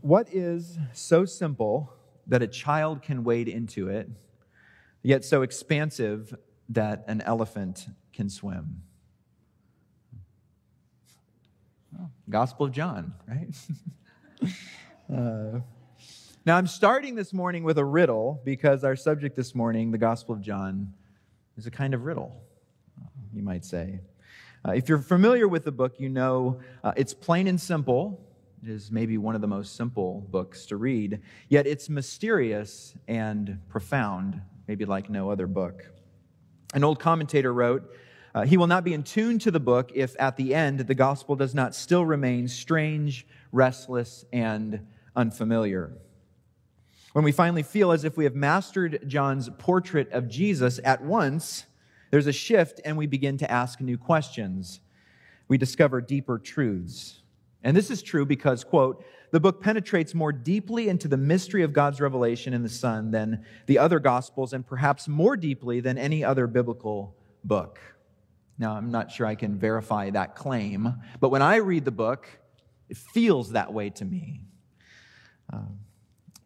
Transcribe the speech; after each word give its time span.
What 0.00 0.28
is 0.32 0.78
so 0.92 1.24
simple 1.24 1.92
that 2.26 2.42
a 2.42 2.46
child 2.46 3.02
can 3.02 3.24
wade 3.24 3.48
into 3.48 3.88
it, 3.88 4.08
yet 5.02 5.24
so 5.24 5.42
expansive 5.42 6.36
that 6.68 7.04
an 7.08 7.20
elephant 7.22 7.86
can 8.12 8.28
swim? 8.28 8.82
Gospel 12.28 12.66
of 12.66 12.72
John, 12.72 13.14
right? 13.26 13.48
uh, 15.12 15.60
now, 16.44 16.56
I'm 16.56 16.66
starting 16.66 17.14
this 17.14 17.32
morning 17.32 17.64
with 17.64 17.78
a 17.78 17.84
riddle 17.84 18.40
because 18.44 18.84
our 18.84 18.96
subject 18.96 19.36
this 19.36 19.54
morning, 19.54 19.90
the 19.90 19.98
Gospel 19.98 20.34
of 20.34 20.40
John, 20.40 20.92
is 21.56 21.66
a 21.66 21.70
kind 21.70 21.94
of 21.94 22.04
riddle, 22.04 22.42
you 23.34 23.42
might 23.42 23.64
say. 23.64 24.00
Uh, 24.66 24.72
if 24.72 24.88
you're 24.88 24.98
familiar 24.98 25.48
with 25.48 25.64
the 25.64 25.72
book, 25.72 25.98
you 25.98 26.08
know 26.08 26.60
uh, 26.84 26.92
it's 26.96 27.14
plain 27.14 27.48
and 27.48 27.60
simple. 27.60 28.27
Is 28.66 28.90
maybe 28.90 29.18
one 29.18 29.36
of 29.36 29.40
the 29.40 29.46
most 29.46 29.76
simple 29.76 30.26
books 30.30 30.66
to 30.66 30.76
read, 30.76 31.20
yet 31.48 31.66
it's 31.66 31.88
mysterious 31.88 32.94
and 33.06 33.60
profound, 33.68 34.40
maybe 34.66 34.84
like 34.84 35.08
no 35.08 35.30
other 35.30 35.46
book. 35.46 35.84
An 36.74 36.82
old 36.82 36.98
commentator 36.98 37.52
wrote, 37.54 37.88
uh, 38.34 38.44
He 38.44 38.56
will 38.56 38.66
not 38.66 38.82
be 38.82 38.94
in 38.94 39.04
tune 39.04 39.38
to 39.40 39.52
the 39.52 39.60
book 39.60 39.92
if 39.94 40.16
at 40.18 40.36
the 40.36 40.54
end 40.54 40.80
the 40.80 40.94
gospel 40.94 41.36
does 41.36 41.54
not 41.54 41.74
still 41.74 42.04
remain 42.04 42.48
strange, 42.48 43.26
restless, 43.52 44.24
and 44.32 44.86
unfamiliar. 45.14 45.92
When 47.12 47.24
we 47.24 47.32
finally 47.32 47.62
feel 47.62 47.92
as 47.92 48.04
if 48.04 48.16
we 48.16 48.24
have 48.24 48.34
mastered 48.34 49.04
John's 49.06 49.48
portrait 49.58 50.10
of 50.12 50.28
Jesus 50.28 50.80
at 50.84 51.02
once, 51.02 51.64
there's 52.10 52.26
a 52.26 52.32
shift 52.32 52.80
and 52.84 52.96
we 52.96 53.06
begin 53.06 53.38
to 53.38 53.50
ask 53.50 53.80
new 53.80 53.96
questions. 53.96 54.80
We 55.46 55.58
discover 55.58 56.00
deeper 56.00 56.38
truths. 56.38 57.22
And 57.68 57.76
this 57.76 57.90
is 57.90 58.00
true 58.00 58.24
because, 58.24 58.64
quote, 58.64 59.04
the 59.30 59.40
book 59.40 59.60
penetrates 59.60 60.14
more 60.14 60.32
deeply 60.32 60.88
into 60.88 61.06
the 61.06 61.18
mystery 61.18 61.62
of 61.64 61.74
God's 61.74 62.00
revelation 62.00 62.54
in 62.54 62.62
the 62.62 62.68
Son 62.70 63.10
than 63.10 63.44
the 63.66 63.76
other 63.76 63.98
Gospels, 63.98 64.54
and 64.54 64.66
perhaps 64.66 65.06
more 65.06 65.36
deeply 65.36 65.80
than 65.80 65.98
any 65.98 66.24
other 66.24 66.46
biblical 66.46 67.14
book. 67.44 67.78
Now, 68.56 68.72
I'm 68.72 68.90
not 68.90 69.12
sure 69.12 69.26
I 69.26 69.34
can 69.34 69.58
verify 69.58 70.08
that 70.08 70.34
claim, 70.34 70.94
but 71.20 71.28
when 71.28 71.42
I 71.42 71.56
read 71.56 71.84
the 71.84 71.90
book, 71.90 72.26
it 72.88 72.96
feels 72.96 73.50
that 73.50 73.70
way 73.70 73.90
to 73.90 74.04
me. 74.06 74.40
Um, 75.52 75.80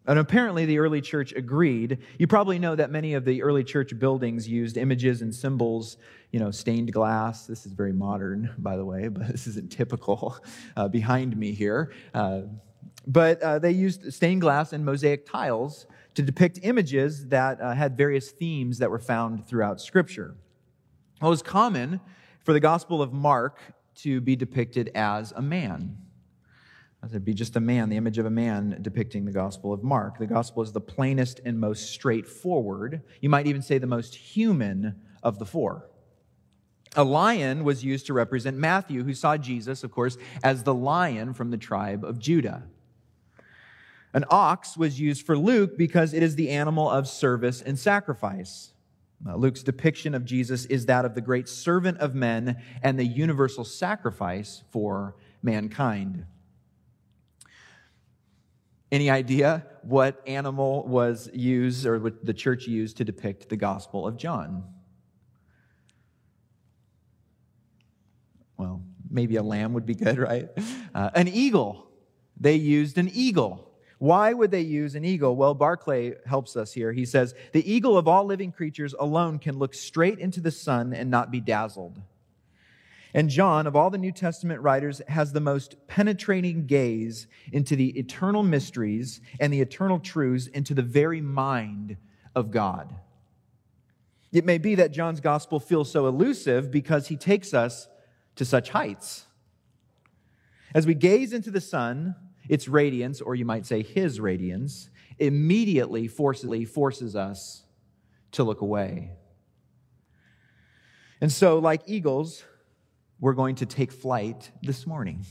and 0.07 0.19
apparently, 0.19 0.67
the 0.67 0.79
early 0.79 1.01
church 1.01 1.33
agreed. 1.33 1.99
You 2.19 2.27
probably 2.27 2.59
know 2.59 2.75
that 2.75 2.91
many 2.91 3.15
of 3.15 3.25
the 3.25 3.43
early 3.43 3.63
church 3.63 3.97
buildings 3.99 4.49
used 4.49 4.77
images 4.77 5.23
and 5.23 5.33
symbols, 5.33 5.97
you 6.33 6.41
know, 6.41 6.51
stained 6.51 6.93
glass. 6.93 7.47
This 7.47 7.67
is 7.67 7.73
very 7.73 7.93
modern, 7.93 8.53
by 8.59 8.77
the 8.77 8.85
way, 8.85 9.09
but 9.09 9.29
this 9.29 9.47
isn't 9.47 9.71
typical 9.71 10.39
uh, 10.77 10.89
behind 10.89 11.37
me 11.37 11.53
here. 11.53 11.93
Uh, 12.13 12.43
but 13.07 13.41
uh, 13.43 13.59
they 13.59 13.71
used 13.71 14.13
stained 14.13 14.41
glass 14.41 14.73
and 14.73 14.85
mosaic 14.85 15.25
tiles 15.25 15.87
to 16.15 16.23
depict 16.23 16.59
images 16.63 17.29
that 17.29 17.61
uh, 17.61 17.73
had 17.73 17.97
various 17.97 18.31
themes 18.31 18.79
that 18.79 18.91
were 18.91 18.99
found 18.99 19.47
throughout 19.47 19.81
Scripture. 19.81 20.35
It 21.21 21.27
was 21.27 21.43
common 21.43 22.01
for 22.45 22.53
the 22.53 22.61
Gospel 22.61 23.01
of 23.01 23.13
Mark 23.13 23.61
to 23.95 24.21
be 24.21 24.35
depicted 24.35 24.91
as 24.95 25.33
a 25.33 25.43
man. 25.43 25.97
There'd 27.05 27.25
be 27.25 27.35
just 27.35 27.57
a 27.57 27.61
man, 27.61 27.89
the 27.89 27.97
image 27.97 28.19
of 28.19 28.27
a 28.27 28.31
man 28.31 28.79
depicting 28.81 29.25
the 29.25 29.33
Gospel 29.33 29.73
of 29.73 29.83
Mark. 29.83 30.19
The 30.19 30.27
Gospel 30.27 30.63
is 30.63 30.71
the 30.71 30.81
plainest 30.81 31.41
and 31.45 31.59
most 31.59 31.91
straightforward. 31.91 33.03
You 33.21 33.29
might 33.29 33.49
even 33.49 33.61
say 33.61 33.79
the 33.79 33.89
most 33.89 34.15
human 34.15 34.95
of 35.23 35.39
the 35.41 35.45
four. 35.45 35.89
A 36.95 37.03
lion 37.03 37.65
was 37.65 37.83
used 37.83 38.07
to 38.07 38.13
represent 38.13 38.57
Matthew, 38.57 39.03
who 39.03 39.15
saw 39.15 39.37
Jesus, 39.37 39.83
of 39.83 39.91
course, 39.91 40.17
as 40.45 40.63
the 40.63 40.75
lion 40.75 41.35
from 41.35 41.51
the 41.51 41.57
tribe 41.57 42.05
of 42.05 42.21
Judah. 42.21 42.65
An 44.15 44.25
ox 44.31 44.77
was 44.77 45.01
used 45.01 45.27
for 45.27 45.37
Luke 45.37 45.77
because 45.77 46.13
it 46.13 46.23
is 46.23 46.37
the 46.37 46.51
animal 46.51 46.89
of 46.89 47.09
service 47.09 47.63
and 47.63 47.79
sacrifice. 47.79 48.75
Luke's 49.25 49.63
depiction 49.63 50.15
of 50.15 50.25
Jesus 50.25 50.67
is 50.67 50.87
that 50.87 51.05
of 51.05 51.15
the 51.15 51.21
great 51.21 51.49
servant 51.49 51.99
of 51.99 52.15
men 52.15 52.63
and 52.83 52.99
the 52.99 53.07
universal 53.07 53.65
sacrifice 53.65 54.63
for 54.71 55.17
mankind. 55.43 56.27
Any 58.93 59.09
idea 59.09 59.65
what 59.81 60.23
animal 60.27 60.87
was 60.87 61.31
used 61.33 61.87
or 61.87 61.99
what 61.99 62.27
the 62.27 62.35
church 62.35 62.67
used 62.67 62.99
to 62.99 63.05
depict 63.05 63.49
the 63.49 63.57
Gospel 63.57 64.07
of 64.07 64.19
John? 64.19 64.65
Well, 68.59 68.83
maybe 69.11 69.37
a 69.37 69.43
lamb 69.43 69.73
would 69.73 69.87
be 69.87 69.95
good, 69.95 70.19
right? 70.31 70.51
Uh, 70.95 71.09
an 71.15 71.27
eagle. 71.27 71.89
They 72.39 72.57
used 72.57 72.99
an 72.99 73.11
eagle. 73.15 73.71
Why 73.99 74.35
would 74.35 74.51
they 74.51 74.61
use 74.61 74.95
an 74.95 75.07
eagle? 75.07 75.37
Well, 75.37 75.55
Barclay 75.55 76.17
helps 76.27 76.55
us 76.55 76.75
here. 76.75 76.93
He 76.93 77.07
says, 77.07 77.35
The 77.53 77.73
eagle 77.73 77.97
of 77.97 78.07
all 78.07 78.27
living 78.27 78.53
creatures 78.53 78.95
alone 78.99 79.39
can 79.39 79.59
look 79.59 79.73
straight 79.73 80.19
into 80.19 80.43
the 80.43 80.51
sun 80.51 80.93
and 80.93 81.11
not 81.11 81.31
be 81.31 81.41
dazzled. 81.41 82.03
And 83.15 83.29
John, 83.29 83.67
of 83.67 83.77
all 83.77 83.91
the 83.91 83.99
New 83.99 84.13
Testament 84.13 84.61
writers, 84.63 85.03
has 85.07 85.33
the 85.33 85.41
most 85.41 85.77
penetrating 85.87 86.67
gaze 86.67 87.27
into 87.53 87.77
the 87.77 87.99
eternal 87.99 88.43
mysteries 88.43 89.21
and 89.39 89.53
the 89.53 89.61
eternal 89.61 89.99
truths 89.99 90.47
into 90.47 90.73
the 90.73 90.83
very 90.83 91.21
mind 91.21 91.99
of 92.35 92.51
God. 92.51 92.95
It 94.33 94.47
may 94.47 94.57
be 94.57 94.77
that 94.77 94.93
John's 94.93 95.21
gospel 95.21 95.61
feels 95.61 95.91
so 95.91 96.07
elusive 96.07 96.71
because 96.71 97.09
he 97.09 97.17
takes 97.17 97.53
us 97.53 97.87
to 98.37 98.47
such 98.47 98.71
heights. 98.71 99.27
As 100.75 100.87
we 100.87 100.95
gaze 100.95 101.35
into 101.35 101.51
the 101.51 101.61
sun, 101.61 102.17
its 102.49 102.67
radiance, 102.67 103.21
or 103.21 103.35
you 103.35 103.45
might 103.45 103.67
say 103.67 103.83
his 103.83 104.21
radiance, 104.21 104.89
immediately 105.19 106.09
forcibly 106.09 106.65
forces 106.65 107.15
us 107.15 107.65
to 108.33 108.43
look 108.43 108.63
away. 108.63 109.11
And 111.21 111.31
so, 111.31 111.59
like 111.59 111.83
eagles, 111.87 112.43
we're 113.23 113.35
going 113.35 113.55
to 113.55 113.67
take 113.67 113.93
flight 113.93 114.51
this 114.63 114.85
morning. 114.85 115.25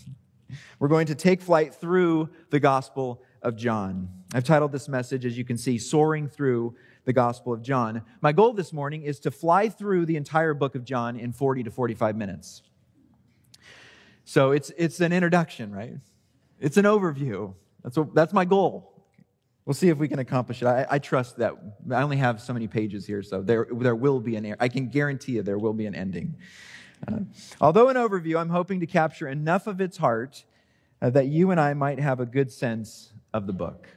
We're 0.79 0.87
going 0.87 1.07
to 1.07 1.15
take 1.15 1.41
flight 1.41 1.75
through 1.75 2.29
the 2.49 2.59
Gospel 2.59 3.21
of 3.41 3.57
John. 3.57 4.07
I've 4.33 4.45
titled 4.45 4.71
this 4.71 4.87
message, 4.87 5.25
as 5.25 5.37
you 5.37 5.43
can 5.43 5.57
see, 5.57 5.77
Soaring 5.77 6.29
Through 6.29 6.73
the 7.03 7.11
Gospel 7.11 7.51
of 7.51 7.61
John. 7.61 8.03
My 8.21 8.31
goal 8.31 8.53
this 8.53 8.71
morning 8.71 9.03
is 9.03 9.19
to 9.19 9.29
fly 9.29 9.67
through 9.67 10.05
the 10.05 10.15
entire 10.15 10.53
book 10.53 10.75
of 10.75 10.85
John 10.85 11.19
in 11.19 11.33
40 11.33 11.63
to 11.63 11.71
45 11.71 12.15
minutes. 12.15 12.61
So 14.23 14.51
it's, 14.51 14.71
it's 14.77 15.01
an 15.01 15.11
introduction, 15.11 15.75
right? 15.75 15.95
It's 16.61 16.77
an 16.77 16.85
overview. 16.85 17.55
That's, 17.83 17.97
what, 17.97 18.15
that's 18.15 18.31
my 18.31 18.45
goal. 18.45 19.05
We'll 19.65 19.73
see 19.73 19.89
if 19.89 19.97
we 19.97 20.07
can 20.07 20.19
accomplish 20.19 20.61
it. 20.61 20.65
I, 20.65 20.87
I, 20.89 20.99
trust 20.99 21.39
that 21.39 21.55
I 21.91 22.01
only 22.01 22.17
have 22.17 22.41
so 22.41 22.53
many 22.53 22.67
pages 22.67 23.05
here, 23.05 23.21
so 23.21 23.41
there, 23.41 23.67
there 23.69 23.95
will 23.95 24.21
be 24.21 24.37
an, 24.37 24.55
I 24.61 24.69
can 24.69 24.87
guarantee 24.87 25.33
you 25.33 25.43
there 25.43 25.59
will 25.59 25.73
be 25.73 25.87
an 25.87 25.93
ending. 25.93 26.37
Uh, 27.07 27.19
although 27.59 27.89
an 27.89 27.95
overview, 27.95 28.39
I'm 28.39 28.49
hoping 28.49 28.79
to 28.79 28.85
capture 28.85 29.27
enough 29.27 29.67
of 29.67 29.81
its 29.81 29.97
heart 29.97 30.43
uh, 31.01 31.09
that 31.09 31.27
you 31.27 31.51
and 31.51 31.59
I 31.59 31.73
might 31.73 31.99
have 31.99 32.19
a 32.19 32.25
good 32.25 32.51
sense 32.51 33.13
of 33.33 33.47
the 33.47 33.53
book. 33.53 33.87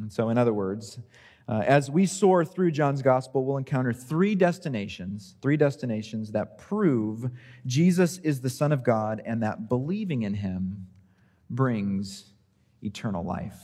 And 0.00 0.12
so, 0.12 0.28
in 0.30 0.38
other 0.38 0.52
words, 0.52 0.98
uh, 1.48 1.62
as 1.66 1.90
we 1.90 2.06
soar 2.06 2.44
through 2.44 2.70
John's 2.70 3.02
gospel, 3.02 3.44
we'll 3.44 3.56
encounter 3.56 3.92
three 3.92 4.34
destinations, 4.34 5.34
three 5.42 5.56
destinations 5.56 6.30
that 6.32 6.58
prove 6.58 7.28
Jesus 7.66 8.18
is 8.18 8.40
the 8.40 8.50
Son 8.50 8.70
of 8.72 8.84
God 8.84 9.20
and 9.24 9.42
that 9.42 9.68
believing 9.68 10.22
in 10.22 10.34
him 10.34 10.86
brings 11.48 12.32
eternal 12.82 13.24
life. 13.24 13.58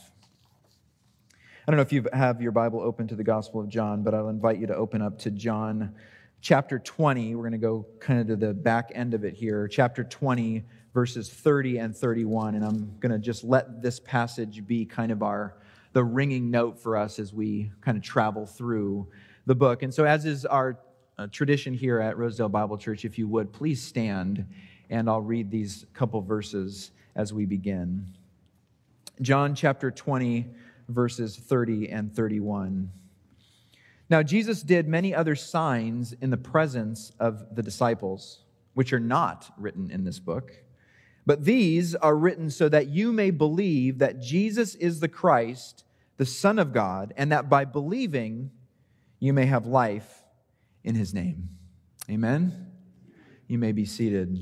I 1.32 1.70
don't 1.70 1.76
know 1.76 1.82
if 1.82 1.92
you 1.92 2.06
have 2.12 2.42
your 2.42 2.52
Bible 2.52 2.80
open 2.80 3.08
to 3.08 3.16
the 3.16 3.25
Gospel 3.25 3.60
of 3.60 3.69
John, 3.69 4.02
but 4.02 4.14
I'll 4.14 4.28
invite 4.28 4.58
you 4.58 4.66
to 4.69 4.75
open 4.75 5.02
up 5.02 5.19
to 5.20 5.30
John 5.30 5.94
chapter 6.46 6.78
20. 6.78 7.34
We're 7.34 7.42
going 7.42 7.50
to 7.50 7.58
go 7.58 7.84
kind 7.98 8.20
of 8.20 8.28
to 8.28 8.36
the 8.36 8.54
back 8.54 8.92
end 8.94 9.14
of 9.14 9.24
it 9.24 9.34
here. 9.34 9.66
Chapter 9.66 10.04
20, 10.04 10.64
verses 10.94 11.28
30 11.28 11.78
and 11.78 11.96
31. 11.96 12.54
And 12.54 12.64
I'm 12.64 12.94
going 13.00 13.10
to 13.10 13.18
just 13.18 13.42
let 13.42 13.82
this 13.82 13.98
passage 13.98 14.64
be 14.64 14.84
kind 14.84 15.10
of 15.10 15.24
our 15.24 15.56
the 15.93 16.04
ringing 16.04 16.48
note 16.48 16.78
for 16.78 16.96
us 16.96 17.19
as 17.19 17.34
we 17.34 17.72
kind 17.81 17.96
of 17.96 18.04
travel 18.04 18.46
through 18.46 19.08
the 19.46 19.56
book. 19.56 19.82
And 19.82 19.93
so, 19.93 20.04
as 20.04 20.25
is 20.25 20.46
our 20.46 20.78
uh, 21.19 21.26
tradition 21.32 21.75
here 21.75 21.98
at 21.98 22.16
Rosedale 22.16 22.49
Bible 22.49 22.78
Church, 22.78 23.04
if 23.04 23.19
you 23.19 23.26
would, 23.26 23.52
please 23.52 23.82
stand 23.82 24.46
and 24.88 25.10
I'll 25.10 25.20
read 25.20 25.50
these 25.50 25.84
couple 25.94 26.20
verses 26.20 26.92
as 27.16 27.32
we 27.32 27.44
begin. 27.44 28.06
John 29.20 29.56
chapter 29.56 29.90
20, 29.90 30.46
verses 30.88 31.37
30 31.37 31.88
and 31.88 32.14
31. 32.14 32.88
Now, 34.08 34.23
Jesus 34.23 34.62
did 34.62 34.87
many 34.87 35.14
other 35.14 35.35
signs 35.35 36.12
in 36.20 36.31
the 36.31 36.37
presence 36.37 37.11
of 37.19 37.55
the 37.55 37.62
disciples, 37.62 38.44
which 38.75 38.93
are 38.93 39.00
not 39.00 39.53
written 39.58 39.91
in 39.91 40.05
this 40.05 40.20
book. 40.20 40.53
But 41.25 41.44
these 41.44 41.97
are 41.97 42.17
written 42.17 42.50
so 42.50 42.69
that 42.69 42.87
you 42.88 43.12
may 43.12 43.31
believe 43.31 43.99
that 43.99 44.20
Jesus 44.20 44.76
is 44.76 45.00
the 45.00 45.08
Christ, 45.08 45.85
the 46.19 46.26
Son 46.26 46.61
of 46.61 46.73
God, 46.73 47.12
and 47.17 47.32
that 47.32 47.49
by 47.49 47.64
believing 47.64 48.53
you 49.19 49.32
may 49.32 49.47
have 49.47 49.67
life 49.67 50.23
in 50.85 50.94
his 50.94 51.12
name. 51.12 51.49
Amen? 52.09 52.70
You 53.49 53.59
may 53.59 53.73
be 53.73 53.85
seated. 53.85 54.38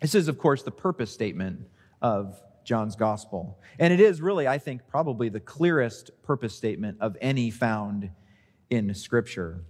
This 0.00 0.14
is, 0.14 0.28
of 0.28 0.38
course, 0.38 0.62
the 0.62 0.70
purpose 0.70 1.10
statement 1.10 1.62
of 2.00 2.40
John's 2.62 2.94
gospel. 2.94 3.58
And 3.80 3.92
it 3.92 3.98
is 4.00 4.20
really, 4.20 4.46
I 4.46 4.58
think, 4.58 4.86
probably 4.86 5.30
the 5.30 5.40
clearest 5.40 6.10
purpose 6.22 6.54
statement 6.54 6.98
of 7.00 7.16
any 7.20 7.50
found 7.50 8.10
in 8.70 8.94
Scripture. 8.94 9.62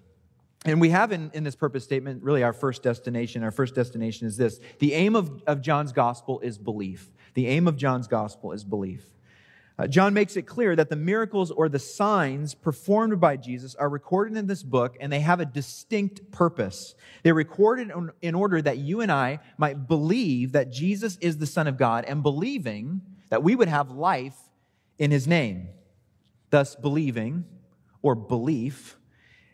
And 0.64 0.80
we 0.80 0.90
have 0.90 1.12
in, 1.12 1.30
in 1.34 1.44
this 1.44 1.54
purpose 1.54 1.84
statement 1.84 2.22
really 2.22 2.42
our 2.42 2.52
first 2.52 2.82
destination. 2.82 3.42
Our 3.44 3.50
first 3.50 3.74
destination 3.74 4.26
is 4.26 4.36
this 4.36 4.60
the 4.80 4.92
aim 4.94 5.14
of, 5.14 5.42
of 5.46 5.60
John's 5.60 5.92
gospel 5.92 6.40
is 6.40 6.58
belief. 6.58 7.10
The 7.34 7.46
aim 7.46 7.68
of 7.68 7.76
John's 7.76 8.08
gospel 8.08 8.52
is 8.52 8.64
belief. 8.64 9.04
Uh, 9.78 9.86
John 9.86 10.12
makes 10.12 10.36
it 10.36 10.42
clear 10.42 10.74
that 10.74 10.88
the 10.88 10.96
miracles 10.96 11.52
or 11.52 11.68
the 11.68 11.78
signs 11.78 12.52
performed 12.52 13.20
by 13.20 13.36
Jesus 13.36 13.76
are 13.76 13.88
recorded 13.88 14.36
in 14.36 14.48
this 14.48 14.64
book 14.64 14.96
and 15.00 15.12
they 15.12 15.20
have 15.20 15.38
a 15.38 15.44
distinct 15.44 16.32
purpose. 16.32 16.96
They're 17.22 17.32
recorded 17.32 17.90
in, 17.90 18.10
in 18.20 18.34
order 18.34 18.60
that 18.60 18.78
you 18.78 19.00
and 19.02 19.12
I 19.12 19.38
might 19.56 19.86
believe 19.86 20.50
that 20.52 20.72
Jesus 20.72 21.16
is 21.20 21.38
the 21.38 21.46
Son 21.46 21.68
of 21.68 21.78
God 21.78 22.04
and 22.06 22.24
believing 22.24 23.02
that 23.28 23.44
we 23.44 23.54
would 23.54 23.68
have 23.68 23.92
life 23.92 24.36
in 24.98 25.12
his 25.12 25.28
name. 25.28 25.68
Thus, 26.50 26.74
believing 26.74 27.44
or 28.02 28.14
belief 28.14 28.98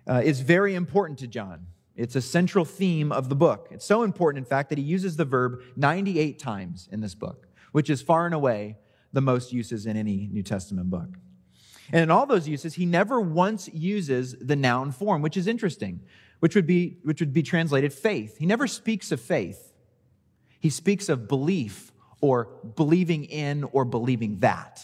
uh, 0.06 0.22
is 0.24 0.40
very 0.40 0.74
important 0.74 1.18
to 1.20 1.26
John. 1.26 1.66
It's 1.96 2.16
a 2.16 2.20
central 2.20 2.64
theme 2.64 3.12
of 3.12 3.28
the 3.28 3.36
book. 3.36 3.68
It's 3.70 3.84
so 3.84 4.02
important, 4.02 4.44
in 4.44 4.48
fact, 4.48 4.68
that 4.70 4.78
he 4.78 4.84
uses 4.84 5.16
the 5.16 5.24
verb 5.24 5.60
98 5.76 6.38
times 6.38 6.88
in 6.90 7.00
this 7.00 7.14
book, 7.14 7.46
which 7.72 7.88
is 7.88 8.02
far 8.02 8.26
and 8.26 8.34
away 8.34 8.76
the 9.12 9.20
most 9.20 9.52
uses 9.52 9.86
in 9.86 9.96
any 9.96 10.28
New 10.32 10.42
Testament 10.42 10.90
book. 10.90 11.08
And 11.92 12.02
in 12.02 12.10
all 12.10 12.26
those 12.26 12.48
uses, 12.48 12.74
he 12.74 12.86
never 12.86 13.20
once 13.20 13.68
uses 13.72 14.34
the 14.40 14.56
noun 14.56 14.90
form, 14.90 15.22
which 15.22 15.36
is 15.36 15.46
interesting, 15.46 16.00
which 16.40 16.54
would 16.54 16.66
be, 16.66 16.98
which 17.04 17.20
would 17.20 17.32
be 17.32 17.42
translated 17.42 17.92
faith. 17.92 18.38
He 18.38 18.46
never 18.46 18.66
speaks 18.66 19.12
of 19.12 19.20
faith. 19.20 19.72
He 20.60 20.70
speaks 20.70 21.08
of 21.08 21.28
belief 21.28 21.92
or 22.20 22.48
believing 22.74 23.24
in 23.24 23.64
or 23.64 23.84
believing 23.84 24.40
that. 24.40 24.82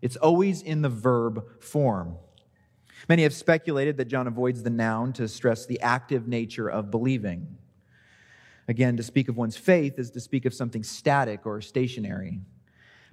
It's 0.00 0.16
always 0.16 0.62
in 0.62 0.82
the 0.82 0.88
verb 0.88 1.44
form. 1.60 2.16
Many 3.08 3.22
have 3.22 3.34
speculated 3.34 3.96
that 3.98 4.06
John 4.06 4.26
avoids 4.26 4.62
the 4.62 4.70
noun 4.70 5.12
to 5.14 5.28
stress 5.28 5.66
the 5.66 5.80
active 5.80 6.26
nature 6.26 6.68
of 6.68 6.90
believing. 6.90 7.56
Again, 8.68 8.96
to 8.96 9.02
speak 9.02 9.28
of 9.28 9.36
one's 9.36 9.56
faith 9.56 9.98
is 9.98 10.10
to 10.10 10.20
speak 10.20 10.44
of 10.44 10.54
something 10.54 10.82
static 10.82 11.46
or 11.46 11.60
stationary. 11.60 12.40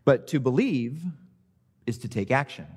But 0.06 0.28
to 0.28 0.40
believe 0.40 1.02
is 1.86 1.98
to 2.00 2.08
take 2.08 2.32
action. 2.32 2.68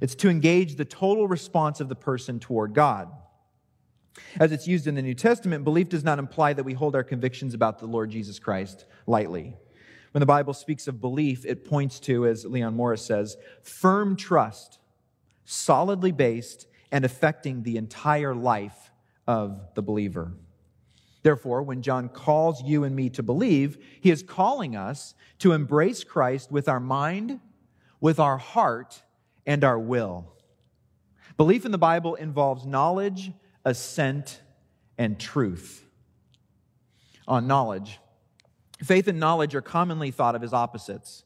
It's 0.00 0.14
to 0.16 0.28
engage 0.28 0.76
the 0.76 0.84
total 0.84 1.28
response 1.28 1.80
of 1.80 1.88
the 1.88 1.94
person 1.94 2.40
toward 2.40 2.74
God. 2.74 3.10
As 4.40 4.50
it's 4.50 4.66
used 4.66 4.86
in 4.86 4.94
the 4.94 5.02
New 5.02 5.14
Testament, 5.14 5.64
belief 5.64 5.88
does 5.88 6.04
not 6.04 6.18
imply 6.18 6.52
that 6.52 6.64
we 6.64 6.72
hold 6.72 6.96
our 6.96 7.04
convictions 7.04 7.54
about 7.54 7.78
the 7.78 7.86
Lord 7.86 8.10
Jesus 8.10 8.38
Christ 8.38 8.86
lightly. 9.06 9.56
When 10.12 10.20
the 10.20 10.26
Bible 10.26 10.54
speaks 10.54 10.88
of 10.88 11.00
belief, 11.00 11.44
it 11.44 11.64
points 11.64 12.00
to, 12.00 12.26
as 12.26 12.44
Leon 12.44 12.74
Morris 12.74 13.04
says, 13.04 13.36
firm 13.62 14.16
trust 14.16 14.78
solidly 15.50 16.12
based 16.12 16.66
and 16.92 17.06
affecting 17.06 17.62
the 17.62 17.78
entire 17.78 18.34
life 18.34 18.90
of 19.26 19.74
the 19.74 19.80
believer. 19.80 20.30
Therefore, 21.22 21.62
when 21.62 21.80
John 21.80 22.10
calls 22.10 22.62
you 22.62 22.84
and 22.84 22.94
me 22.94 23.08
to 23.10 23.22
believe, 23.22 23.78
he 24.02 24.10
is 24.10 24.22
calling 24.22 24.76
us 24.76 25.14
to 25.38 25.52
embrace 25.52 26.04
Christ 26.04 26.52
with 26.52 26.68
our 26.68 26.80
mind, 26.80 27.40
with 27.98 28.20
our 28.20 28.36
heart, 28.36 29.02
and 29.46 29.64
our 29.64 29.78
will. 29.78 30.34
Belief 31.38 31.64
in 31.64 31.72
the 31.72 31.78
Bible 31.78 32.14
involves 32.14 32.66
knowledge, 32.66 33.32
assent, 33.64 34.42
and 34.98 35.18
truth. 35.18 35.82
On 37.26 37.46
knowledge, 37.46 38.00
faith 38.82 39.08
and 39.08 39.18
knowledge 39.18 39.54
are 39.54 39.62
commonly 39.62 40.10
thought 40.10 40.34
of 40.34 40.42
as 40.42 40.52
opposites. 40.52 41.24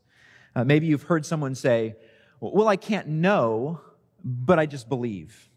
Uh, 0.55 0.63
maybe 0.63 0.87
you've 0.87 1.05
heard 1.05 1.27
someone 1.27 1.57
say, 1.57 1.97
Well, 2.39 2.69
I 2.69 2.77
can't 2.77 3.09
know 3.09 3.81
but 4.25 4.59
I 4.59 4.67
just 4.67 4.89
believe. 4.89 5.51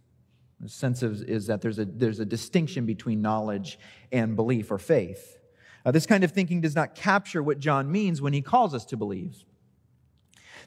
The 0.60 0.70
sense 0.70 1.04
of, 1.04 1.22
is 1.24 1.48
that 1.48 1.62
there's 1.62 1.80
a, 1.80 1.86
there's 1.86 2.20
a 2.20 2.26
distinction 2.26 2.86
between 2.86 3.22
knowledge 3.22 3.78
and 4.12 4.36
belief 4.36 4.72
or 4.72 4.78
faith. 4.78 5.38
Uh, 5.86 5.92
this 5.92 6.06
kind 6.06 6.24
of 6.24 6.32
thinking 6.32 6.62
does 6.62 6.76
not 6.76 6.96
capture 6.96 7.44
what 7.44 7.60
John 7.60 7.92
means 7.92 8.22
when 8.22 8.34
he 8.34 8.42
calls 8.42 8.74
us 8.74 8.86
to 8.86 8.98
believe. 8.98 9.44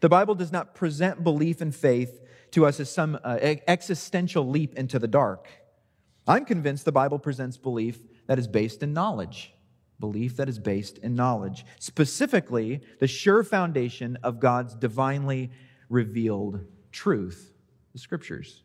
The 0.01 0.09
Bible 0.09 0.35
does 0.35 0.53
not 0.53 0.75
present 0.75 1.25
belief 1.25 1.61
and 1.61 1.75
faith 1.75 2.21
to 2.53 2.67
us 2.67 2.79
as 2.79 2.91
some 2.91 3.19
uh, 3.25 3.39
existential 3.67 4.49
leap 4.49 4.75
into 4.75 4.99
the 4.99 5.09
dark. 5.09 5.49
I'm 6.27 6.45
convinced 6.45 6.85
the 6.85 6.93
Bible 6.93 7.19
presents 7.19 7.57
belief 7.57 7.99
that 8.27 8.39
is 8.39 8.47
based 8.47 8.83
in 8.83 8.93
knowledge. 8.93 9.55
Belief 9.99 10.37
that 10.37 10.49
is 10.49 10.59
based 10.59 10.99
in 10.99 11.17
knowledge. 11.17 11.65
Specifically, 11.81 12.83
the 13.01 13.09
sure 13.09 13.43
foundation 13.43 14.19
of 14.23 14.39
God's 14.39 14.75
divinely 14.77 15.51
revealed 15.89 16.65
truth 16.93 17.55
the 17.93 17.99
scriptures. 17.99 18.63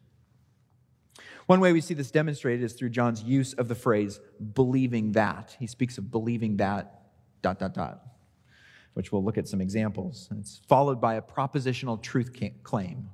One 1.46 1.60
way 1.60 1.74
we 1.74 1.82
see 1.82 1.94
this 1.94 2.12
demonstrated 2.12 2.64
is 2.64 2.74
through 2.74 2.90
John's 2.90 3.24
use 3.24 3.54
of 3.54 3.68
the 3.68 3.76
phrase 3.76 4.20
believing 4.54 5.12
that. 5.14 5.56
He 5.60 5.68
speaks 5.68 5.98
of 5.98 6.10
believing 6.10 6.58
that, 6.58 7.02
dot, 7.42 7.60
dot, 7.60 7.74
dot, 7.74 8.02
which 8.94 9.12
we'll 9.12 9.24
look 9.24 9.38
at 9.38 9.48
some 9.48 9.60
examples. 9.60 10.28
And 10.32 10.40
it's 10.40 10.62
followed 10.68 11.02
by 11.02 11.16
a 11.16 11.22
propositional 11.22 12.02
truth 12.02 12.32
claim. 12.64 13.10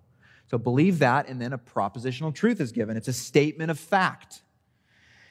So 0.47 0.57
believe 0.57 0.99
that, 0.99 1.27
and 1.27 1.41
then 1.41 1.53
a 1.53 1.57
propositional 1.57 2.33
truth 2.33 2.59
is 2.59 2.71
given. 2.71 2.97
It's 2.97 3.07
a 3.07 3.13
statement 3.13 3.71
of 3.71 3.79
fact. 3.79 4.41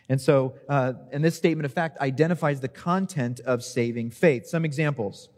And 0.09 0.21
so, 0.21 0.55
uh, 0.69 0.95
and 1.13 1.25
this 1.25 1.37
statement 1.37 1.67
of 1.67 1.73
fact 1.73 1.99
identifies 2.01 2.61
the 2.61 2.69
content 2.69 3.41
of 3.41 3.63
saving 3.63 4.11
faith. 4.11 4.47
Some 4.47 4.65
examples 4.65 5.29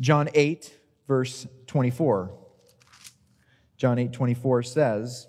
John 0.00 0.30
8, 0.34 0.72
verse 1.06 1.46
24. 1.66 2.39
John 3.80 3.98
8 3.98 4.12
24 4.12 4.62
says, 4.62 5.26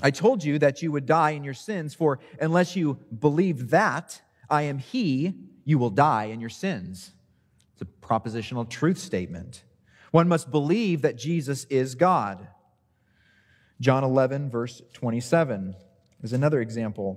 I 0.00 0.12
told 0.12 0.44
you 0.44 0.60
that 0.60 0.80
you 0.80 0.92
would 0.92 1.06
die 1.06 1.30
in 1.30 1.42
your 1.42 1.54
sins, 1.54 1.92
for 1.92 2.20
unless 2.40 2.76
you 2.76 3.00
believe 3.18 3.70
that 3.70 4.22
I 4.48 4.62
am 4.62 4.78
He, 4.78 5.34
you 5.64 5.76
will 5.76 5.90
die 5.90 6.26
in 6.26 6.40
your 6.40 6.50
sins. 6.50 7.10
It's 7.72 7.82
a 7.82 8.06
propositional 8.06 8.70
truth 8.70 8.98
statement. 8.98 9.64
One 10.12 10.28
must 10.28 10.52
believe 10.52 11.02
that 11.02 11.18
Jesus 11.18 11.64
is 11.64 11.96
God. 11.96 12.46
John 13.80 14.04
11, 14.04 14.50
verse 14.50 14.80
27 14.92 15.74
is 16.22 16.32
another 16.32 16.60
example. 16.60 17.14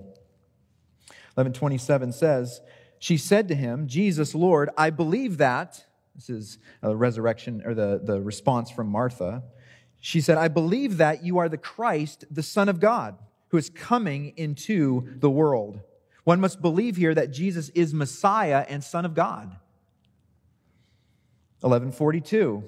1127 1.36 2.14
says, 2.14 2.62
She 2.98 3.16
said 3.16 3.48
to 3.48 3.56
him, 3.56 3.88
Jesus, 3.88 4.34
Lord, 4.34 4.72
I 4.76 4.90
believe 4.90 5.38
that. 5.38 5.86
This 6.16 6.32
is 6.32 6.58
a 6.82 6.96
resurrection 6.96 7.62
or 7.64 7.76
the, 7.76 8.02
the 8.04 8.20
response 8.20 8.72
from 8.72 8.88
Martha. 8.88 9.44
She 10.02 10.20
said, 10.20 10.38
I 10.38 10.48
believe 10.48 10.98
that 10.98 11.24
you 11.24 11.38
are 11.38 11.48
the 11.48 11.58
Christ, 11.58 12.26
the 12.30 12.44
Son 12.44 12.68
of 12.68 12.80
God, 12.80 13.18
who 13.50 13.58
is 13.58 13.70
coming 13.70 14.34
into 14.36 15.08
the 15.20 15.30
world. 15.30 15.80
One 16.24 16.42
must 16.42 16.62
believe 16.62 16.98
here 16.98 17.14
that 17.14 17.32
Jesus 17.32 17.70
is 17.70 17.94
Messiah 17.94 18.66
and 18.68 18.84
Son 18.84 19.06
of 19.06 19.14
God. 19.14 19.56
1142, 21.62 22.64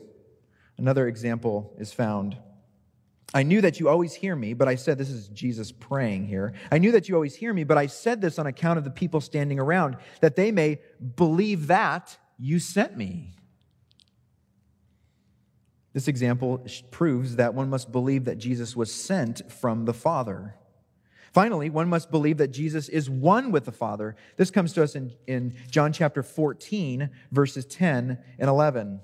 another 0.77 1.07
example 1.07 1.73
is 1.79 1.91
found. 1.91 2.37
I 3.33 3.41
knew 3.41 3.61
that 3.61 3.79
you 3.79 3.89
always 3.89 4.13
hear 4.13 4.35
me, 4.35 4.53
but 4.53 4.67
I 4.67 4.75
said, 4.75 4.99
this 4.99 5.09
is 5.09 5.27
Jesus 5.29 5.71
praying 5.71 6.27
here. 6.27 6.53
I 6.71 6.77
knew 6.77 6.91
that 6.91 7.09
you 7.09 7.15
always 7.15 7.35
hear 7.35 7.51
me, 7.51 7.63
but 7.63 7.79
I 7.79 7.87
said 7.87 8.21
this 8.21 8.37
on 8.37 8.45
account 8.45 8.77
of 8.77 8.83
the 8.83 8.91
people 8.91 9.21
standing 9.21 9.59
around, 9.59 9.97
that 10.21 10.35
they 10.35 10.51
may 10.51 10.79
believe 11.15 11.65
that 11.67 12.15
you 12.37 12.59
sent 12.59 12.95
me. 12.95 13.33
This 15.93 16.07
example 16.07 16.65
proves 16.91 17.35
that 17.35 17.53
one 17.53 17.69
must 17.69 17.91
believe 17.91 18.25
that 18.25 18.39
Jesus 18.39 18.75
was 18.75 18.91
sent 18.91 19.51
from 19.51 19.85
the 19.85 19.93
Father. 19.93 20.55
Finally, 21.31 21.69
one 21.69 21.87
must 21.87 22.11
believe 22.11 22.37
that 22.37 22.49
Jesus 22.51 22.89
is 22.89 23.09
one 23.09 23.51
with 23.51 23.65
the 23.65 23.71
Father. 23.71 24.15
This 24.37 24.51
comes 24.51 24.73
to 24.73 24.83
us 24.83 24.95
in, 24.95 25.13
in 25.25 25.55
John 25.69 25.93
chapter 25.93 26.21
14, 26.21 27.09
verses 27.31 27.65
10 27.65 28.19
and 28.37 28.49
11. 28.49 29.01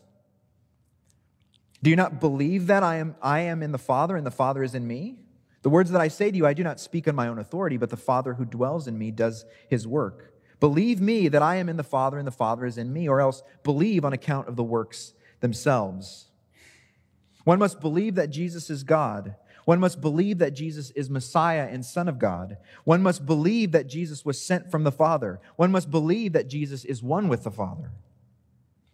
Do 1.82 1.90
you 1.90 1.96
not 1.96 2.20
believe 2.20 2.68
that 2.68 2.84
I 2.84 2.98
am, 2.98 3.16
I 3.22 3.40
am 3.42 3.64
in 3.64 3.72
the 3.72 3.78
Father 3.78 4.16
and 4.16 4.26
the 4.26 4.32
Father 4.32 4.64
is 4.64 4.76
in 4.76 4.86
me? 4.86 5.20
The 5.62 5.70
words 5.70 5.92
that 5.92 6.02
I 6.02 6.08
say 6.08 6.32
to 6.32 6.38
you, 6.38 6.46
I 6.46 6.54
do 6.54 6.64
not 6.64 6.80
speak 6.80 7.08
on 7.08 7.16
my 7.16 7.28
own 7.28 7.40
authority, 7.40 7.78
but 7.78 7.90
the 7.90 7.98
Father 7.98 8.36
who 8.36 8.46
dwells 8.46 8.88
in 8.88 8.98
me 8.98 9.12
does 9.12 9.46
his 9.68 9.88
work. 9.88 10.34
Believe 10.60 11.02
me 11.02 11.30
that 11.30 11.42
I 11.42 11.56
am 11.56 11.70
in 11.70 11.78
the 11.78 11.84
Father 11.84 12.18
and 12.18 12.28
the 12.28 12.32
Father 12.32 12.66
is 12.66 12.78
in 12.78 12.92
me, 12.92 13.08
or 13.08 13.22
else 13.22 13.44
believe 13.64 14.06
on 14.06 14.14
account 14.14 14.48
of 14.48 14.56
the 14.56 14.64
works 14.64 15.14
themselves. 15.40 16.29
One 17.50 17.58
must 17.58 17.80
believe 17.80 18.14
that 18.14 18.30
Jesus 18.30 18.70
is 18.70 18.84
God. 18.84 19.34
One 19.66 19.80
must 19.80 20.02
believe 20.02 20.38
that 20.38 20.54
Jesus 20.54 20.92
is 20.92 21.10
Messiah 21.10 21.68
and 21.68 21.84
Son 21.84 22.08
of 22.08 22.20
God. 22.20 22.58
One 22.84 23.02
must 23.02 23.26
believe 23.26 23.72
that 23.72 23.88
Jesus 23.88 24.24
was 24.24 24.40
sent 24.40 24.70
from 24.70 24.84
the 24.84 24.92
Father. 24.92 25.40
One 25.56 25.72
must 25.72 25.90
believe 25.90 26.34
that 26.34 26.48
Jesus 26.48 26.86
is 26.86 27.02
one 27.02 27.28
with 27.28 27.44
the 27.44 27.50
Father. 27.50 27.90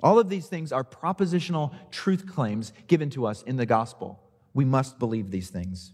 All 0.02 0.18
of 0.20 0.30
these 0.30 0.48
things 0.48 0.72
are 0.72 0.86
propositional 0.86 1.74
truth 1.92 2.26
claims 2.26 2.72
given 2.88 3.10
to 3.10 3.26
us 3.26 3.42
in 3.42 3.58
the 3.58 3.66
gospel. 3.66 4.24
We 4.54 4.64
must 4.64 5.00
believe 5.00 5.32
these 5.32 5.50
things. 5.50 5.92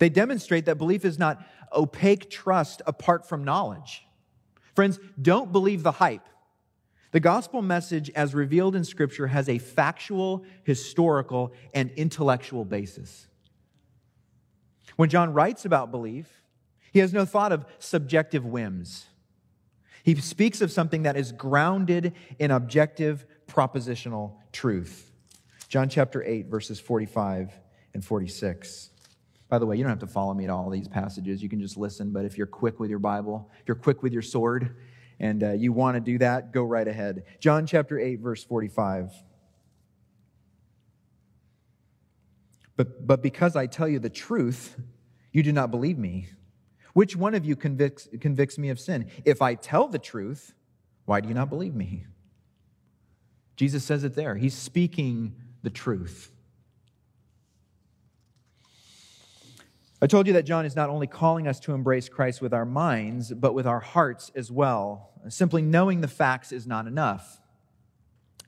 They 0.00 0.08
demonstrate 0.08 0.66
that 0.66 0.78
belief 0.78 1.04
is 1.04 1.20
not 1.20 1.46
opaque 1.72 2.28
trust 2.30 2.82
apart 2.84 3.28
from 3.28 3.44
knowledge. 3.44 4.04
Friends, 4.74 4.98
don't 5.22 5.52
believe 5.52 5.84
the 5.84 5.92
hype. 5.92 6.26
The 7.12 7.20
gospel 7.20 7.62
message, 7.62 8.10
as 8.10 8.34
revealed 8.34 8.74
in 8.74 8.84
Scripture, 8.84 9.28
has 9.28 9.48
a 9.48 9.58
factual, 9.58 10.44
historical, 10.64 11.52
and 11.72 11.90
intellectual 11.92 12.64
basis. 12.64 13.28
When 14.96 15.08
John 15.08 15.32
writes 15.32 15.64
about 15.64 15.90
belief, 15.90 16.42
he 16.92 17.00
has 17.00 17.12
no 17.12 17.24
thought 17.24 17.52
of 17.52 17.66
subjective 17.78 18.44
whims. 18.44 19.06
He 20.02 20.14
speaks 20.16 20.60
of 20.60 20.70
something 20.70 21.02
that 21.02 21.16
is 21.16 21.32
grounded 21.32 22.14
in 22.38 22.50
objective 22.50 23.26
propositional 23.46 24.36
truth. 24.52 25.10
John 25.68 25.88
chapter 25.88 26.22
8, 26.22 26.46
verses 26.46 26.78
45 26.80 27.52
and 27.92 28.04
46. 28.04 28.90
By 29.48 29.58
the 29.58 29.66
way, 29.66 29.76
you 29.76 29.82
don't 29.82 29.90
have 29.90 29.98
to 30.00 30.06
follow 30.06 30.34
me 30.34 30.44
at 30.44 30.50
all 30.50 30.70
these 30.70 30.88
passages. 30.88 31.42
You 31.42 31.48
can 31.48 31.60
just 31.60 31.76
listen, 31.76 32.10
but 32.10 32.24
if 32.24 32.36
you're 32.36 32.46
quick 32.46 32.80
with 32.80 32.90
your 32.90 32.98
Bible, 32.98 33.50
if 33.60 33.68
you're 33.68 33.76
quick 33.76 34.02
with 34.02 34.12
your 34.12 34.22
sword, 34.22 34.76
and 35.18 35.42
uh, 35.42 35.52
you 35.52 35.72
want 35.72 35.96
to 35.96 36.00
do 36.00 36.18
that, 36.18 36.52
go 36.52 36.62
right 36.62 36.86
ahead. 36.86 37.24
John 37.40 37.66
chapter 37.66 37.98
8, 37.98 38.20
verse 38.20 38.44
45. 38.44 39.10
But, 42.76 43.06
but 43.06 43.22
because 43.22 43.56
I 43.56 43.66
tell 43.66 43.88
you 43.88 43.98
the 43.98 44.10
truth, 44.10 44.76
you 45.32 45.42
do 45.42 45.52
not 45.52 45.70
believe 45.70 45.98
me. 45.98 46.28
Which 46.92 47.16
one 47.16 47.34
of 47.34 47.44
you 47.44 47.56
convicts, 47.56 48.08
convicts 48.20 48.58
me 48.58 48.68
of 48.68 48.78
sin? 48.78 49.10
If 49.24 49.42
I 49.42 49.54
tell 49.54 49.88
the 49.88 49.98
truth, 49.98 50.54
why 51.06 51.20
do 51.20 51.28
you 51.28 51.34
not 51.34 51.48
believe 51.48 51.74
me? 51.74 52.06
Jesus 53.56 53.84
says 53.84 54.04
it 54.04 54.14
there. 54.14 54.36
He's 54.36 54.54
speaking 54.54 55.34
the 55.62 55.70
truth. 55.70 56.30
I 60.00 60.06
told 60.06 60.26
you 60.26 60.34
that 60.34 60.44
John 60.44 60.66
is 60.66 60.76
not 60.76 60.90
only 60.90 61.06
calling 61.06 61.48
us 61.48 61.58
to 61.60 61.72
embrace 61.72 62.08
Christ 62.08 62.42
with 62.42 62.52
our 62.52 62.66
minds, 62.66 63.32
but 63.32 63.54
with 63.54 63.66
our 63.66 63.80
hearts 63.80 64.30
as 64.34 64.50
well. 64.50 65.10
Simply 65.28 65.62
knowing 65.62 66.02
the 66.02 66.08
facts 66.08 66.52
is 66.52 66.66
not 66.66 66.86
enough. 66.86 67.40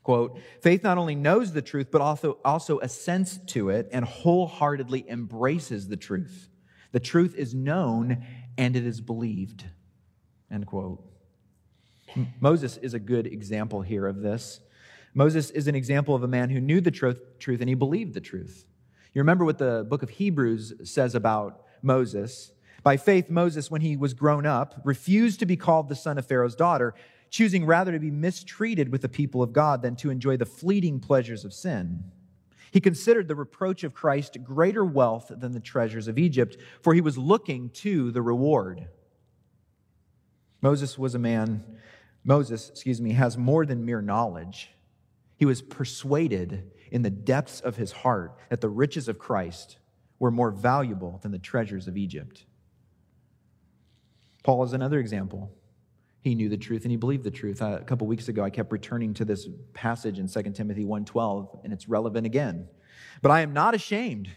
Quote, 0.03 0.39
faith 0.61 0.83
not 0.83 0.97
only 0.97 1.15
knows 1.15 1.51
the 1.51 1.61
truth, 1.61 1.89
but 1.91 2.01
also, 2.01 2.39
also 2.45 2.79
assents 2.79 3.39
to 3.47 3.69
it 3.69 3.89
and 3.91 4.05
wholeheartedly 4.05 5.09
embraces 5.09 5.87
the 5.87 5.97
truth. 5.97 6.49
The 6.91 6.99
truth 6.99 7.35
is 7.35 7.53
known 7.53 8.25
and 8.57 8.75
it 8.75 8.85
is 8.85 9.01
believed. 9.01 9.65
End 10.51 10.65
quote. 10.65 11.03
Moses 12.39 12.77
is 12.77 12.93
a 12.93 12.99
good 12.99 13.27
example 13.27 13.81
here 13.81 14.07
of 14.07 14.21
this. 14.21 14.61
Moses 15.13 15.49
is 15.51 15.67
an 15.67 15.75
example 15.75 16.15
of 16.15 16.23
a 16.23 16.27
man 16.27 16.49
who 16.49 16.59
knew 16.59 16.81
the 16.81 16.91
truth, 16.91 17.21
truth 17.39 17.59
and 17.59 17.69
he 17.69 17.75
believed 17.75 18.13
the 18.13 18.21
truth. 18.21 18.65
You 19.13 19.21
remember 19.21 19.43
what 19.43 19.57
the 19.57 19.85
book 19.89 20.03
of 20.03 20.09
Hebrews 20.09 20.73
says 20.83 21.15
about 21.15 21.63
Moses. 21.81 22.51
By 22.83 22.97
faith, 22.97 23.29
Moses, 23.29 23.71
when 23.71 23.81
he 23.81 23.97
was 23.97 24.13
grown 24.13 24.45
up, 24.45 24.81
refused 24.83 25.39
to 25.39 25.45
be 25.45 25.57
called 25.57 25.89
the 25.89 25.95
son 25.95 26.17
of 26.17 26.27
Pharaoh's 26.27 26.55
daughter, 26.55 26.93
choosing 27.29 27.65
rather 27.65 27.91
to 27.91 27.99
be 27.99 28.11
mistreated 28.11 28.91
with 28.91 29.01
the 29.01 29.09
people 29.09 29.41
of 29.41 29.51
God 29.51 29.81
than 29.81 29.95
to 29.97 30.09
enjoy 30.09 30.37
the 30.37 30.45
fleeting 30.45 30.99
pleasures 30.99 31.43
of 31.43 31.53
sin. 31.53 32.03
He 32.71 32.79
considered 32.79 33.27
the 33.27 33.35
reproach 33.35 33.83
of 33.83 33.95
Christ 33.95 34.37
greater 34.43 34.85
wealth 34.85 35.31
than 35.35 35.53
the 35.53 35.59
treasures 35.59 36.07
of 36.07 36.19
Egypt, 36.19 36.57
for 36.81 36.93
he 36.93 37.01
was 37.01 37.17
looking 37.17 37.69
to 37.71 38.11
the 38.11 38.21
reward. 38.21 38.87
Moses 40.61 40.97
was 40.97 41.15
a 41.15 41.19
man, 41.19 41.63
Moses, 42.23 42.69
excuse 42.69 43.01
me, 43.01 43.13
has 43.13 43.37
more 43.37 43.65
than 43.65 43.85
mere 43.85 44.01
knowledge. 44.01 44.71
He 45.35 45.45
was 45.45 45.61
persuaded 45.61 46.71
in 46.91 47.01
the 47.01 47.09
depths 47.09 47.59
of 47.59 47.75
his 47.77 47.91
heart 47.91 48.37
that 48.49 48.61
the 48.61 48.69
riches 48.69 49.07
of 49.07 49.19
Christ 49.19 49.77
were 50.19 50.31
more 50.31 50.51
valuable 50.51 51.19
than 51.21 51.31
the 51.31 51.39
treasures 51.39 51.87
of 51.87 51.97
Egypt. 51.97 52.45
Paul 54.43 54.63
is 54.63 54.73
another 54.73 54.99
example. 54.99 55.51
He 56.21 56.35
knew 56.35 56.49
the 56.49 56.57
truth 56.57 56.83
and 56.83 56.91
he 56.91 56.97
believed 56.97 57.23
the 57.23 57.31
truth. 57.31 57.61
Uh, 57.61 57.77
a 57.79 57.83
couple 57.83 58.07
weeks 58.07 58.27
ago, 58.27 58.43
I 58.43 58.49
kept 58.49 58.71
returning 58.71 59.13
to 59.15 59.25
this 59.25 59.47
passage 59.73 60.19
in 60.19 60.27
2 60.27 60.41
Timothy 60.51 60.85
1.12, 60.85 61.63
and 61.63 61.71
it's 61.71 61.87
relevant 61.87 62.25
again. 62.25 62.67
But 63.21 63.31
I 63.31 63.41
am 63.41 63.53
not 63.53 63.73
ashamed, 63.73 64.29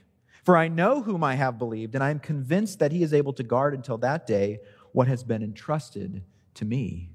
for 0.44 0.56
I 0.56 0.68
know 0.68 1.02
whom 1.02 1.24
I 1.24 1.34
have 1.34 1.58
believed, 1.58 1.94
and 1.94 2.02
I 2.02 2.10
am 2.10 2.20
convinced 2.20 2.78
that 2.78 2.92
he 2.92 3.02
is 3.02 3.12
able 3.12 3.32
to 3.34 3.42
guard 3.42 3.74
until 3.74 3.98
that 3.98 4.26
day 4.26 4.60
what 4.92 5.08
has 5.08 5.24
been 5.24 5.42
entrusted 5.42 6.22
to 6.54 6.64
me. 6.64 7.11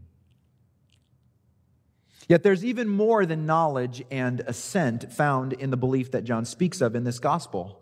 Yet 2.27 2.43
there's 2.43 2.65
even 2.65 2.89
more 2.89 3.25
than 3.25 3.45
knowledge 3.45 4.03
and 4.11 4.41
assent 4.41 5.11
found 5.11 5.53
in 5.53 5.69
the 5.69 5.77
belief 5.77 6.11
that 6.11 6.25
John 6.25 6.45
speaks 6.45 6.81
of 6.81 6.95
in 6.95 7.05
this 7.05 7.19
gospel. 7.19 7.79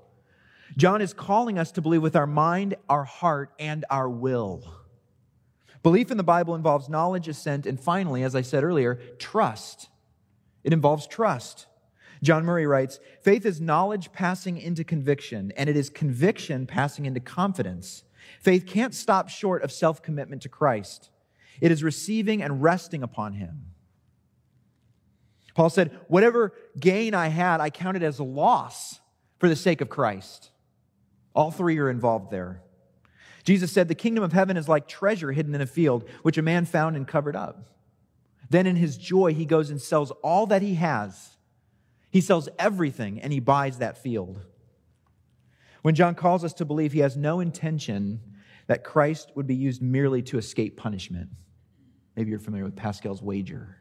John 0.77 1.01
is 1.01 1.13
calling 1.13 1.57
us 1.57 1.71
to 1.73 1.81
believe 1.81 2.01
with 2.01 2.15
our 2.15 2.27
mind, 2.27 2.75
our 2.87 3.03
heart, 3.03 3.51
and 3.59 3.85
our 3.89 4.09
will. 4.09 4.63
Belief 5.83 6.11
in 6.11 6.17
the 6.17 6.23
Bible 6.23 6.55
involves 6.55 6.89
knowledge, 6.89 7.27
assent, 7.27 7.65
and 7.65 7.79
finally, 7.79 8.23
as 8.23 8.35
I 8.35 8.41
said 8.41 8.63
earlier, 8.63 8.99
trust. 9.19 9.89
It 10.63 10.73
involves 10.73 11.07
trust. 11.07 11.67
John 12.23 12.45
Murray 12.45 12.65
writes 12.65 12.99
Faith 13.21 13.45
is 13.45 13.61
knowledge 13.61 14.11
passing 14.11 14.57
into 14.57 14.83
conviction, 14.83 15.53
and 15.55 15.69
it 15.69 15.77
is 15.77 15.89
conviction 15.89 16.65
passing 16.65 17.05
into 17.05 17.19
confidence. 17.19 18.03
Faith 18.41 18.65
can't 18.65 18.95
stop 18.95 19.29
short 19.29 19.63
of 19.63 19.71
self 19.71 20.01
commitment 20.01 20.41
to 20.43 20.49
Christ, 20.49 21.09
it 21.61 21.71
is 21.71 21.83
receiving 21.83 22.41
and 22.41 22.61
resting 22.61 23.03
upon 23.03 23.33
Him. 23.33 23.74
Paul 25.55 25.69
said, 25.71 25.97
Whatever 26.07 26.53
gain 26.79 27.15
I 27.15 27.29
had, 27.29 27.59
I 27.61 27.71
counted 27.71 28.03
as 28.03 28.19
a 28.19 28.23
loss 28.23 28.99
for 29.39 29.49
the 29.49 29.55
sake 29.55 29.81
of 29.81 29.89
Christ. 29.89 30.51
All 31.33 31.49
three 31.49 31.79
are 31.79 31.89
involved 31.89 32.29
there. 32.29 32.61
Jesus 33.43 33.71
said, 33.71 33.87
The 33.87 33.95
kingdom 33.95 34.23
of 34.23 34.33
heaven 34.33 34.57
is 34.57 34.69
like 34.69 34.87
treasure 34.87 35.31
hidden 35.31 35.55
in 35.55 35.61
a 35.61 35.65
field, 35.65 36.07
which 36.21 36.37
a 36.37 36.43
man 36.43 36.65
found 36.65 36.95
and 36.95 37.07
covered 37.07 37.35
up. 37.35 37.65
Then 38.49 38.67
in 38.67 38.75
his 38.75 38.97
joy, 38.97 39.33
he 39.33 39.45
goes 39.45 39.69
and 39.69 39.81
sells 39.81 40.11
all 40.23 40.45
that 40.47 40.61
he 40.61 40.75
has. 40.75 41.37
He 42.11 42.21
sells 42.21 42.47
everything 42.59 43.19
and 43.21 43.33
he 43.33 43.39
buys 43.39 43.79
that 43.79 43.97
field. 43.97 44.39
When 45.81 45.95
John 45.95 46.15
calls 46.15 46.43
us 46.43 46.53
to 46.53 46.65
believe, 46.65 46.93
he 46.93 46.99
has 46.99 47.15
no 47.15 47.39
intention 47.39 48.19
that 48.67 48.83
Christ 48.83 49.31
would 49.35 49.47
be 49.47 49.55
used 49.55 49.81
merely 49.81 50.21
to 50.23 50.37
escape 50.37 50.77
punishment. 50.77 51.29
Maybe 52.15 52.31
you're 52.31 52.39
familiar 52.39 52.65
with 52.65 52.75
Pascal's 52.75 53.21
wager. 53.21 53.77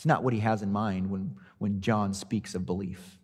It's 0.00 0.06
not 0.06 0.24
what 0.24 0.32
he 0.32 0.40
has 0.40 0.62
in 0.62 0.72
mind 0.72 1.10
when, 1.10 1.36
when 1.58 1.82
John 1.82 2.14
speaks 2.14 2.54
of 2.54 2.64
belief. 2.64 3.18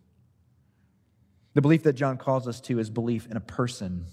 The 1.55 1.61
belief 1.63 1.81
that 1.81 1.93
John 1.93 2.17
calls 2.17 2.47
us 2.47 2.61
to 2.61 2.77
is 2.77 2.91
belief 2.91 3.25
in 3.25 3.35
a 3.35 3.39
person, 3.39 4.05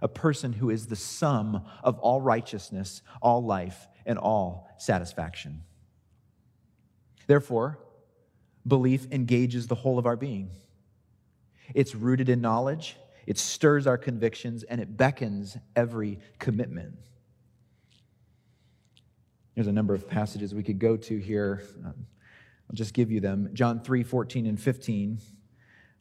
a 0.00 0.06
person 0.06 0.52
who 0.52 0.70
is 0.70 0.86
the 0.86 0.94
sum 0.94 1.64
of 1.82 1.98
all 1.98 2.20
righteousness, 2.20 3.02
all 3.20 3.42
life, 3.42 3.88
and 4.06 4.20
all 4.20 4.68
satisfaction. 4.78 5.62
Therefore, 7.26 7.80
belief 8.64 9.08
engages 9.10 9.66
the 9.66 9.74
whole 9.74 9.98
of 9.98 10.06
our 10.06 10.14
being. 10.14 10.50
It's 11.74 11.96
rooted 11.96 12.28
in 12.28 12.40
knowledge, 12.40 12.98
it 13.26 13.36
stirs 13.36 13.88
our 13.88 13.98
convictions, 13.98 14.62
and 14.62 14.80
it 14.80 14.96
beckons 14.96 15.56
every 15.74 16.20
commitment. 16.38 16.94
There's 19.54 19.66
a 19.66 19.72
number 19.72 19.94
of 19.94 20.08
passages 20.08 20.54
we 20.54 20.62
could 20.62 20.78
go 20.78 20.96
to 20.96 21.18
here. 21.18 21.62
Um, 21.84 22.06
I'll 22.68 22.74
just 22.74 22.94
give 22.94 23.10
you 23.10 23.20
them. 23.20 23.50
John 23.52 23.80
3 23.80 24.02
14 24.02 24.46
and 24.46 24.60
15 24.60 25.18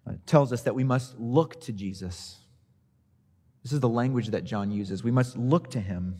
uh, 0.07 0.13
tells 0.25 0.53
us 0.53 0.61
that 0.63 0.75
we 0.75 0.83
must 0.83 1.19
look 1.19 1.59
to 1.61 1.73
Jesus. 1.73 2.37
This 3.63 3.73
is 3.73 3.79
the 3.79 3.89
language 3.89 4.27
that 4.27 4.43
John 4.43 4.71
uses. 4.71 5.03
We 5.03 5.11
must 5.11 5.37
look 5.37 5.71
to 5.71 5.79
him. 5.79 6.15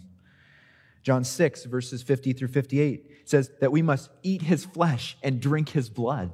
John 1.01 1.23
6, 1.23 1.65
verses 1.65 2.01
50 2.03 2.33
through 2.33 2.49
58 2.49 3.29
says 3.29 3.51
that 3.61 3.71
we 3.71 3.81
must 3.81 4.09
eat 4.21 4.41
his 4.41 4.65
flesh 4.65 5.17
and 5.23 5.39
drink 5.39 5.69
his 5.69 5.89
blood. 5.89 6.33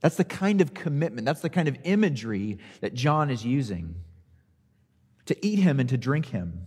That's 0.00 0.16
the 0.16 0.24
kind 0.24 0.60
of 0.60 0.74
commitment, 0.74 1.24
that's 1.24 1.40
the 1.40 1.48
kind 1.48 1.68
of 1.68 1.78
imagery 1.84 2.58
that 2.80 2.94
John 2.94 3.30
is 3.30 3.44
using 3.44 3.94
to 5.26 5.46
eat 5.46 5.60
him 5.60 5.78
and 5.78 5.88
to 5.88 5.96
drink 5.96 6.26
him. 6.26 6.66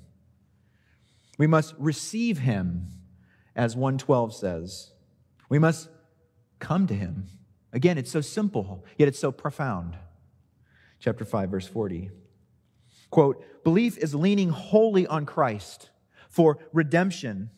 We 1.38 1.48
must 1.48 1.76
receive 1.78 2.40
him, 2.40 2.88
as 3.56 3.76
112 3.76 4.34
says. 4.34 4.92
We 5.50 5.60
must 5.60 5.90
come 6.60 6.88
to 6.88 6.94
him. 6.94 7.28
Again, 7.74 7.98
it's 7.98 8.12
so 8.12 8.22
simple, 8.22 8.86
yet 8.98 9.08
it's 9.08 9.20
so 9.20 9.32
profound. 9.32 9.98
Chapter 11.00 11.26
5, 11.26 11.50
verse 11.50 11.68
40. 11.68 12.10
Quote, 13.10 13.64
belief 13.64 13.98
is 13.98 14.16
leaning 14.16 14.50
wholly 14.50 15.06
on 15.08 15.26
Christ 15.26 15.90
for 16.30 16.58
redemption, 16.74 17.50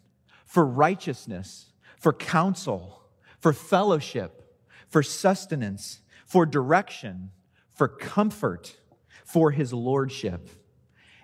for 0.46 0.66
righteousness, 0.66 1.72
for 1.98 2.14
counsel, 2.14 3.04
for 3.40 3.54
fellowship, 3.54 4.56
for 4.88 5.04
sustenance, 5.04 6.02
for 6.26 6.46
direction, 6.46 7.32
for 7.74 7.88
comfort, 7.88 8.76
for 9.24 9.52
his 9.52 9.74
lordship, 9.74 10.50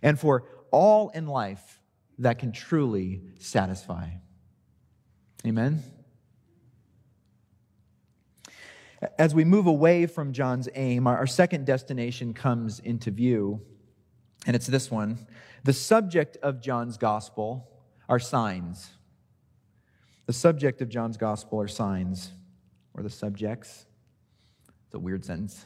and 0.01 0.19
for 0.19 0.43
all 0.72 1.10
in 1.10 1.27
life 1.27 1.73
that 2.20 2.39
can 2.39 2.51
truly 2.51 3.22
satisfy. 3.39 4.10
Amen? 5.46 5.84
As 9.17 9.36
we 9.36 9.43
move 9.43 9.67
away 9.67 10.05
from 10.05 10.32
John's 10.32 10.70
aim, 10.75 11.08
our 11.08 11.27
second 11.27 11.65
destination 11.65 12.34
comes 12.34 12.79
into 12.79 13.12
view, 13.12 13.62
and 14.46 14.55
it's 14.55 14.67
this 14.67 14.89
one. 14.89 15.27
The 15.63 15.74
subject 15.74 16.38
of 16.38 16.62
John's 16.62 16.98
gospel 16.98 17.70
are 18.08 18.20
signs. 18.20 18.91
The 20.25 20.34
subject 20.34 20.82
of 20.82 20.89
John's 20.89 21.17
gospel 21.17 21.60
are 21.60 21.67
signs, 21.67 22.32
or 22.93 23.03
the 23.03 23.10
subjects. 23.10 23.86
It's 24.86 24.93
a 24.93 25.00
weird 25.00 25.25
sentence. 25.25 25.65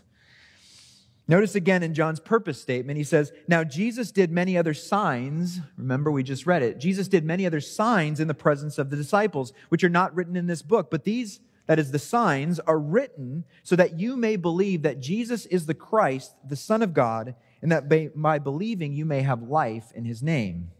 Notice 1.29 1.55
again 1.55 1.83
in 1.83 1.93
John's 1.93 2.21
purpose 2.21 2.61
statement, 2.61 2.97
he 2.97 3.03
says, 3.03 3.33
Now 3.47 3.65
Jesus 3.65 4.11
did 4.11 4.31
many 4.31 4.57
other 4.57 4.73
signs. 4.73 5.59
Remember, 5.75 6.09
we 6.09 6.23
just 6.23 6.45
read 6.45 6.63
it. 6.63 6.77
Jesus 6.77 7.09
did 7.09 7.25
many 7.25 7.45
other 7.45 7.59
signs 7.59 8.21
in 8.21 8.29
the 8.29 8.33
presence 8.33 8.77
of 8.77 8.89
the 8.89 8.95
disciples, 8.95 9.51
which 9.67 9.83
are 9.83 9.89
not 9.89 10.15
written 10.15 10.37
in 10.37 10.47
this 10.47 10.61
book. 10.61 10.89
But 10.89 11.03
these, 11.03 11.41
that 11.65 11.79
is, 11.79 11.91
the 11.91 11.99
signs, 11.99 12.61
are 12.61 12.79
written 12.79 13.43
so 13.61 13.75
that 13.75 13.99
you 13.99 14.15
may 14.15 14.37
believe 14.37 14.83
that 14.83 15.01
Jesus 15.01 15.45
is 15.47 15.65
the 15.65 15.73
Christ, 15.73 16.33
the 16.47 16.55
Son 16.55 16.81
of 16.81 16.93
God, 16.93 17.35
and 17.61 17.71
that 17.73 17.89
by 18.15 18.39
believing 18.39 18.93
you 18.93 19.03
may 19.03 19.21
have 19.21 19.41
life 19.41 19.91
in 19.93 20.05
his 20.05 20.23
name. 20.23 20.71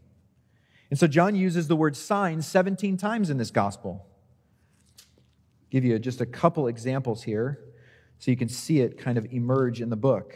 And 0.88 0.98
so 0.98 1.06
John 1.06 1.34
uses 1.34 1.68
the 1.68 1.76
word 1.76 1.94
signs 1.94 2.46
17 2.46 2.96
times 2.96 3.28
in 3.28 3.36
this 3.36 3.50
gospel. 3.50 4.06
Give 5.68 5.84
you 5.84 5.98
just 5.98 6.22
a 6.22 6.26
couple 6.26 6.68
examples 6.68 7.24
here 7.24 7.60
so 8.18 8.30
you 8.30 8.36
can 8.36 8.48
see 8.48 8.80
it 8.80 8.98
kind 8.98 9.18
of 9.18 9.26
emerge 9.32 9.80
in 9.80 9.90
the 9.90 9.96
book. 9.96 10.34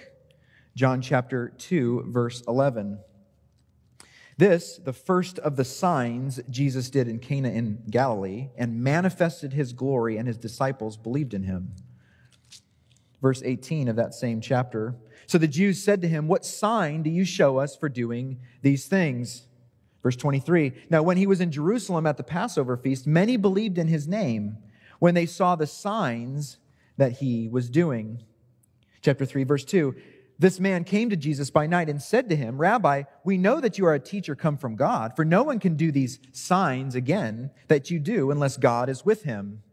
John 0.75 1.03
chapter 1.03 1.53
2, 1.59 2.07
verse 2.09 2.43
11. 2.49 2.99
This, 4.39 4.79
the 4.83 4.93
first 4.93 5.39
of 5.41 5.57
the 5.57 5.65
signs 5.65 6.41
Jesus 6.49 6.89
did 6.91 7.07
in 7.07 7.19
Cana 7.19 7.51
in 7.51 7.83
Galilee, 7.91 8.49
and 8.57 8.83
manifested 8.83 9.53
his 9.53 9.73
glory, 9.73 10.17
and 10.17 10.27
his 10.27 10.39
disciples 10.39 10.97
believed 10.97 11.35
in 11.35 11.43
him. 11.43 11.75
Verse 13.21 13.43
18 13.45 13.89
of 13.89 13.97
that 13.97 14.15
same 14.15 14.41
chapter. 14.41 14.97
So 15.27 15.39
the 15.39 15.47
Jews 15.47 15.83
said 15.83 16.01
to 16.03 16.09
him, 16.09 16.27
What 16.27 16.45
sign 16.45 17.03
do 17.03 17.11
you 17.11 17.25
show 17.25 17.59
us 17.59 17.77
for 17.77 17.89
doing 17.89 18.41
these 18.63 18.87
things? 18.87 19.47
Verse 20.03 20.17
23 20.17 20.73
Now, 20.91 21.03
when 21.03 21.17
he 21.17 21.27
was 21.27 21.41
in 21.41 21.53
Jerusalem 21.53 22.07
at 22.07 22.17
the 22.17 22.25
Passover 22.25 22.77
feast, 22.77 23.07
many 23.07 23.37
believed 23.37 23.79
in 23.79 23.89
his 23.89 24.09
name 24.09 24.57
when 24.99 25.15
they 25.15 25.27
saw 25.27 25.55
the 25.55 25.67
signs 25.67 26.59
that 27.03 27.19
he 27.19 27.49
was 27.49 27.69
doing. 27.69 28.23
Chapter 29.01 29.27
3, 29.27 29.43
verse 29.43 29.65
2 29.65 29.97
This 30.39 30.61
man 30.61 30.85
came 30.85 31.11
to 31.11 31.17
Jesus 31.17 31.51
by 31.51 31.67
night 31.67 31.89
and 31.89 32.01
said 32.01 32.29
to 32.29 32.37
him, 32.37 32.59
Rabbi, 32.59 33.03
we 33.25 33.37
know 33.37 33.61
that 33.61 33.77
you 33.77 33.87
are 33.87 33.95
a 33.95 33.99
teacher 33.99 34.37
come 34.37 34.57
from 34.57 34.77
God, 34.77 35.17
for 35.17 35.25
no 35.25 35.43
one 35.43 35.59
can 35.59 35.75
do 35.75 35.91
these 35.91 36.21
signs 36.31 36.95
again 36.95 37.51
that 37.67 37.91
you 37.91 37.99
do 37.99 38.31
unless 38.31 38.57
God 38.57 38.89
is 38.89 39.05
with 39.05 39.25
him. 39.25 39.65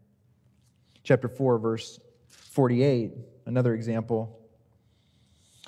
Chapter 1.04 1.28
4, 1.28 1.60
verse 1.60 2.00
48, 2.26 3.12
another 3.46 3.74
example. 3.74 4.36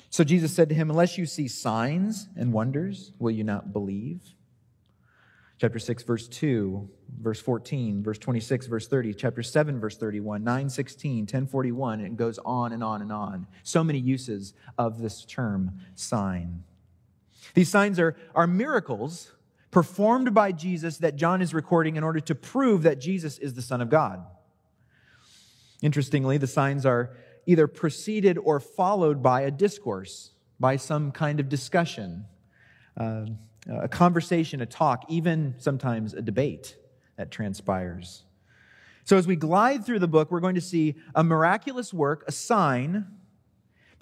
So 0.09 0.25
Jesus 0.25 0.53
said 0.53 0.67
to 0.67 0.75
him, 0.75 0.89
Unless 0.89 1.17
you 1.17 1.25
see 1.25 1.47
signs 1.47 2.27
and 2.35 2.51
wonders, 2.51 3.13
will 3.19 3.31
you 3.31 3.45
not 3.45 3.71
believe? 3.71 4.19
Chapter 5.63 5.79
6 5.79 6.03
verse 6.03 6.27
2 6.27 6.89
verse 7.21 7.39
14 7.39 8.03
verse 8.03 8.17
26 8.17 8.67
verse 8.67 8.85
30 8.85 9.13
chapter 9.13 9.41
7 9.41 9.79
verse 9.79 9.95
31 9.95 10.43
9 10.43 10.69
16 10.69 11.25
10 11.25 11.47
41 11.47 12.01
and 12.01 12.07
it 12.07 12.17
goes 12.17 12.37
on 12.43 12.73
and 12.73 12.83
on 12.83 13.01
and 13.01 13.13
on. 13.13 13.47
So 13.63 13.81
many 13.81 13.97
uses 13.97 14.53
of 14.77 14.99
this 15.01 15.23
term 15.23 15.79
sign. 15.95 16.65
These 17.53 17.69
signs 17.69 17.97
are, 17.97 18.13
are 18.35 18.45
miracles 18.45 19.31
performed 19.71 20.33
by 20.33 20.51
jesus 20.51 20.97
that 20.97 21.15
john 21.15 21.41
is 21.41 21.53
recording 21.53 21.95
in 21.95 22.03
order 22.03 22.19
to 22.19 22.35
prove 22.35 22.83
that 22.83 22.99
jesus 22.99 23.37
is 23.37 23.53
the 23.53 23.61
son 23.61 23.79
of 23.79 23.89
god. 23.89 24.21
Interestingly 25.81 26.37
the 26.37 26.45
signs 26.45 26.85
are 26.85 27.15
either 27.45 27.67
preceded 27.67 28.37
or 28.37 28.59
followed 28.59 29.23
by 29.23 29.43
a 29.43 29.51
discourse 29.51 30.31
by 30.59 30.75
some 30.75 31.13
kind 31.13 31.39
of 31.39 31.47
discussion. 31.47 32.25
Uh, 32.97 33.27
a 33.67 33.87
conversation, 33.87 34.61
a 34.61 34.65
talk, 34.65 35.05
even 35.09 35.55
sometimes 35.57 36.13
a 36.13 36.21
debate 36.21 36.75
that 37.17 37.31
transpires. 37.31 38.23
So, 39.05 39.17
as 39.17 39.27
we 39.27 39.35
glide 39.35 39.85
through 39.85 39.99
the 39.99 40.07
book, 40.07 40.31
we're 40.31 40.39
going 40.39 40.55
to 40.55 40.61
see 40.61 40.95
a 41.13 41.23
miraculous 41.23 41.93
work, 41.93 42.23
a 42.27 42.31
sign 42.31 43.05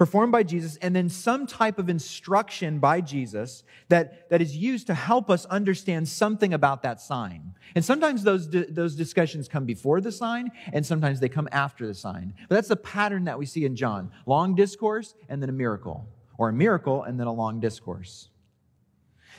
performed 0.02 0.32
by 0.32 0.42
Jesus, 0.42 0.78
and 0.78 0.96
then 0.96 1.08
some 1.08 1.46
type 1.46 1.78
of 1.78 1.88
instruction 1.88 2.80
by 2.80 3.02
Jesus 3.02 3.64
that, 3.90 4.28
that 4.32 4.42
is 4.42 4.58
used 4.58 4.88
to 4.88 4.96
help 4.96 5.30
us 5.30 5.46
understand 5.46 6.10
something 6.10 6.56
about 6.56 6.82
that 6.82 7.00
sign. 7.00 7.54
And 7.76 7.86
sometimes 7.86 8.24
those, 8.24 8.50
those 8.50 8.96
discussions 8.96 9.48
come 9.48 9.66
before 9.66 10.02
the 10.02 10.12
sign, 10.12 10.50
and 10.74 10.84
sometimes 10.84 11.20
they 11.20 11.30
come 11.30 11.48
after 11.52 11.86
the 11.86 11.94
sign. 11.94 12.34
But 12.50 12.56
that's 12.56 12.70
the 12.70 12.78
pattern 12.78 13.26
that 13.26 13.38
we 13.38 13.46
see 13.46 13.64
in 13.64 13.76
John 13.76 14.10
long 14.26 14.56
discourse, 14.56 15.14
and 15.30 15.40
then 15.40 15.50
a 15.50 15.54
miracle, 15.54 16.08
or 16.40 16.50
a 16.50 16.54
miracle, 16.54 17.04
and 17.04 17.20
then 17.20 17.28
a 17.28 17.34
long 17.34 17.60
discourse. 17.60 18.31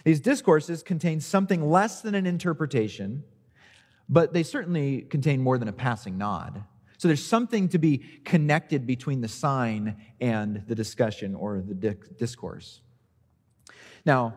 These 0.05 0.21
discourses 0.21 0.83
contain 0.83 1.21
something 1.21 1.71
less 1.71 2.01
than 2.01 2.15
an 2.15 2.27
interpretation, 2.27 3.25
but 4.09 4.33
they 4.33 4.43
certainly 4.43 5.03
contain 5.03 5.41
more 5.41 5.59
than 5.59 5.69
a 5.69 5.73
passing 5.73 6.19
nod. 6.19 6.65
So 6.99 7.09
there's 7.09 7.25
something 7.25 7.69
to 7.71 7.79
be 7.79 7.99
connected 8.25 8.87
between 8.87 9.21
the 9.21 9.29
sign 9.29 9.97
and 10.21 10.63
the 10.69 10.75
discussion 10.75 11.35
or 11.35 11.61
the 11.67 11.75
discourse. 12.17 12.81
Now, 14.05 14.35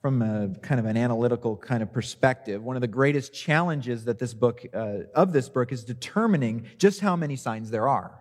from 0.00 0.20
a 0.22 0.50
kind 0.60 0.78
of 0.78 0.86
an 0.86 0.96
analytical 0.96 1.56
kind 1.56 1.82
of 1.82 1.92
perspective, 1.92 2.62
one 2.62 2.76
of 2.76 2.82
the 2.82 2.86
greatest 2.88 3.32
challenges 3.32 4.04
that 4.04 4.18
this 4.18 4.34
book 4.34 4.64
uh, 4.74 5.04
of 5.14 5.32
this 5.32 5.48
book 5.48 5.72
is 5.72 5.82
determining 5.82 6.66
just 6.78 7.00
how 7.00 7.16
many 7.16 7.36
signs 7.36 7.70
there 7.70 7.88
are. 7.88 8.20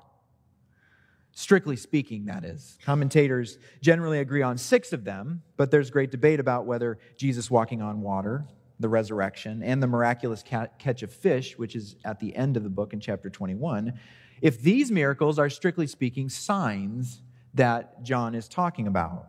Strictly 1.36 1.76
speaking, 1.76 2.26
that 2.26 2.46
is. 2.46 2.78
Commentators 2.86 3.58
generally 3.82 4.20
agree 4.20 4.44
on 4.44 4.58
six 4.58 4.94
of 4.94 5.04
them, 5.04 5.42
but 5.58 5.72
there's 5.72 5.90
great 5.90 6.12
debate 6.12 6.40
about 6.40 6.68
whether 6.68 7.00
Jesus 7.18 7.50
walking 7.50 7.82
on 7.82 8.02
water, 8.02 8.46
the 8.80 8.88
resurrection, 8.88 9.64
and 9.64 9.82
the 9.82 9.88
miraculous 9.88 10.44
catch 10.44 11.02
of 11.02 11.12
fish, 11.12 11.58
which 11.58 11.76
is 11.76 11.96
at 12.06 12.20
the 12.20 12.36
end 12.36 12.56
of 12.56 12.64
the 12.64 12.70
book 12.70 12.94
in 12.94 13.00
chapter 13.00 13.32
21, 13.32 13.94
if 14.42 14.62
these 14.62 14.92
miracles 14.92 15.40
are 15.40 15.50
strictly 15.50 15.88
speaking 15.88 16.30
signs 16.30 17.22
that 17.56 18.04
John 18.04 18.36
is 18.36 18.48
talking 18.48 18.88
about. 18.88 19.28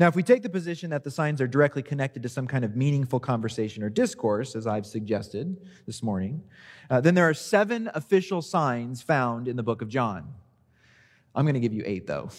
Now, 0.00 0.08
if 0.08 0.16
we 0.16 0.22
take 0.22 0.42
the 0.42 0.48
position 0.48 0.90
that 0.90 1.04
the 1.04 1.10
signs 1.10 1.40
are 1.40 1.46
directly 1.46 1.82
connected 1.82 2.22
to 2.22 2.28
some 2.28 2.46
kind 2.46 2.64
of 2.64 2.74
meaningful 2.74 3.20
conversation 3.20 3.82
or 3.82 3.90
discourse, 3.90 4.56
as 4.56 4.66
I've 4.66 4.86
suggested 4.86 5.56
this 5.86 6.02
morning, 6.02 6.42
uh, 6.88 7.00
then 7.00 7.14
there 7.14 7.28
are 7.28 7.34
seven 7.34 7.90
official 7.94 8.42
signs 8.42 9.02
found 9.02 9.48
in 9.48 9.56
the 9.56 9.62
book 9.62 9.82
of 9.82 9.88
John. 9.88 10.34
I'm 11.34 11.44
going 11.44 11.54
to 11.54 11.60
give 11.60 11.72
you 11.72 11.82
eight, 11.84 12.06
though. 12.06 12.30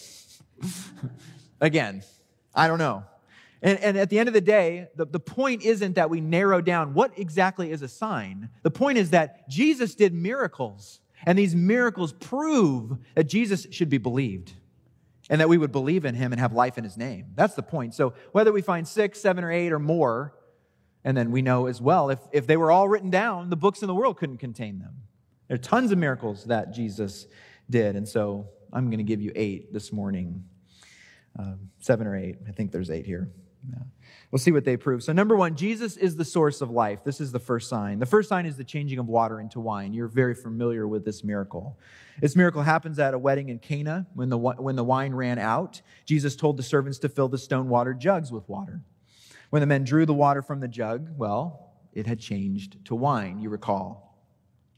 Again, 1.62 2.04
I 2.54 2.68
don't 2.68 2.80
know. 2.80 3.04
And, 3.62 3.80
and, 3.80 3.98
at 3.98 4.10
the 4.10 4.20
end 4.20 4.28
of 4.28 4.34
the 4.34 4.42
day, 4.42 4.90
the, 4.96 5.06
the 5.06 5.22
point 5.22 5.64
isn't 5.64 5.96
that 5.96 6.10
we 6.10 6.20
narrow 6.20 6.60
down 6.60 6.94
what 6.94 7.18
exactly 7.18 7.72
is 7.72 7.82
a 7.82 7.88
sign. 7.88 8.50
The 8.62 8.72
point 8.72 8.98
is 8.98 9.12
that 9.12 9.48
Jesus 9.48 9.96
did 9.96 10.14
miracles, 10.14 11.00
and 11.26 11.40
these 11.40 11.56
miracles 11.56 12.12
prove 12.12 12.98
that 13.16 13.24
Jesus 13.24 13.66
should 13.72 13.90
be 13.90 13.98
believed 13.98 14.52
and 15.30 15.40
that 15.40 15.48
we 15.48 15.58
would 15.58 15.72
believe 15.72 16.04
in 16.04 16.16
him 16.16 16.34
and 16.34 16.42
have 16.42 16.52
life 16.52 16.78
in 16.78 16.84
his 16.84 16.98
name. 16.98 17.28
That's 17.36 17.56
the 17.56 17.64
point. 17.64 17.94
So 17.94 18.14
whether 18.34 18.52
we 18.52 18.62
find 18.62 18.86
six, 18.86 19.22
seven, 19.22 19.44
or 19.44 19.52
eight, 19.52 19.72
or 19.72 19.80
more, 19.80 20.36
and 21.06 21.16
then 21.16 21.32
we 21.32 21.42
know 21.42 21.68
as 21.68 21.82
well, 21.82 22.10
if, 22.10 22.20
if 22.32 22.46
they 22.46 22.58
were 22.58 22.72
all 22.72 22.90
written 22.90 23.10
down, 23.10 23.50
the 23.50 23.56
books 23.56 23.82
in 23.82 23.88
the 23.88 23.96
world 23.96 24.18
couldn't 24.18 24.38
contain 24.38 24.80
them. 24.80 24.96
There 25.48 25.56
are 25.56 25.58
tons 25.58 25.92
of 25.92 25.98
miracles 25.98 26.46
that 26.46 26.74
Jesus 26.74 27.28
did. 27.70 27.96
And 27.96 28.08
so 28.08 28.48
I'm 28.74 28.88
going 28.88 28.98
to 28.98 29.04
give 29.04 29.22
you 29.22 29.32
eight 29.36 29.72
this 29.72 29.94
morning. 29.94 30.44
Uh, 31.40 31.54
seven 31.80 32.06
or 32.08 32.16
eight. 32.16 32.38
I 32.48 32.52
think 32.52 32.72
there's 32.72 32.92
eight 32.92 33.06
here. 33.06 33.30
Yeah. 33.72 33.84
We'll 34.32 34.40
see 34.40 34.52
what 34.52 34.66
they 34.66 34.78
prove. 34.78 35.04
So, 35.04 35.14
number 35.14 35.36
one, 35.36 35.56
Jesus 35.56 35.96
is 35.96 36.16
the 36.16 36.26
source 36.26 36.62
of 36.62 36.70
life. 36.70 37.04
This 37.04 37.22
is 37.22 37.32
the 37.32 37.40
first 37.40 37.70
sign. 37.70 38.00
The 38.00 38.06
first 38.06 38.28
sign 38.28 38.46
is 38.46 38.58
the 38.58 38.64
changing 38.64 39.00
of 39.00 39.08
water 39.08 39.40
into 39.40 39.60
wine. 39.60 39.94
You're 39.94 40.08
very 40.08 40.36
familiar 40.36 40.88
with 40.88 41.06
this 41.06 41.24
miracle. 41.24 41.80
This 42.20 42.36
miracle 42.36 42.62
happens 42.62 43.00
at 43.00 43.14
a 43.14 43.20
wedding 43.20 43.50
in 43.50 43.60
Cana 43.60 44.08
when 44.16 44.30
the, 44.30 44.38
when 44.38 44.76
the 44.76 44.84
wine 44.84 45.14
ran 45.14 45.40
out. 45.40 45.82
Jesus 46.06 46.36
told 46.36 46.58
the 46.58 46.64
servants 46.64 47.00
to 47.00 47.10
fill 47.10 47.30
the 47.30 47.38
stone 47.38 47.70
water 47.70 47.94
jugs 47.94 48.32
with 48.32 48.48
water. 48.50 48.82
When 49.50 49.62
the 49.62 49.68
men 49.68 49.84
drew 49.84 50.06
the 50.06 50.14
water 50.14 50.42
from 50.42 50.60
the 50.60 50.68
jug, 50.68 51.10
well, 51.16 51.74
it 51.94 52.08
had 52.08 52.20
changed 52.20 52.84
to 52.86 52.96
wine, 52.96 53.40
you 53.40 53.50
recall. 53.50 54.13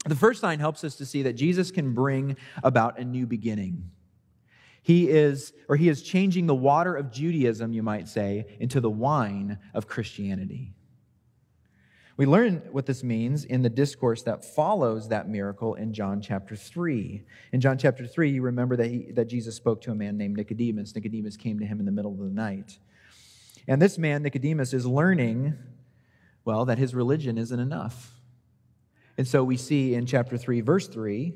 The 0.06 0.16
first 0.16 0.40
sign 0.40 0.60
helps 0.60 0.84
us 0.84 0.96
to 0.98 1.06
see 1.06 1.24
that 1.24 1.34
Jesus 1.34 1.72
can 1.72 1.94
bring 1.94 2.38
about 2.64 3.00
a 3.00 3.04
new 3.04 3.26
beginning. 3.26 3.90
He 4.84 5.10
is, 5.10 5.52
or 5.68 5.76
he 5.76 5.90
is 5.90 6.04
changing 6.04 6.46
the 6.46 6.54
water 6.54 6.96
of 6.96 7.12
Judaism, 7.12 7.74
you 7.74 7.82
might 7.82 8.08
say, 8.08 8.46
into 8.60 8.80
the 8.80 8.90
wine 8.90 9.58
of 9.74 9.88
Christianity. 9.88 10.76
We 12.18 12.28
learn 12.28 12.62
what 12.72 12.86
this 12.86 13.04
means 13.04 13.44
in 13.44 13.64
the 13.64 13.70
discourse 13.70 14.22
that 14.24 14.46
follows 14.46 15.10
that 15.10 15.28
miracle 15.28 15.74
in 15.74 15.92
John 15.92 16.22
chapter 16.22 16.56
3. 16.56 17.24
In 17.52 17.60
John 17.60 17.78
chapter 17.78 18.06
3, 18.06 18.30
you 18.30 18.42
remember 18.44 18.78
that, 18.78 18.88
he, 18.88 19.12
that 19.14 19.26
Jesus 19.26 19.56
spoke 19.56 19.82
to 19.82 19.92
a 19.92 19.96
man 19.96 20.18
named 20.18 20.38
Nicodemus. 20.38 20.96
Nicodemus 20.96 21.36
came 21.36 21.60
to 21.60 21.66
him 21.66 21.80
in 21.80 21.86
the 21.86 21.92
middle 21.92 22.12
of 22.12 22.20
the 22.20 22.26
night. 22.26 22.78
And 23.68 23.82
this 23.82 23.98
man, 23.98 24.22
Nicodemus, 24.22 24.72
is 24.72 24.86
learning, 24.86 25.56
well, 26.46 26.64
that 26.66 26.78
his 26.78 26.96
religion 26.96 27.38
isn't 27.38 27.60
enough. 27.60 28.15
And 29.18 29.28
so 29.28 29.44
we 29.44 29.58
see 29.58 29.94
in 29.94 30.06
chapter 30.06 30.38
3, 30.38 30.62
verse 30.62 30.88
3, 30.88 31.34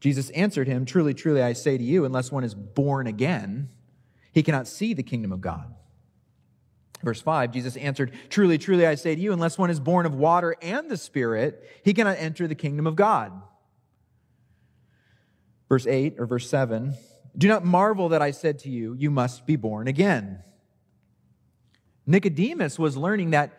Jesus 0.00 0.30
answered 0.30 0.68
him, 0.68 0.84
Truly, 0.84 1.14
truly, 1.14 1.42
I 1.42 1.52
say 1.52 1.78
to 1.78 1.84
you, 1.84 2.04
unless 2.04 2.30
one 2.30 2.44
is 2.44 2.54
born 2.54 3.06
again, 3.06 3.70
he 4.32 4.42
cannot 4.42 4.68
see 4.68 4.94
the 4.94 5.02
kingdom 5.02 5.32
of 5.32 5.40
God. 5.40 5.74
Verse 7.02 7.20
5, 7.20 7.52
Jesus 7.52 7.76
answered, 7.76 8.12
Truly, 8.28 8.58
truly, 8.58 8.86
I 8.86 8.94
say 8.96 9.14
to 9.14 9.20
you, 9.20 9.32
unless 9.32 9.56
one 9.56 9.70
is 9.70 9.80
born 9.80 10.04
of 10.04 10.14
water 10.14 10.56
and 10.60 10.90
the 10.90 10.96
Spirit, 10.96 11.64
he 11.84 11.94
cannot 11.94 12.18
enter 12.18 12.46
the 12.46 12.54
kingdom 12.54 12.86
of 12.86 12.96
God. 12.96 13.32
Verse 15.68 15.86
8 15.86 16.16
or 16.18 16.26
verse 16.26 16.48
7, 16.48 16.94
Do 17.36 17.48
not 17.48 17.64
marvel 17.64 18.08
that 18.10 18.22
I 18.22 18.32
said 18.32 18.58
to 18.60 18.70
you, 18.70 18.94
You 18.94 19.10
must 19.10 19.46
be 19.46 19.56
born 19.56 19.86
again. 19.86 20.42
Nicodemus 22.06 22.78
was 22.78 22.96
learning 22.96 23.30
that 23.30 23.52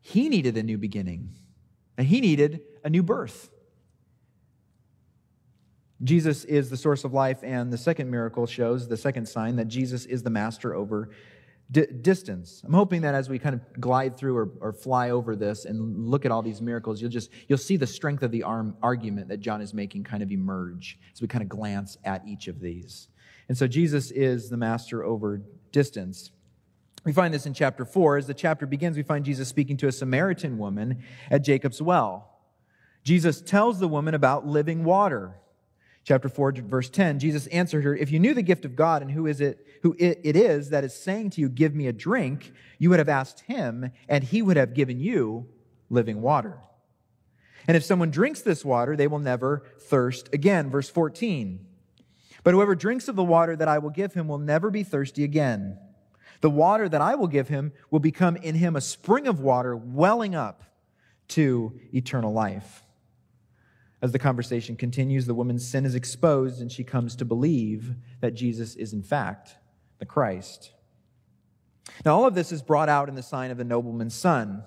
he 0.00 0.28
needed 0.28 0.56
a 0.56 0.62
new 0.62 0.78
beginning, 0.78 1.34
and 1.96 2.06
he 2.06 2.20
needed 2.20 2.62
a 2.84 2.90
new 2.90 3.02
birth. 3.02 3.50
Jesus 6.02 6.44
is 6.44 6.70
the 6.70 6.76
source 6.76 7.04
of 7.04 7.12
life, 7.12 7.40
and 7.42 7.72
the 7.72 7.78
second 7.78 8.10
miracle 8.10 8.46
shows, 8.46 8.88
the 8.88 8.96
second 8.96 9.28
sign, 9.28 9.56
that 9.56 9.68
Jesus 9.68 10.06
is 10.06 10.22
the 10.22 10.30
master 10.30 10.74
over 10.74 11.10
D- 11.70 11.86
distance. 12.00 12.62
I'm 12.64 12.72
hoping 12.72 13.02
that 13.02 13.14
as 13.14 13.28
we 13.28 13.38
kind 13.38 13.54
of 13.54 13.80
glide 13.80 14.16
through 14.16 14.36
or, 14.36 14.50
or, 14.60 14.72
fly 14.72 15.10
over 15.10 15.36
this 15.36 15.66
and 15.66 16.08
look 16.08 16.24
at 16.24 16.32
all 16.32 16.42
these 16.42 16.60
miracles, 16.60 17.00
you'll 17.00 17.12
just 17.12 17.30
you'll 17.46 17.58
see 17.58 17.76
the 17.76 17.86
strength 17.86 18.24
of 18.24 18.32
the 18.32 18.42
arm, 18.42 18.76
argument 18.82 19.28
that 19.28 19.38
John 19.38 19.60
is 19.60 19.72
making 19.72 20.02
kind 20.02 20.20
of 20.20 20.32
emerge 20.32 20.98
as 21.12 21.22
we 21.22 21.28
kind 21.28 21.42
of 21.42 21.48
glance 21.48 21.96
at 22.02 22.26
each 22.26 22.48
of 22.48 22.58
these. 22.58 23.08
And 23.48 23.56
so 23.56 23.68
Jesus 23.68 24.10
is 24.10 24.50
the 24.50 24.56
master 24.56 25.04
over 25.04 25.42
distance. 25.70 26.32
We 27.04 27.12
find 27.12 27.32
this 27.32 27.46
in 27.46 27.54
chapter 27.54 27.84
4. 27.84 28.16
As 28.16 28.26
the 28.26 28.34
chapter 28.34 28.66
begins, 28.66 28.96
we 28.96 29.02
find 29.04 29.24
Jesus 29.24 29.48
speaking 29.48 29.76
to 29.78 29.86
a 29.86 29.92
Samaritan 29.92 30.58
woman 30.58 31.02
at 31.30 31.44
Jacob's 31.44 31.80
well. 31.80 32.29
Jesus 33.04 33.40
tells 33.40 33.78
the 33.78 33.88
woman 33.88 34.14
about 34.14 34.46
living 34.46 34.84
water. 34.84 35.36
Chapter 36.04 36.28
4, 36.28 36.52
verse 36.52 36.88
10, 36.88 37.18
Jesus 37.18 37.46
answered 37.48 37.84
her, 37.84 37.94
If 37.94 38.10
you 38.10 38.18
knew 38.18 38.34
the 38.34 38.42
gift 38.42 38.64
of 38.64 38.74
God 38.74 39.02
and 39.02 39.10
who 39.10 39.26
is 39.26 39.40
it, 39.40 39.66
who 39.82 39.94
it 39.98 40.36
is 40.36 40.70
that 40.70 40.84
is 40.84 40.94
saying 40.94 41.30
to 41.30 41.40
you, 41.40 41.48
Give 41.48 41.74
me 41.74 41.86
a 41.86 41.92
drink, 41.92 42.52
you 42.78 42.90
would 42.90 42.98
have 42.98 43.08
asked 43.08 43.40
him, 43.40 43.90
and 44.08 44.24
he 44.24 44.42
would 44.42 44.56
have 44.56 44.74
given 44.74 44.98
you 44.98 45.46
living 45.90 46.22
water. 46.22 46.58
And 47.68 47.76
if 47.76 47.84
someone 47.84 48.10
drinks 48.10 48.40
this 48.40 48.64
water, 48.64 48.96
they 48.96 49.06
will 49.06 49.18
never 49.18 49.64
thirst 49.78 50.32
again. 50.32 50.70
Verse 50.70 50.88
14. 50.88 51.66
But 52.42 52.54
whoever 52.54 52.74
drinks 52.74 53.08
of 53.08 53.16
the 53.16 53.24
water 53.24 53.54
that 53.54 53.68
I 53.68 53.78
will 53.78 53.90
give 53.90 54.14
him 54.14 54.28
will 54.28 54.38
never 54.38 54.70
be 54.70 54.82
thirsty 54.82 55.24
again. 55.24 55.78
The 56.40 56.50
water 56.50 56.88
that 56.88 57.02
I 57.02 57.14
will 57.14 57.26
give 57.26 57.48
him 57.48 57.72
will 57.90 58.00
become 58.00 58.36
in 58.36 58.54
him 58.54 58.76
a 58.76 58.80
spring 58.80 59.26
of 59.26 59.40
water 59.40 59.76
welling 59.76 60.34
up 60.34 60.64
to 61.28 61.78
eternal 61.92 62.32
life. 62.32 62.82
As 64.02 64.12
the 64.12 64.18
conversation 64.18 64.76
continues, 64.76 65.26
the 65.26 65.34
woman's 65.34 65.66
sin 65.66 65.84
is 65.84 65.94
exposed 65.94 66.60
and 66.60 66.72
she 66.72 66.84
comes 66.84 67.16
to 67.16 67.24
believe 67.24 67.94
that 68.20 68.34
Jesus 68.34 68.74
is, 68.74 68.92
in 68.92 69.02
fact, 69.02 69.56
the 69.98 70.06
Christ. 70.06 70.72
Now, 72.04 72.16
all 72.16 72.26
of 72.26 72.34
this 72.34 72.52
is 72.52 72.62
brought 72.62 72.88
out 72.88 73.08
in 73.08 73.14
the 73.14 73.22
sign 73.22 73.50
of 73.50 73.58
the 73.58 73.64
nobleman's 73.64 74.14
son. 74.14 74.64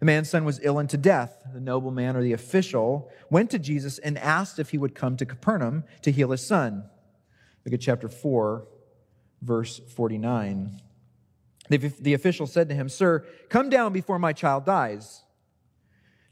The 0.00 0.06
man's 0.06 0.28
son 0.28 0.44
was 0.44 0.60
ill 0.62 0.76
unto 0.76 0.96
death. 0.96 1.42
The 1.52 1.60
nobleman 1.60 2.16
or 2.16 2.22
the 2.22 2.32
official 2.32 3.10
went 3.30 3.50
to 3.52 3.58
Jesus 3.58 3.98
and 3.98 4.18
asked 4.18 4.58
if 4.58 4.70
he 4.70 4.78
would 4.78 4.94
come 4.94 5.16
to 5.16 5.24
Capernaum 5.24 5.84
to 6.02 6.12
heal 6.12 6.30
his 6.30 6.46
son. 6.46 6.84
Look 7.64 7.72
at 7.72 7.80
chapter 7.80 8.08
4, 8.08 8.66
verse 9.40 9.80
49. 9.96 10.80
The, 11.70 11.78
the 11.78 12.12
official 12.12 12.46
said 12.46 12.68
to 12.68 12.74
him, 12.74 12.90
Sir, 12.90 13.24
come 13.48 13.70
down 13.70 13.94
before 13.94 14.18
my 14.18 14.34
child 14.34 14.66
dies. 14.66 15.22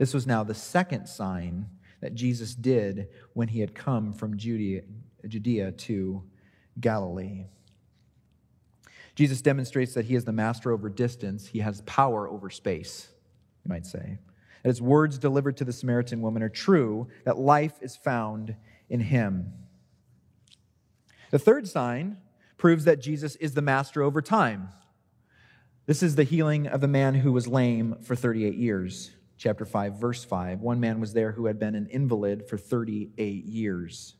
This 0.00 0.14
was 0.14 0.26
now 0.26 0.42
the 0.42 0.54
second 0.54 1.04
sign 1.04 1.66
that 2.00 2.14
Jesus 2.14 2.54
did 2.54 3.08
when 3.34 3.48
he 3.48 3.60
had 3.60 3.74
come 3.74 4.14
from 4.14 4.38
Judea, 4.38 4.80
Judea 5.28 5.72
to 5.72 6.24
Galilee. 6.80 7.44
Jesus 9.14 9.42
demonstrates 9.42 9.92
that 9.92 10.06
he 10.06 10.14
is 10.14 10.24
the 10.24 10.32
master 10.32 10.72
over 10.72 10.88
distance, 10.88 11.48
he 11.48 11.58
has 11.58 11.82
power 11.82 12.26
over 12.26 12.48
space, 12.48 13.10
you 13.62 13.68
might 13.68 13.84
say. 13.84 14.16
That 14.62 14.70
his 14.70 14.80
words 14.80 15.18
delivered 15.18 15.58
to 15.58 15.66
the 15.66 15.72
Samaritan 15.72 16.22
woman 16.22 16.42
are 16.42 16.48
true, 16.48 17.08
that 17.26 17.36
life 17.36 17.74
is 17.82 17.94
found 17.94 18.56
in 18.88 19.00
him. 19.00 19.52
The 21.30 21.38
third 21.38 21.68
sign 21.68 22.16
proves 22.56 22.86
that 22.86 23.02
Jesus 23.02 23.36
is 23.36 23.52
the 23.52 23.60
master 23.60 24.02
over 24.02 24.22
time. 24.22 24.70
This 25.84 26.02
is 26.02 26.14
the 26.14 26.24
healing 26.24 26.66
of 26.66 26.80
the 26.80 26.88
man 26.88 27.16
who 27.16 27.32
was 27.32 27.46
lame 27.46 27.96
for 28.00 28.16
38 28.16 28.54
years 28.54 29.10
chapter 29.40 29.64
5, 29.64 29.98
verse 29.98 30.22
5. 30.22 30.60
One 30.60 30.78
man 30.78 31.00
was 31.00 31.14
there 31.14 31.32
who 31.32 31.46
had 31.46 31.58
been 31.58 31.74
an 31.74 31.88
invalid 31.90 32.46
for 32.46 32.58
38 32.58 33.44
years. 33.46 34.14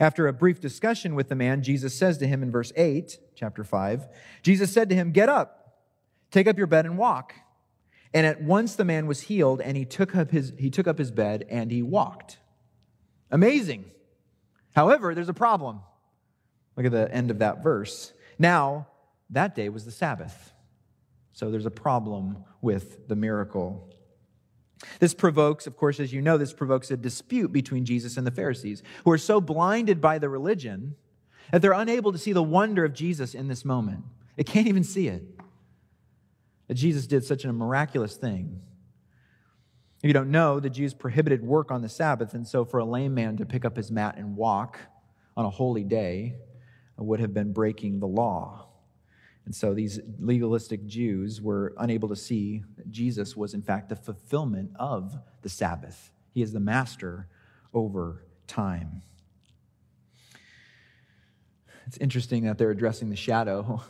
After 0.00 0.26
a 0.26 0.32
brief 0.32 0.60
discussion 0.60 1.14
with 1.14 1.28
the 1.28 1.36
man, 1.36 1.62
Jesus 1.62 1.94
says 1.94 2.18
to 2.18 2.26
him 2.26 2.42
in 2.42 2.50
verse 2.50 2.72
8, 2.74 3.16
chapter 3.36 3.62
5, 3.62 4.08
Jesus 4.42 4.72
said 4.72 4.88
to 4.88 4.94
him, 4.96 5.12
Get 5.12 5.28
up, 5.28 5.78
take 6.32 6.48
up 6.48 6.58
your 6.58 6.66
bed 6.66 6.84
and 6.84 6.98
walk. 6.98 7.34
And 8.12 8.26
at 8.26 8.42
once 8.42 8.74
the 8.74 8.84
man 8.84 9.06
was 9.06 9.22
healed, 9.22 9.60
and 9.60 9.76
he 9.76 9.84
took 9.84 10.16
up 10.16 10.32
his, 10.32 10.52
he 10.58 10.68
took 10.68 10.88
up 10.88 10.98
his 10.98 11.12
bed 11.12 11.46
and 11.48 11.70
he 11.70 11.82
walked. 11.82 12.38
Amazing. 13.30 13.84
However, 14.74 15.14
there's 15.14 15.28
a 15.28 15.34
problem. 15.34 15.80
Look 16.76 16.86
at 16.86 16.92
the 16.92 17.12
end 17.12 17.30
of 17.30 17.38
that 17.38 17.62
verse. 17.62 18.12
Now, 18.36 18.88
that 19.30 19.54
day 19.54 19.68
was 19.68 19.84
the 19.84 19.92
Sabbath. 19.92 20.52
So 21.32 21.52
there's 21.52 21.66
a 21.66 21.70
problem 21.70 22.44
with 22.60 23.06
the 23.08 23.16
miracle. 23.16 23.93
This 25.00 25.14
provokes, 25.14 25.66
of 25.66 25.76
course, 25.76 26.00
as 26.00 26.12
you 26.12 26.20
know, 26.20 26.36
this 26.36 26.52
provokes 26.52 26.90
a 26.90 26.96
dispute 26.96 27.52
between 27.52 27.84
Jesus 27.84 28.16
and 28.16 28.26
the 28.26 28.30
Pharisees, 28.30 28.82
who 29.04 29.10
are 29.12 29.18
so 29.18 29.40
blinded 29.40 30.00
by 30.00 30.18
the 30.18 30.28
religion 30.28 30.96
that 31.52 31.62
they're 31.62 31.72
unable 31.72 32.12
to 32.12 32.18
see 32.18 32.32
the 32.32 32.42
wonder 32.42 32.84
of 32.84 32.92
Jesus 32.92 33.34
in 33.34 33.48
this 33.48 33.64
moment. 33.64 34.04
They 34.36 34.44
can't 34.44 34.66
even 34.66 34.84
see 34.84 35.08
it. 35.08 35.22
That 36.68 36.74
Jesus 36.74 37.06
did 37.06 37.24
such 37.24 37.44
a 37.44 37.52
miraculous 37.52 38.16
thing. 38.16 38.60
If 40.02 40.08
you 40.08 40.12
don't 40.12 40.30
know, 40.30 40.60
the 40.60 40.70
Jews 40.70 40.92
prohibited 40.92 41.42
work 41.42 41.70
on 41.70 41.82
the 41.82 41.88
Sabbath, 41.88 42.34
and 42.34 42.46
so 42.46 42.64
for 42.64 42.78
a 42.78 42.84
lame 42.84 43.14
man 43.14 43.36
to 43.38 43.46
pick 43.46 43.64
up 43.64 43.76
his 43.76 43.90
mat 43.90 44.16
and 44.18 44.36
walk 44.36 44.78
on 45.36 45.44
a 45.44 45.50
holy 45.50 45.84
day 45.84 46.36
would 46.96 47.20
have 47.20 47.34
been 47.34 47.52
breaking 47.52 48.00
the 48.00 48.06
law. 48.06 48.68
And 49.44 49.54
so 49.54 49.74
these 49.74 50.00
legalistic 50.18 50.86
Jews 50.86 51.40
were 51.40 51.74
unable 51.78 52.08
to 52.08 52.16
see 52.16 52.62
that 52.76 52.90
Jesus 52.90 53.36
was, 53.36 53.52
in 53.52 53.62
fact, 53.62 53.90
the 53.90 53.96
fulfillment 53.96 54.70
of 54.76 55.16
the 55.42 55.48
Sabbath. 55.48 56.10
He 56.32 56.42
is 56.42 56.52
the 56.52 56.60
master 56.60 57.28
over 57.74 58.24
time. 58.46 59.02
It's 61.86 61.98
interesting 61.98 62.44
that 62.44 62.56
they're 62.56 62.70
addressing 62.70 63.10
the 63.10 63.16
shadow 63.16 63.82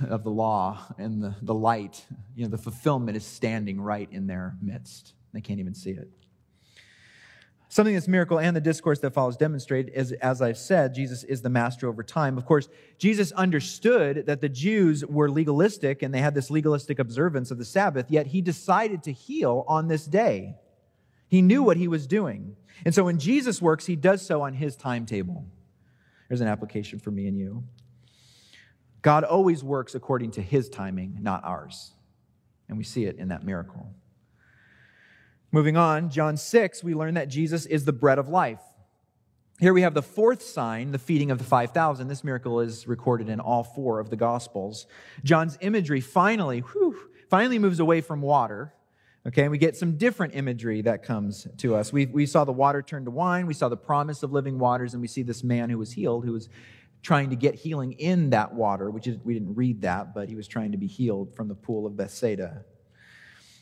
of 0.08 0.24
the 0.24 0.30
law 0.30 0.80
and 0.96 1.22
the, 1.22 1.34
the 1.42 1.54
light. 1.54 2.04
You 2.34 2.44
know, 2.44 2.50
the 2.50 2.58
fulfillment 2.58 3.16
is 3.16 3.26
standing 3.26 3.80
right 3.80 4.08
in 4.10 4.26
their 4.26 4.56
midst. 4.62 5.12
They 5.34 5.42
can't 5.42 5.60
even 5.60 5.74
see 5.74 5.90
it. 5.90 6.08
Something 7.70 7.94
this 7.94 8.08
miracle 8.08 8.40
and 8.40 8.56
the 8.56 8.62
discourse 8.62 8.98
that 9.00 9.12
follows 9.12 9.36
demonstrate 9.36 9.90
is, 9.90 10.12
as 10.12 10.40
I've 10.40 10.56
said, 10.56 10.94
Jesus 10.94 11.22
is 11.22 11.42
the 11.42 11.50
master 11.50 11.86
over 11.86 12.02
time. 12.02 12.38
Of 12.38 12.46
course, 12.46 12.68
Jesus 12.96 13.30
understood 13.32 14.24
that 14.24 14.40
the 14.40 14.48
Jews 14.48 15.04
were 15.04 15.30
legalistic 15.30 16.02
and 16.02 16.12
they 16.14 16.20
had 16.20 16.34
this 16.34 16.50
legalistic 16.50 16.98
observance 16.98 17.50
of 17.50 17.58
the 17.58 17.66
Sabbath, 17.66 18.10
yet 18.10 18.28
he 18.28 18.40
decided 18.40 19.02
to 19.02 19.12
heal 19.12 19.64
on 19.68 19.88
this 19.88 20.06
day. 20.06 20.54
He 21.28 21.42
knew 21.42 21.62
what 21.62 21.76
he 21.76 21.88
was 21.88 22.06
doing. 22.06 22.56
And 22.86 22.94
so 22.94 23.04
when 23.04 23.18
Jesus 23.18 23.60
works, 23.60 23.84
he 23.84 23.96
does 23.96 24.24
so 24.24 24.40
on 24.40 24.54
his 24.54 24.74
timetable. 24.74 25.44
There's 26.28 26.40
an 26.40 26.48
application 26.48 26.98
for 26.98 27.10
me 27.10 27.26
and 27.26 27.36
you. 27.36 27.64
God 29.02 29.24
always 29.24 29.62
works 29.62 29.94
according 29.94 30.30
to 30.32 30.42
his 30.42 30.70
timing, 30.70 31.18
not 31.20 31.44
ours. 31.44 31.92
And 32.68 32.78
we 32.78 32.84
see 32.84 33.04
it 33.04 33.16
in 33.16 33.28
that 33.28 33.44
miracle. 33.44 33.92
Moving 35.50 35.78
on, 35.78 36.10
John 36.10 36.36
6, 36.36 36.84
we 36.84 36.94
learn 36.94 37.14
that 37.14 37.28
Jesus 37.28 37.64
is 37.64 37.86
the 37.86 37.92
bread 37.92 38.18
of 38.18 38.28
life. 38.28 38.60
Here 39.58 39.72
we 39.72 39.80
have 39.80 39.94
the 39.94 40.02
fourth 40.02 40.42
sign, 40.42 40.92
the 40.92 40.98
feeding 40.98 41.30
of 41.30 41.38
the 41.38 41.44
5,000. 41.44 42.06
This 42.06 42.22
miracle 42.22 42.60
is 42.60 42.86
recorded 42.86 43.30
in 43.30 43.40
all 43.40 43.64
four 43.64 43.98
of 43.98 44.10
the 44.10 44.16
Gospels. 44.16 44.86
John's 45.24 45.56
imagery 45.62 46.02
finally, 46.02 46.60
whew, 46.60 46.96
finally 47.30 47.58
moves 47.58 47.80
away 47.80 48.02
from 48.02 48.20
water. 48.20 48.74
Okay, 49.26 49.42
and 49.42 49.50
we 49.50 49.56
get 49.56 49.74
some 49.74 49.96
different 49.96 50.34
imagery 50.34 50.82
that 50.82 51.02
comes 51.02 51.46
to 51.56 51.74
us. 51.74 51.94
We, 51.94 52.04
we 52.06 52.26
saw 52.26 52.44
the 52.44 52.52
water 52.52 52.82
turn 52.82 53.06
to 53.06 53.10
wine, 53.10 53.46
we 53.46 53.54
saw 53.54 53.70
the 53.70 53.76
promise 53.76 54.22
of 54.22 54.32
living 54.32 54.58
waters, 54.58 54.92
and 54.92 55.00
we 55.00 55.08
see 55.08 55.22
this 55.22 55.42
man 55.42 55.70
who 55.70 55.78
was 55.78 55.92
healed, 55.92 56.26
who 56.26 56.32
was 56.32 56.50
trying 57.02 57.30
to 57.30 57.36
get 57.36 57.54
healing 57.54 57.92
in 57.92 58.30
that 58.30 58.52
water, 58.52 58.90
which 58.90 59.06
is, 59.06 59.16
we 59.24 59.32
didn't 59.32 59.54
read 59.54 59.80
that, 59.80 60.14
but 60.14 60.28
he 60.28 60.36
was 60.36 60.46
trying 60.46 60.72
to 60.72 60.78
be 60.78 60.86
healed 60.86 61.34
from 61.34 61.48
the 61.48 61.54
pool 61.54 61.86
of 61.86 61.96
Bethsaida. 61.96 62.64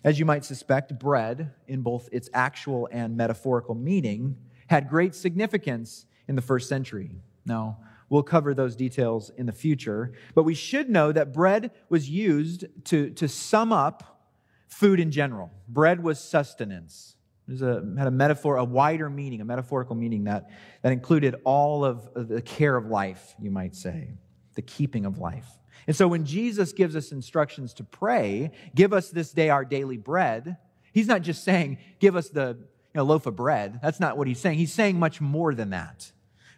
As 0.07 0.21
you 0.21 0.25
might 0.25 0.45
suspect, 0.45 0.97
bread, 1.01 1.53
in 1.67 1.83
both 1.83 2.09
its 2.13 2.31
actual 2.33 2.89
and 2.93 3.17
metaphorical 3.17 3.75
meaning, 3.75 4.37
had 4.69 4.89
great 4.89 5.17
significance 5.17 6.07
in 6.29 6.37
the 6.37 6.43
first 6.43 6.69
century. 6.69 7.11
Now, 7.45 7.79
we'll 8.09 8.23
cover 8.23 8.55
those 8.55 8.77
details 8.77 9.33
in 9.37 9.47
the 9.47 9.53
future, 9.53 10.13
but 10.37 10.45
we 10.45 10.55
should 10.55 10.89
know 10.89 11.11
that 11.11 11.33
bread 11.33 11.73
was 11.89 12.09
used 12.09 12.67
to, 12.85 13.11
to 13.11 13.27
sum 13.27 13.73
up 13.73 14.23
food 14.69 15.01
in 15.01 15.11
general. 15.11 15.51
Bread 15.67 16.01
was 16.01 16.21
sustenance. 16.21 17.17
It 17.49 17.61
a, 17.61 17.83
had 17.99 18.07
a 18.07 18.13
metaphor, 18.13 18.59
a 18.59 18.65
wider 18.65 19.11
meaning, 19.11 19.41
a 19.41 19.45
metaphorical 19.45 19.97
meaning 19.97 20.23
that, 20.25 20.51
that 20.83 20.93
included 20.93 21.35
all 21.43 21.85
of 21.85 22.09
the 22.15 22.43
care 22.43 22.77
of 22.77 22.87
life, 22.87 23.35
you 23.41 23.51
might 23.51 23.75
say, 23.75 24.15
the 24.55 24.63
keeping 24.63 25.05
of 25.05 25.19
life. 25.19 25.49
And 25.87 25.95
so 25.95 26.09
when 26.09 26.25
Jesus 26.25 26.73
gives 26.73 26.97
us 26.97 27.13
instructions 27.13 27.75
to 27.75 27.85
pray, 27.85 28.51
give 28.75 28.93
us 28.93 29.11
this 29.11 29.33
day 29.33 29.51
our 29.51 29.65
daily 29.65 29.97
bread, 29.97 30.57
he's 30.93 31.07
not 31.07 31.23
just 31.23 31.45
saying, 31.45 31.79
give 32.01 32.17
us 32.17 32.29
the 32.29 32.57
you 32.59 32.67
know, 32.95 33.05
loaf 33.05 33.27
of 33.27 33.37
bread. 33.37 33.79
That's 33.83 34.01
not 34.01 34.17
what 34.17 34.27
he's 34.27 34.41
saying. 34.41 34.59
He's 34.59 34.73
saying 34.73 34.99
much 34.99 35.21
more 35.21 35.55
than 35.55 35.71
that. 35.71 36.11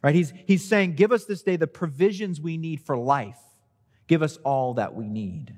Right? 0.02 0.14
He's, 0.14 0.32
he's 0.46 0.64
saying, 0.64 0.94
give 0.94 1.12
us 1.12 1.24
this 1.24 1.42
day 1.42 1.56
the 1.56 1.66
provisions 1.66 2.40
we 2.40 2.56
need 2.56 2.80
for 2.80 2.96
life. 2.96 3.40
Give 4.06 4.22
us 4.22 4.38
all 4.44 4.74
that 4.74 4.94
we 4.94 5.08
need. 5.08 5.56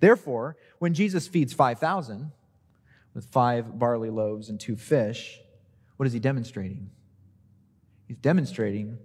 Therefore, 0.00 0.56
when 0.78 0.94
Jesus 0.94 1.26
feeds 1.26 1.52
5,000 1.52 2.32
with 3.14 3.24
five 3.26 3.78
barley 3.78 4.10
loaves 4.10 4.48
and 4.48 4.60
two 4.60 4.76
fish, 4.76 5.40
what 5.96 6.06
is 6.06 6.12
he 6.12 6.20
demonstrating? 6.20 6.90
He's 8.06 8.18
demonstrating 8.18 8.98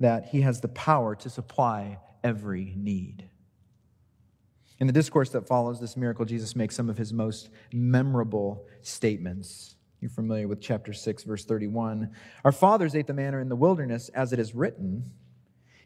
that 0.00 0.26
he 0.26 0.42
has 0.42 0.60
the 0.60 0.68
power 0.68 1.14
to 1.16 1.30
supply 1.30 1.98
every 2.22 2.74
need. 2.76 3.28
In 4.80 4.86
the 4.86 4.92
discourse 4.92 5.30
that 5.30 5.46
follows 5.46 5.80
this 5.80 5.96
miracle, 5.96 6.24
Jesus 6.24 6.54
makes 6.54 6.76
some 6.76 6.88
of 6.88 6.96
his 6.96 7.12
most 7.12 7.50
memorable 7.72 8.64
statements. 8.82 9.74
You're 10.00 10.10
familiar 10.10 10.46
with 10.46 10.60
chapter 10.60 10.92
6, 10.92 11.24
verse 11.24 11.44
31. 11.44 12.10
Our 12.44 12.52
fathers 12.52 12.94
ate 12.94 13.08
the 13.08 13.14
manna 13.14 13.38
in 13.38 13.48
the 13.48 13.56
wilderness, 13.56 14.08
as 14.10 14.32
it 14.32 14.38
is 14.38 14.54
written. 14.54 15.10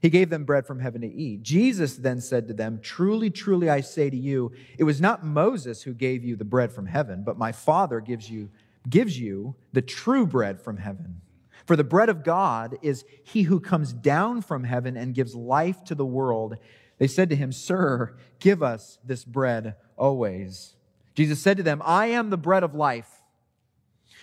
He 0.03 0.11
gave 0.11 0.29
them 0.29 0.45
bread 0.45 0.67
from 0.67 0.81
heaven 0.81 1.01
to 1.03 1.07
eat. 1.07 1.43
Jesus 1.43 1.97
then 1.97 2.21
said 2.21 2.49
to 2.49 2.55
them, 2.55 2.81
Truly, 2.83 3.31
truly, 3.31 3.71
I 3.71 3.81
say 3.81 4.11
to 4.11 4.17
you, 4.17 4.53
it 4.77 4.85
was 4.85 5.01
not 5.01 5.25
Moses 5.25 5.83
who 5.83 5.95
gave 5.95 6.25
you 6.25 6.37
the 6.37 6.45
bread 6.45 6.73
from 6.73 6.87
heaven, 6.87 7.23
but 7.25 7.39
my 7.39 7.53
Father 7.53 8.01
gives 8.01 8.29
you, 8.29 8.51
gives 8.91 9.19
you 9.19 9.55
the 9.73 9.81
true 9.81 10.27
bread 10.27 10.61
from 10.61 10.77
heaven. 10.77 11.23
For 11.67 11.77
the 11.77 11.85
bread 11.85 12.09
of 12.09 12.25
God 12.25 12.77
is 12.83 13.05
he 13.25 13.43
who 13.43 13.61
comes 13.61 13.93
down 13.93 14.43
from 14.43 14.65
heaven 14.65 14.97
and 14.97 15.15
gives 15.15 15.35
life 15.35 15.85
to 15.85 15.95
the 15.95 16.05
world. 16.05 16.57
They 17.03 17.09
said 17.09 17.31
to 17.31 17.37
him, 17.37 17.51
Sir, 17.51 18.15
give 18.39 18.63
us 18.63 19.01
this 19.05 19.25
bread 19.25 19.75
always. 19.97 20.77
Jesus 21.17 21.41
said 21.41 21.57
to 21.57 21.65
them, 21.65 21.83
I 21.85 22.07
am 22.07 22.31
the 22.31 22.37
bread 22.37 22.63
of 22.63 22.77
life. 22.77 23.11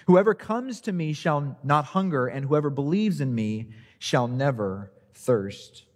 Whoever 0.08 0.34
comes 0.34 0.80
to 0.82 0.94
me 0.94 1.12
shall 1.12 1.58
not 1.62 1.84
hunger, 1.84 2.28
and 2.28 2.46
whoever 2.46 2.70
believes 2.70 3.20
in 3.20 3.36
me 3.36 3.72
shall 3.98 4.30
never 4.30 4.94
thirst. 5.14 5.88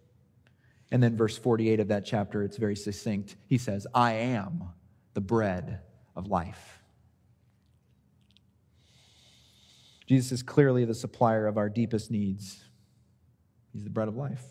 And 0.92 1.02
then, 1.02 1.16
verse 1.16 1.38
48 1.38 1.80
of 1.80 1.88
that 1.88 2.06
chapter, 2.06 2.44
it's 2.44 2.58
very 2.58 2.76
succinct. 2.76 3.38
He 3.48 3.58
says, 3.58 3.88
I 3.96 4.16
am 4.16 4.66
the 5.14 5.22
bread 5.22 5.80
of 6.18 6.28
life. 6.28 6.82
Jesus 10.06 10.34
is 10.34 10.44
clearly 10.44 10.84
the 10.84 10.94
supplier 10.94 11.48
of 11.48 11.58
our 11.58 11.70
deepest 11.70 12.12
needs. 12.12 12.62
He's 13.72 13.86
the 13.86 13.90
bread 13.90 14.10
of 14.10 14.18
life. 14.18 14.44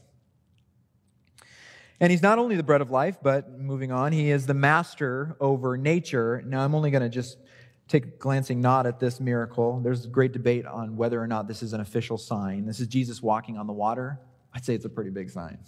And 2.03 2.11
he's 2.11 2.21
not 2.21 2.41
only 2.41 2.57
the 2.57 2.65
bread 2.65 2.81
of 2.81 2.91
life, 2.91 3.19
but 3.23 3.61
moving 3.61 3.93
on, 3.93 4.11
he 4.11 4.33
is 4.33 4.45
the 4.45 4.55
master 4.55 5.37
over 5.38 5.77
nature. 5.77 6.43
Now, 6.45 6.65
I'm 6.65 6.75
only 6.75 6.91
going 6.91 7.05
to 7.05 7.09
just 7.09 7.38
take 7.87 8.05
a 8.05 8.09
glancing 8.09 8.61
nod 8.61 8.88
at 8.88 8.99
this 8.99 9.21
miracle. 9.21 9.79
There's 9.79 10.05
a 10.05 10.09
great 10.09 10.33
debate 10.33 10.67
on 10.67 10.97
whether 10.97 11.23
or 11.23 11.29
not 11.29 11.47
this 11.47 11.62
is 11.62 11.75
an 11.75 11.81
official 11.81 12.19
sign. 12.19 12.67
This 12.67 12.81
is 12.81 12.88
Jesus 12.88 13.23
walking 13.23 13.57
on 13.57 13.69
the 13.69 13.73
water. 13.73 14.19
I'd 14.53 14.65
say 14.65 14.75
it's 14.75 14.85
a 14.85 14.88
pretty 14.88 15.11
big 15.11 15.31
sign. 15.31 15.59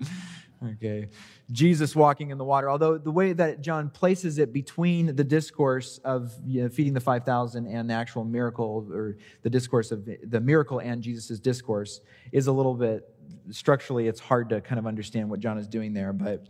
okay. 0.74 1.10
Jesus 1.52 1.94
walking 1.94 2.30
in 2.30 2.38
the 2.38 2.44
water. 2.44 2.68
Although 2.68 2.98
the 2.98 3.12
way 3.12 3.32
that 3.32 3.60
John 3.60 3.88
places 3.88 4.38
it 4.38 4.52
between 4.52 5.14
the 5.14 5.22
discourse 5.22 5.98
of 5.98 6.34
you 6.44 6.64
know, 6.64 6.68
feeding 6.68 6.92
the 6.92 7.00
5,000 7.00 7.68
and 7.68 7.88
the 7.88 7.94
actual 7.94 8.24
miracle, 8.24 8.88
or 8.92 9.16
the 9.42 9.50
discourse 9.50 9.92
of 9.92 10.08
the 10.24 10.40
miracle 10.40 10.80
and 10.80 11.02
Jesus' 11.02 11.38
discourse, 11.38 12.00
is 12.32 12.48
a 12.48 12.52
little 12.52 12.74
bit 12.74 13.08
structurally, 13.50 14.08
it's 14.08 14.20
hard 14.20 14.48
to 14.50 14.60
kind 14.60 14.78
of 14.78 14.86
understand 14.86 15.30
what 15.30 15.40
John 15.40 15.58
is 15.58 15.68
doing 15.68 15.92
there, 15.94 16.12
but 16.12 16.46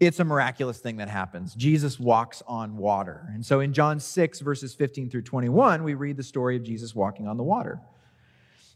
it's 0.00 0.18
a 0.18 0.24
miraculous 0.24 0.78
thing 0.78 0.96
that 0.96 1.08
happens. 1.08 1.54
Jesus 1.54 2.00
walks 2.00 2.42
on 2.46 2.76
water. 2.76 3.28
And 3.32 3.44
so 3.44 3.60
in 3.60 3.72
John 3.72 4.00
6, 4.00 4.40
verses 4.40 4.74
15 4.74 5.10
through 5.10 5.22
21, 5.22 5.84
we 5.84 5.94
read 5.94 6.16
the 6.16 6.22
story 6.22 6.56
of 6.56 6.64
Jesus 6.64 6.94
walking 6.94 7.28
on 7.28 7.36
the 7.36 7.44
water. 7.44 7.80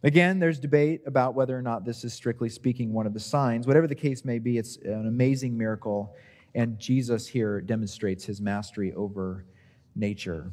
Again, 0.05 0.39
there's 0.39 0.61
debate 0.61 1.03
about 1.07 1.35
whether 1.35 1.59
or 1.59 1.63
not 1.63 1.85
this 1.85 2.05
is 2.05 2.13
strictly 2.13 2.49
speaking 2.49 2.93
one 2.93 3.07
of 3.07 3.15
the 3.15 3.21
signs. 3.21 3.67
Whatever 3.67 3.89
the 3.89 3.95
case 3.95 4.25
may 4.25 4.39
be, 4.39 4.57
it's 4.57 4.77
an 4.77 5.09
amazing 5.09 5.59
miracle, 5.59 6.15
and 6.55 6.79
Jesus 6.79 7.27
here 7.27 7.61
demonstrates 7.61 8.25
his 8.25 8.41
mastery 8.41 8.93
over 8.93 9.47
nature. 9.97 10.53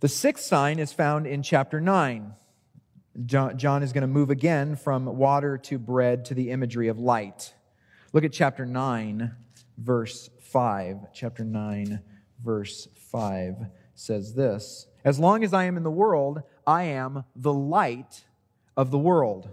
The 0.00 0.08
sixth 0.08 0.44
sign 0.44 0.78
is 0.78 0.92
found 0.92 1.26
in 1.26 1.42
chapter 1.42 1.80
9. 1.80 2.32
John, 3.24 3.82
is 3.82 3.92
going 3.92 4.02
to 4.02 4.06
move 4.06 4.30
again 4.30 4.76
from 4.76 5.04
water 5.04 5.58
to 5.58 5.78
bread 5.78 6.24
to 6.26 6.34
the 6.34 6.50
imagery 6.50 6.88
of 6.88 6.98
light. 6.98 7.54
Look 8.12 8.24
at 8.24 8.32
chapter 8.32 8.64
9, 8.64 9.34
verse 9.76 10.30
5. 10.40 11.12
Chapter 11.12 11.44
9, 11.44 12.00
verse 12.42 12.88
5 13.10 13.66
says 13.94 14.34
this 14.34 14.86
As 15.04 15.18
long 15.18 15.42
as 15.42 15.52
I 15.52 15.64
am 15.64 15.76
in 15.76 15.82
the 15.82 15.90
world, 15.90 16.42
I 16.66 16.84
am 16.84 17.24
the 17.34 17.52
light 17.52 18.24
of 18.76 18.90
the 18.90 18.98
world. 18.98 19.50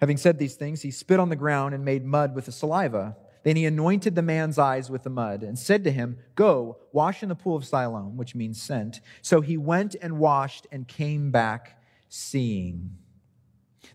Having 0.00 0.16
said 0.16 0.38
these 0.38 0.54
things, 0.54 0.82
he 0.82 0.90
spit 0.90 1.20
on 1.20 1.28
the 1.28 1.36
ground 1.36 1.74
and 1.74 1.84
made 1.84 2.04
mud 2.04 2.34
with 2.34 2.46
the 2.46 2.52
saliva. 2.52 3.16
Then 3.42 3.56
he 3.56 3.64
anointed 3.64 4.14
the 4.14 4.22
man's 4.22 4.58
eyes 4.58 4.90
with 4.90 5.02
the 5.02 5.10
mud 5.10 5.42
and 5.42 5.58
said 5.58 5.84
to 5.84 5.90
him, 5.90 6.18
Go, 6.34 6.76
wash 6.92 7.22
in 7.22 7.28
the 7.28 7.34
pool 7.34 7.56
of 7.56 7.64
Siloam, 7.64 8.16
which 8.16 8.34
means 8.34 8.60
sent. 8.60 9.00
So 9.22 9.40
he 9.40 9.56
went 9.56 9.96
and 10.00 10.18
washed 10.18 10.66
and 10.70 10.86
came 10.86 11.30
back 11.30 11.82
seeing. 12.08 12.96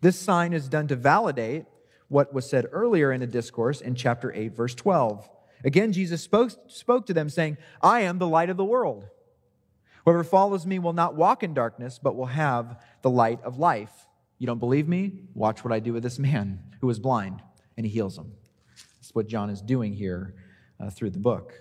This 0.02 0.20
sign 0.20 0.54
is 0.54 0.68
done 0.68 0.88
to 0.88 0.96
validate 0.96 1.66
what 2.08 2.34
was 2.34 2.50
said 2.50 2.68
earlier 2.72 3.12
in 3.12 3.22
the 3.22 3.28
discourse 3.28 3.82
in 3.82 3.96
chapter 3.96 4.34
8, 4.34 4.56
verse 4.56 4.74
12. 4.76 5.30
Again, 5.64 5.94
Jesus 5.94 6.22
spoke, 6.22 6.52
spoke 6.68 7.06
to 7.08 7.14
them, 7.14 7.30
saying, 7.30 7.58
I 7.82 8.02
am 8.02 8.18
the 8.18 8.28
light 8.28 8.50
of 8.50 8.58
the 8.58 8.66
world. 8.66 9.08
Whoever 10.06 10.24
follows 10.24 10.66
me 10.66 10.78
will 10.78 10.94
not 10.94 11.16
walk 11.16 11.42
in 11.44 11.54
darkness, 11.54 12.00
but 12.02 12.16
will 12.16 12.28
have 12.28 12.80
the 13.02 13.10
light 13.10 13.42
of 13.44 13.58
life. 13.58 14.08
You 14.38 14.46
don't 14.46 14.60
believe 14.60 14.88
me? 14.88 15.24
Watch 15.34 15.64
what 15.64 15.74
I 15.74 15.80
do 15.80 15.94
with 15.94 16.04
this 16.04 16.20
man 16.20 16.60
who 16.82 16.88
was 16.88 17.00
blind, 17.00 17.42
and 17.76 17.86
he 17.86 17.92
heals 17.92 18.18
him. 18.18 18.34
That's 19.06 19.14
what 19.14 19.28
John 19.28 19.52
is 19.52 19.62
doing 19.62 19.94
here 19.94 20.34
uh, 20.80 20.90
through 20.90 21.12
the 21.12 21.20
book. 21.20 21.54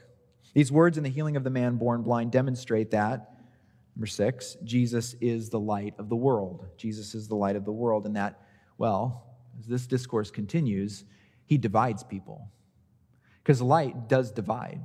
These 0.54 0.72
words 0.72 0.96
in 0.96 1.04
the 1.04 1.10
healing 1.10 1.36
of 1.36 1.44
the 1.44 1.50
man 1.50 1.76
born 1.76 2.00
blind 2.00 2.32
demonstrate 2.32 2.92
that, 2.92 3.34
number 3.94 4.06
six, 4.06 4.56
Jesus 4.64 5.14
is 5.20 5.50
the 5.50 5.60
light 5.60 5.92
of 5.98 6.08
the 6.08 6.16
world. 6.16 6.64
Jesus 6.78 7.14
is 7.14 7.28
the 7.28 7.34
light 7.34 7.54
of 7.54 7.66
the 7.66 7.72
world, 7.72 8.06
and 8.06 8.16
that, 8.16 8.40
well, 8.78 9.26
as 9.60 9.66
this 9.66 9.86
discourse 9.86 10.30
continues, 10.30 11.04
he 11.44 11.58
divides 11.58 12.02
people. 12.02 12.48
Because 13.42 13.60
light 13.60 14.08
does 14.08 14.32
divide. 14.32 14.80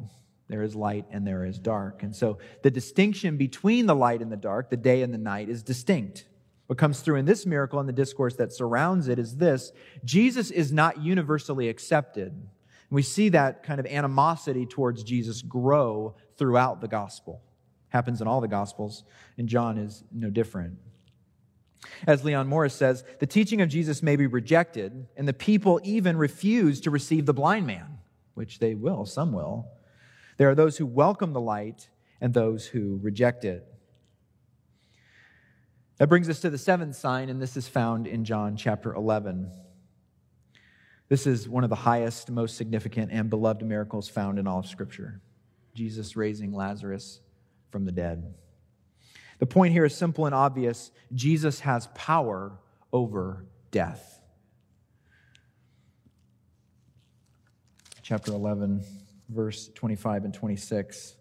There 0.49 0.61
is 0.61 0.75
light 0.75 1.05
and 1.11 1.25
there 1.25 1.45
is 1.45 1.59
dark. 1.59 2.03
And 2.03 2.13
so 2.13 2.39
the 2.61 2.71
distinction 2.71 3.37
between 3.37 3.85
the 3.85 3.95
light 3.95 4.21
and 4.21 4.29
the 4.29 4.35
dark, 4.35 4.69
the 4.69 4.75
day 4.75 5.01
and 5.01 5.13
the 5.13 5.17
night, 5.17 5.47
is 5.47 5.63
distinct. 5.63 6.25
What 6.69 6.77
comes 6.77 6.99
through 6.99 7.15
in 7.15 7.25
this 7.25 7.47
miracle 7.47 7.79
and 7.79 7.89
the 7.89 7.93
discourse 7.93 8.35
that 8.35 8.53
surrounds 8.53 9.07
it 9.07 9.17
is 9.17 9.37
this 9.37 9.71
Jesus 10.05 10.51
is 10.51 10.71
not 10.71 11.01
universally 11.01 11.67
accepted. 11.67 12.47
We 12.91 13.01
see 13.01 13.29
that 13.29 13.63
kind 13.63 13.79
of 13.79 13.87
animosity 13.87 14.67
towards 14.67 15.03
Jesus 15.03 15.41
grow 15.41 16.13
throughout 16.37 16.79
the 16.79 16.87
gospel. 16.87 17.41
Happens 17.87 18.21
in 18.21 18.27
all 18.27 18.39
the 18.39 18.47
gospels, 18.47 19.03
and 19.39 19.49
John 19.49 19.79
is 19.79 20.03
no 20.11 20.29
different. 20.29 20.75
As 22.05 22.23
Leon 22.23 22.45
Morris 22.45 22.75
says, 22.75 23.03
the 23.19 23.25
teaching 23.25 23.61
of 23.61 23.69
Jesus 23.69 24.03
may 24.03 24.15
be 24.15 24.27
rejected, 24.27 25.07
and 25.17 25.27
the 25.27 25.33
people 25.33 25.81
even 25.83 26.17
refuse 26.17 26.81
to 26.81 26.91
receive 26.91 27.25
the 27.25 27.33
blind 27.33 27.65
man, 27.65 27.97
which 28.35 28.59
they 28.59 28.75
will, 28.75 29.07
some 29.07 29.31
will. 29.31 29.67
There 30.37 30.51
are 30.51 30.55
those 30.55 30.77
who 30.77 30.85
welcome 30.85 31.33
the 31.33 31.41
light 31.41 31.89
and 32.21 32.31
those 32.31 32.67
who 32.67 32.99
reject 33.01 33.43
it. 33.43 33.65
That 35.99 36.07
brings 36.07 36.29
us 36.29 36.39
to 36.39 36.49
the 36.49 36.57
seventh 36.57 36.95
sign, 36.95 37.27
and 37.27 37.41
this 37.41 37.57
is 37.57 37.67
found 37.67 38.07
in 38.07 38.23
John 38.23 38.55
chapter 38.55 38.93
11. 38.93 39.51
This 41.09 41.27
is 41.27 41.49
one 41.49 41.65
of 41.65 41.69
the 41.69 41.75
highest, 41.75 42.31
most 42.31 42.55
significant, 42.55 43.11
and 43.11 43.29
beloved 43.29 43.63
miracles 43.63 44.07
found 44.07 44.39
in 44.39 44.47
all 44.47 44.59
of 44.59 44.65
Scripture 44.65 45.21
Jesus 45.75 46.15
raising 46.15 46.53
Lazarus 46.53 47.19
from 47.69 47.85
the 47.85 47.91
dead. 47.91 48.33
The 49.39 49.45
point 49.45 49.73
here 49.73 49.85
is 49.85 49.95
simple 49.95 50.25
and 50.25 50.33
obvious 50.33 50.91
Jesus 51.13 51.59
has 51.61 51.87
power 51.95 52.57
over 52.91 53.45
death. 53.71 54.21
Chapter 58.01 58.31
11 58.31 58.83
verse 59.29 59.69
25 59.75 60.25
and 60.25 60.33
26. 60.33 61.15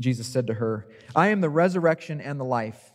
Jesus 0.00 0.26
said 0.26 0.48
to 0.48 0.54
her, 0.54 0.88
I 1.14 1.28
am 1.28 1.40
the 1.40 1.50
resurrection 1.50 2.20
and 2.20 2.40
the 2.40 2.44
life. 2.44 2.92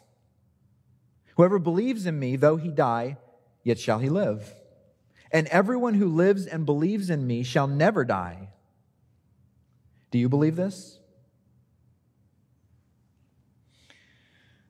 Whoever 1.37 1.59
believes 1.59 2.05
in 2.05 2.19
me, 2.19 2.35
though 2.35 2.57
he 2.57 2.69
die, 2.69 3.17
yet 3.63 3.79
shall 3.79 3.99
he 3.99 4.09
live. 4.09 4.53
And 5.31 5.47
everyone 5.47 5.93
who 5.93 6.07
lives 6.07 6.45
and 6.45 6.65
believes 6.65 7.09
in 7.09 7.25
me 7.25 7.43
shall 7.43 7.67
never 7.67 8.03
die. 8.03 8.49
Do 10.11 10.17
you 10.17 10.29
believe 10.29 10.55
this? 10.55 10.99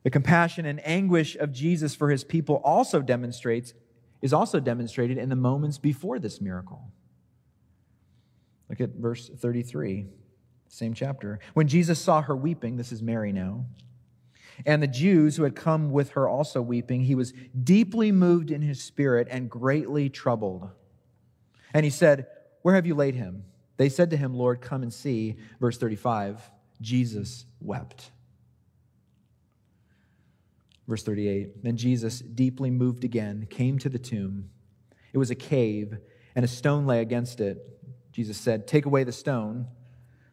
The 0.02 0.10
compassion 0.10 0.66
and 0.66 0.84
anguish 0.86 1.36
of 1.36 1.52
Jesus 1.52 1.94
for 1.94 2.10
his 2.10 2.22
people 2.22 2.56
also 2.64 3.00
demonstrates 3.00 3.74
is 4.22 4.32
also 4.32 4.60
demonstrated 4.60 5.18
in 5.18 5.28
the 5.28 5.36
moments 5.36 5.78
before 5.78 6.18
this 6.18 6.40
miracle. 6.40 6.90
Look 8.68 8.80
at 8.80 8.90
verse 8.90 9.28
33, 9.28 10.06
same 10.68 10.94
chapter. 10.94 11.38
When 11.54 11.68
Jesus 11.68 11.98
saw 11.98 12.22
her 12.22 12.36
weeping, 12.36 12.76
this 12.76 12.92
is 12.92 13.02
Mary 13.02 13.32
now, 13.32 13.66
and 14.64 14.82
the 14.82 14.86
Jews 14.86 15.36
who 15.36 15.42
had 15.42 15.54
come 15.54 15.90
with 15.90 16.10
her 16.10 16.28
also 16.28 16.62
weeping, 16.62 17.02
he 17.02 17.14
was 17.14 17.32
deeply 17.62 18.10
moved 18.12 18.50
in 18.50 18.62
his 18.62 18.82
spirit 18.82 19.28
and 19.30 19.50
greatly 19.50 20.08
troubled. 20.08 20.70
And 21.74 21.84
he 21.84 21.90
said, 21.90 22.26
Where 22.62 22.74
have 22.74 22.86
you 22.86 22.94
laid 22.94 23.14
him? 23.14 23.44
They 23.76 23.90
said 23.90 24.10
to 24.10 24.16
him, 24.16 24.34
Lord, 24.34 24.62
come 24.62 24.82
and 24.82 24.92
see. 24.92 25.36
Verse 25.60 25.76
35 25.76 26.50
Jesus 26.80 27.46
wept. 27.60 28.10
Verse 30.88 31.02
38 31.02 31.62
Then 31.62 31.76
Jesus, 31.76 32.20
deeply 32.20 32.70
moved 32.70 33.04
again, 33.04 33.46
came 33.50 33.78
to 33.78 33.88
the 33.88 33.98
tomb. 33.98 34.50
It 35.12 35.18
was 35.18 35.30
a 35.30 35.34
cave, 35.34 35.98
and 36.34 36.44
a 36.44 36.48
stone 36.48 36.86
lay 36.86 37.00
against 37.00 37.40
it. 37.40 37.58
Jesus 38.12 38.36
said, 38.36 38.66
Take 38.66 38.86
away 38.86 39.04
the 39.04 39.12
stone. 39.12 39.66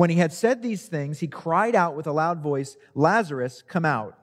When 0.00 0.08
he 0.08 0.16
had 0.16 0.32
said 0.32 0.62
these 0.62 0.86
things, 0.88 1.20
he 1.20 1.28
cried 1.28 1.74
out 1.74 1.94
with 1.94 2.06
a 2.06 2.12
loud 2.12 2.40
voice, 2.40 2.78
Lazarus, 2.94 3.60
come 3.60 3.84
out. 3.84 4.16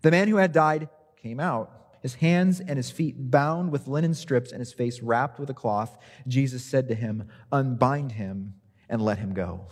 The 0.00 0.10
man 0.10 0.28
who 0.28 0.36
had 0.36 0.52
died 0.52 0.88
came 1.22 1.40
out, 1.40 1.98
his 2.00 2.14
hands 2.14 2.60
and 2.60 2.78
his 2.78 2.90
feet 2.90 3.30
bound 3.30 3.70
with 3.70 3.86
linen 3.86 4.14
strips 4.14 4.52
and 4.52 4.58
his 4.58 4.72
face 4.72 5.02
wrapped 5.02 5.38
with 5.38 5.50
a 5.50 5.52
cloth. 5.52 5.98
Jesus 6.26 6.64
said 6.64 6.88
to 6.88 6.94
him, 6.94 7.28
Unbind 7.52 8.12
him 8.12 8.54
and 8.88 9.02
let 9.02 9.18
him 9.18 9.34
go. 9.34 9.68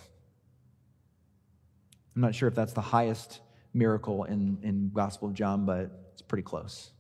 I'm 2.14 2.20
not 2.20 2.35
sure 2.35 2.51
if 2.51 2.55
that's 2.55 2.75
the 2.75 2.83
highest 2.83 3.40
miracle 3.73 4.25
in, 4.25 4.59
in 4.62 4.90
Gospel 4.92 5.29
of 5.29 5.35
John, 5.35 5.64
but 5.64 6.11
it's 6.12 6.20
pretty 6.20 6.42
close. 6.42 6.90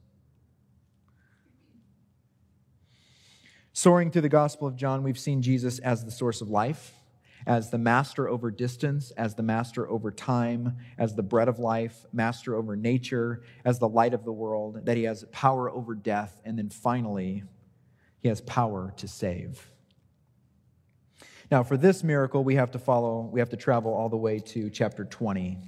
Soaring 3.74 4.10
through 4.10 4.22
the 4.22 4.30
Gospel 4.30 4.66
of 4.66 4.74
John, 4.74 5.02
we've 5.02 5.18
seen 5.18 5.42
Jesus 5.42 5.80
as 5.80 6.06
the 6.06 6.10
source 6.10 6.40
of 6.40 6.48
life 6.48 6.94
as 7.46 7.70
the 7.70 7.78
master 7.78 8.28
over 8.28 8.50
distance, 8.50 9.10
as 9.12 9.34
the 9.34 9.42
master 9.42 9.88
over 9.88 10.10
time, 10.10 10.76
as 10.98 11.14
the 11.14 11.22
bread 11.22 11.48
of 11.48 11.58
life, 11.58 12.06
master 12.12 12.54
over 12.54 12.76
nature, 12.76 13.42
as 13.64 13.78
the 13.78 13.88
light 13.88 14.14
of 14.14 14.24
the 14.24 14.32
world, 14.32 14.86
that 14.86 14.96
he 14.96 15.04
has 15.04 15.24
power 15.32 15.70
over 15.70 15.94
death, 15.94 16.40
and 16.44 16.58
then 16.58 16.70
finally, 16.70 17.44
he 18.20 18.28
has 18.28 18.40
power 18.40 18.92
to 18.96 19.06
save. 19.06 19.70
Now, 21.50 21.62
for 21.62 21.76
this 21.76 22.02
miracle, 22.02 22.42
we 22.42 22.54
have 22.54 22.70
to 22.72 22.78
follow, 22.78 23.28
we 23.30 23.40
have 23.40 23.50
to 23.50 23.56
travel 23.56 23.92
all 23.92 24.08
the 24.08 24.16
way 24.16 24.38
to 24.38 24.70
chapter 24.70 25.04
20. 25.04 25.58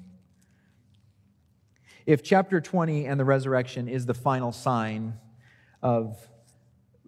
If 2.07 2.23
chapter 2.23 2.61
20 2.61 3.05
and 3.07 3.21
the 3.21 3.25
resurrection 3.25 3.89
is 3.89 4.07
the 4.07 4.15
final 4.15 4.53
sign 4.53 5.15
of 5.83 6.17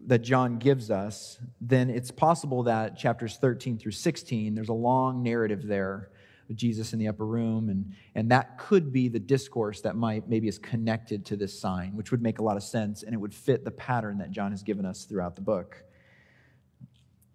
that 0.09 0.21
John 0.21 0.57
gives 0.57 0.91
us, 0.91 1.39
then 1.61 1.91
it's 1.91 2.11
possible 2.11 2.63
that 2.63 2.97
chapters 2.97 3.37
13 3.37 3.77
through 3.77 3.93
16, 3.93 4.55
there's 4.55 4.71
a 4.71 4.73
long 4.75 5.23
narrative 5.23 5.67
there 5.67 6.09
with 6.49 6.57
Jesus 6.57 6.95
in 6.95 6.99
the 6.99 7.09
upper 7.09 7.27
room, 7.27 7.69
and, 7.69 7.93
and 8.15 8.31
that 8.31 8.57
could 8.57 8.91
be 8.91 9.09
the 9.09 9.19
discourse 9.19 9.83
that 9.83 9.97
might 9.97 10.27
maybe 10.27 10.49
is 10.49 10.59
connected 10.59 11.27
to 11.27 11.37
this 11.37 11.61
sign, 11.61 11.95
which 11.95 12.11
would 12.11 12.23
make 12.23 12.39
a 12.39 12.43
lot 12.43 12.57
of 12.57 12.63
sense, 12.63 13.03
and 13.03 13.13
it 13.13 13.19
would 13.19 13.35
fit 13.35 13.67
the 13.67 13.71
pattern 13.71 14.17
that 14.17 14.31
John 14.31 14.51
has 14.51 14.63
given 14.63 14.87
us 14.87 15.05
throughout 15.05 15.37
the 15.37 15.43
book. 15.43 15.85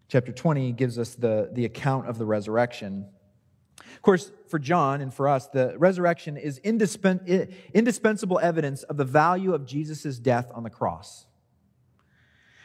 Chapter 0.07 0.31
20 0.31 0.71
gives 0.71 0.97
us 0.97 1.13
the, 1.13 1.51
the 1.53 1.65
account 1.65 2.07
of 2.07 2.17
the 2.17 2.25
resurrection. 2.25 3.05
Of 3.77 4.01
course, 4.01 4.31
for 4.47 4.57
John 4.57 4.99
and 4.99 5.13
for 5.13 5.27
us, 5.29 5.45
the 5.45 5.75
resurrection 5.77 6.37
is 6.37 6.57
indispensable 6.57 8.39
evidence 8.39 8.81
of 8.81 8.97
the 8.97 9.05
value 9.05 9.53
of 9.53 9.67
Jesus' 9.67 10.17
death 10.17 10.49
on 10.55 10.63
the 10.63 10.71
cross. 10.71 11.27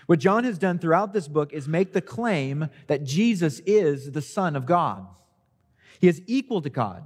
What 0.09 0.21
John 0.21 0.45
has 0.45 0.57
done 0.57 0.79
throughout 0.79 1.13
this 1.13 1.29
book 1.29 1.53
is 1.53 1.69
make 1.69 1.93
the 1.93 2.01
claim 2.01 2.71
that 2.87 3.05
Jesus 3.05 3.61
is 3.67 4.13
the 4.13 4.23
Son 4.23 4.57
of 4.57 4.65
God. 4.65 5.07
He 6.01 6.09
is 6.09 6.23
equal 6.27 6.63
to 6.63 6.71
God. 6.71 7.05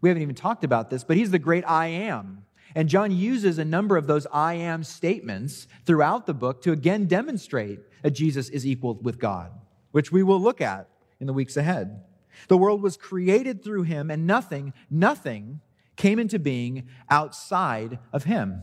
We 0.00 0.08
haven't 0.08 0.22
even 0.22 0.34
talked 0.34 0.64
about 0.64 0.88
this, 0.88 1.04
but 1.04 1.18
he's 1.18 1.30
the 1.30 1.38
great 1.38 1.62
I 1.68 1.88
am. 1.88 2.46
And 2.74 2.88
John 2.88 3.12
uses 3.12 3.58
a 3.58 3.66
number 3.66 3.98
of 3.98 4.06
those 4.06 4.26
I 4.32 4.54
am 4.54 4.82
statements 4.82 5.66
throughout 5.84 6.24
the 6.24 6.32
book 6.32 6.62
to 6.62 6.72
again 6.72 7.04
demonstrate 7.04 7.80
that 8.00 8.12
Jesus 8.12 8.48
is 8.48 8.66
equal 8.66 8.94
with 8.94 9.18
God, 9.18 9.52
which 9.90 10.10
we 10.10 10.22
will 10.22 10.40
look 10.40 10.62
at 10.62 10.88
in 11.20 11.26
the 11.26 11.34
weeks 11.34 11.58
ahead. 11.58 12.02
The 12.48 12.56
world 12.56 12.80
was 12.80 12.96
created 12.96 13.62
through 13.62 13.82
him, 13.82 14.10
and 14.10 14.26
nothing, 14.26 14.72
nothing 14.88 15.60
came 15.96 16.18
into 16.18 16.38
being 16.38 16.88
outside 17.10 17.98
of 18.10 18.24
him. 18.24 18.62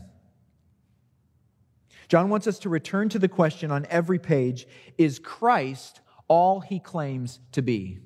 John 2.10 2.28
wants 2.28 2.48
us 2.48 2.58
to 2.58 2.68
return 2.68 3.08
to 3.10 3.18
the 3.20 3.28
question 3.28 3.70
on 3.70 3.86
every 3.88 4.18
page 4.18 4.66
Is 4.98 5.18
Christ 5.18 6.00
all 6.26 6.60
he 6.60 6.78
claims 6.78 7.38
to 7.52 7.62
be? 7.62 8.00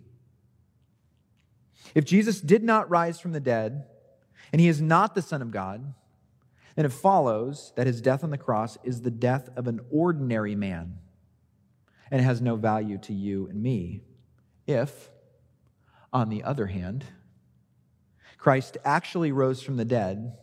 If 1.94 2.04
Jesus 2.04 2.40
did 2.40 2.62
not 2.62 2.90
rise 2.90 3.18
from 3.18 3.32
the 3.32 3.40
dead, 3.40 3.86
and 4.52 4.60
he 4.60 4.68
is 4.68 4.80
not 4.80 5.14
the 5.14 5.22
Son 5.22 5.42
of 5.42 5.50
God, 5.50 5.94
then 6.76 6.84
it 6.84 6.92
follows 6.92 7.72
that 7.76 7.86
his 7.86 8.00
death 8.00 8.22
on 8.22 8.30
the 8.30 8.38
cross 8.38 8.76
is 8.84 9.00
the 9.00 9.10
death 9.10 9.48
of 9.56 9.66
an 9.66 9.80
ordinary 9.90 10.54
man 10.54 10.98
and 12.10 12.20
it 12.20 12.24
has 12.24 12.40
no 12.40 12.56
value 12.56 12.98
to 12.98 13.12
you 13.12 13.46
and 13.48 13.62
me. 13.62 14.02
If, 14.66 15.10
on 16.12 16.28
the 16.28 16.42
other 16.42 16.66
hand, 16.66 17.04
Christ 18.38 18.76
actually 18.84 19.32
rose 19.32 19.62
from 19.62 19.78
the 19.78 19.84
dead 19.84 20.36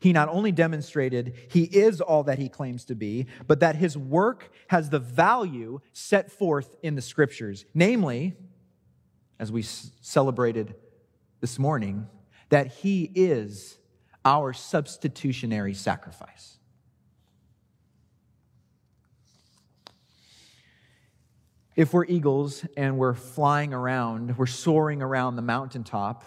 he 0.00 0.12
not 0.12 0.28
only 0.28 0.52
demonstrated 0.52 1.34
he 1.48 1.64
is 1.64 2.00
all 2.00 2.24
that 2.24 2.38
he 2.38 2.48
claims 2.48 2.84
to 2.86 2.94
be, 2.94 3.26
but 3.46 3.60
that 3.60 3.76
his 3.76 3.96
work 3.96 4.50
has 4.68 4.90
the 4.90 4.98
value 4.98 5.80
set 5.92 6.30
forth 6.30 6.76
in 6.82 6.94
the 6.94 7.02
scriptures. 7.02 7.64
Namely, 7.74 8.36
as 9.38 9.52
we 9.52 9.62
celebrated 9.62 10.74
this 11.40 11.58
morning, 11.58 12.06
that 12.48 12.68
he 12.68 13.10
is 13.14 13.78
our 14.24 14.52
substitutionary 14.52 15.74
sacrifice. 15.74 16.58
If 21.76 21.92
we're 21.92 22.06
eagles 22.06 22.64
and 22.76 22.98
we're 22.98 23.14
flying 23.14 23.72
around, 23.72 24.36
we're 24.36 24.46
soaring 24.46 25.00
around 25.00 25.36
the 25.36 25.42
mountaintop, 25.42 26.24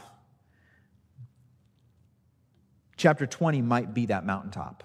chapter 3.02 3.26
20 3.26 3.64
might 3.64 3.94
be 3.96 4.06
that 4.06 4.26
mountaintop. 4.26 4.84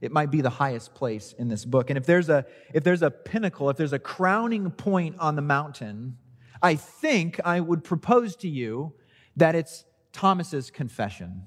It 0.00 0.12
might 0.12 0.30
be 0.30 0.40
the 0.40 0.50
highest 0.50 0.94
place 0.94 1.34
in 1.36 1.48
this 1.48 1.64
book. 1.64 1.90
And 1.90 1.98
if 1.98 2.06
there's 2.06 2.28
a 2.28 2.46
if 2.72 2.84
there's 2.84 3.02
a 3.02 3.10
pinnacle, 3.10 3.68
if 3.70 3.76
there's 3.76 3.92
a 3.92 3.98
crowning 3.98 4.70
point 4.70 5.16
on 5.18 5.34
the 5.34 5.42
mountain, 5.42 6.16
I 6.62 6.76
think 6.76 7.40
I 7.44 7.58
would 7.60 7.82
propose 7.82 8.36
to 8.36 8.48
you 8.48 8.92
that 9.36 9.54
it's 9.54 9.84
Thomas's 10.12 10.70
confession. 10.70 11.42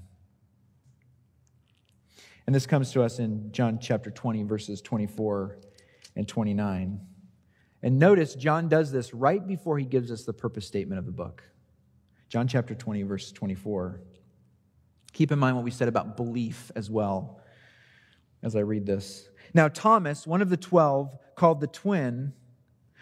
And 2.45 2.55
this 2.55 2.65
comes 2.65 2.91
to 2.91 3.03
us 3.03 3.19
in 3.19 3.51
John 3.51 3.79
chapter 3.79 4.11
20 4.11 4.43
verses 4.43 4.81
24 4.81 5.59
and 6.15 6.27
29. 6.27 6.99
And 7.83 7.99
notice 7.99 8.35
John 8.35 8.67
does 8.67 8.91
this 8.91 9.13
right 9.13 9.45
before 9.45 9.77
he 9.77 9.85
gives 9.85 10.11
us 10.11 10.23
the 10.23 10.33
purpose 10.33 10.65
statement 10.65 10.99
of 10.99 11.05
the 11.05 11.11
book. 11.11 11.43
John 12.27 12.47
chapter 12.47 12.75
20 12.75 13.03
verse 13.03 13.31
24. 13.31 14.01
Keep 15.17 15.31
in 15.31 15.39
mind 15.39 15.55
what 15.55 15.65
we 15.65 15.71
said 15.71 15.87
about 15.87 16.15
belief 16.15 16.71
as 16.75 16.91
well 16.91 17.41
as 18.43 18.55
I 18.55 18.59
read 18.59 18.85
this. 18.85 19.27
Now, 19.51 19.67
Thomas, 19.67 20.27
one 20.27 20.43
of 20.43 20.51
the 20.51 20.57
twelve, 20.57 21.17
called 21.35 21.59
the 21.59 21.65
twin, 21.65 22.33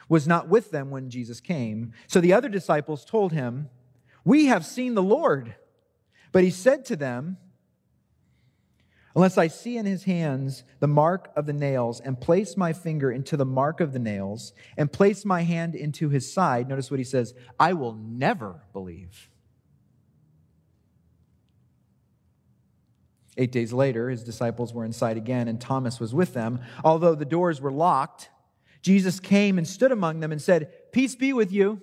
was 0.07 0.25
not 0.25 0.47
with 0.47 0.71
them 0.71 0.91
when 0.91 1.09
Jesus 1.09 1.41
came. 1.41 1.91
So 2.07 2.21
the 2.21 2.31
other 2.31 2.47
disciples 2.47 3.03
told 3.03 3.33
him, 3.33 3.69
We 4.23 4.45
have 4.45 4.65
seen 4.65 4.95
the 4.95 5.03
Lord. 5.03 5.55
But 6.31 6.45
he 6.45 6.51
said 6.51 6.85
to 6.85 6.95
them, 6.95 7.35
Unless 9.13 9.37
I 9.37 9.47
see 9.47 9.75
in 9.75 9.85
his 9.85 10.05
hands 10.05 10.63
the 10.79 10.87
mark 10.87 11.33
of 11.35 11.45
the 11.45 11.51
nails, 11.51 11.99
and 11.99 12.21
place 12.21 12.55
my 12.55 12.71
finger 12.71 13.11
into 13.11 13.35
the 13.35 13.45
mark 13.45 13.81
of 13.81 13.91
the 13.91 13.99
nails, 13.99 14.53
and 14.77 14.89
place 14.89 15.25
my 15.25 15.41
hand 15.41 15.75
into 15.75 16.07
his 16.07 16.31
side, 16.31 16.69
notice 16.69 16.89
what 16.89 17.01
he 17.01 17.03
says, 17.03 17.33
I 17.59 17.73
will 17.73 17.93
never 17.93 18.63
believe. 18.71 19.29
Eight 23.37 23.51
days 23.51 23.73
later, 23.73 24.09
his 24.09 24.23
disciples 24.23 24.73
were 24.73 24.85
inside 24.85 25.17
again, 25.17 25.47
and 25.47 25.59
Thomas 25.59 25.99
was 25.99 26.13
with 26.13 26.33
them. 26.33 26.61
Although 26.83 27.15
the 27.15 27.25
doors 27.25 27.59
were 27.59 27.71
locked, 27.71 28.29
Jesus 28.81 29.19
came 29.19 29.57
and 29.57 29.67
stood 29.67 29.91
among 29.91 30.19
them 30.19 30.31
and 30.31 30.41
said, 30.41 30.71
Peace 30.91 31.15
be 31.15 31.33
with 31.33 31.51
you. 31.51 31.81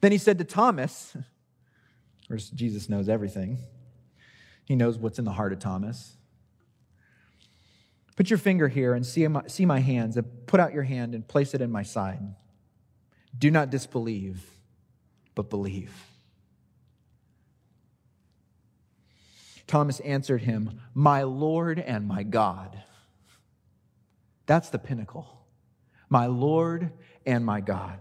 Then 0.00 0.10
he 0.10 0.18
said 0.18 0.38
to 0.38 0.44
Thomas, 0.44 1.14
of 1.14 2.28
course, 2.28 2.50
Jesus 2.50 2.88
knows 2.88 3.08
everything. 3.08 3.58
He 4.64 4.74
knows 4.74 4.98
what's 4.98 5.18
in 5.18 5.24
the 5.24 5.32
heart 5.32 5.52
of 5.52 5.58
Thomas. 5.58 6.16
Put 8.16 8.30
your 8.30 8.38
finger 8.38 8.68
here 8.68 8.94
and 8.94 9.04
see 9.04 9.26
my, 9.28 9.46
see 9.46 9.66
my 9.66 9.80
hands, 9.80 10.16
and 10.16 10.46
put 10.46 10.60
out 10.60 10.72
your 10.72 10.82
hand 10.82 11.14
and 11.14 11.26
place 11.26 11.54
it 11.54 11.60
in 11.60 11.70
my 11.70 11.82
side. 11.82 12.20
Do 13.36 13.50
not 13.50 13.70
disbelieve, 13.70 14.44
but 15.34 15.50
believe. 15.50 16.09
Thomas 19.70 20.00
answered 20.00 20.42
him, 20.42 20.80
My 20.94 21.22
Lord 21.22 21.78
and 21.78 22.08
my 22.08 22.24
God. 22.24 22.82
That's 24.46 24.68
the 24.68 24.80
pinnacle 24.80 25.36
my 26.08 26.26
Lord 26.26 26.90
and 27.24 27.46
my 27.46 27.60
God. 27.60 28.00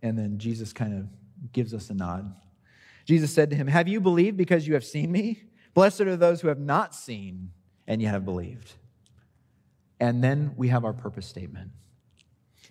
And 0.00 0.16
then 0.16 0.38
Jesus 0.38 0.72
kind 0.72 0.96
of 0.96 1.52
gives 1.52 1.74
us 1.74 1.90
a 1.90 1.94
nod. 1.94 2.32
Jesus 3.04 3.34
said 3.34 3.50
to 3.50 3.56
him, 3.56 3.66
Have 3.66 3.88
you 3.88 4.00
believed 4.00 4.36
because 4.36 4.68
you 4.68 4.74
have 4.74 4.84
seen 4.84 5.10
me? 5.10 5.42
Blessed 5.74 6.02
are 6.02 6.16
those 6.16 6.40
who 6.40 6.46
have 6.46 6.60
not 6.60 6.94
seen 6.94 7.50
and 7.88 8.00
yet 8.00 8.12
have 8.12 8.24
believed. 8.24 8.74
And 9.98 10.22
then 10.22 10.52
we 10.56 10.68
have 10.68 10.84
our 10.84 10.92
purpose 10.92 11.26
statement. 11.26 11.72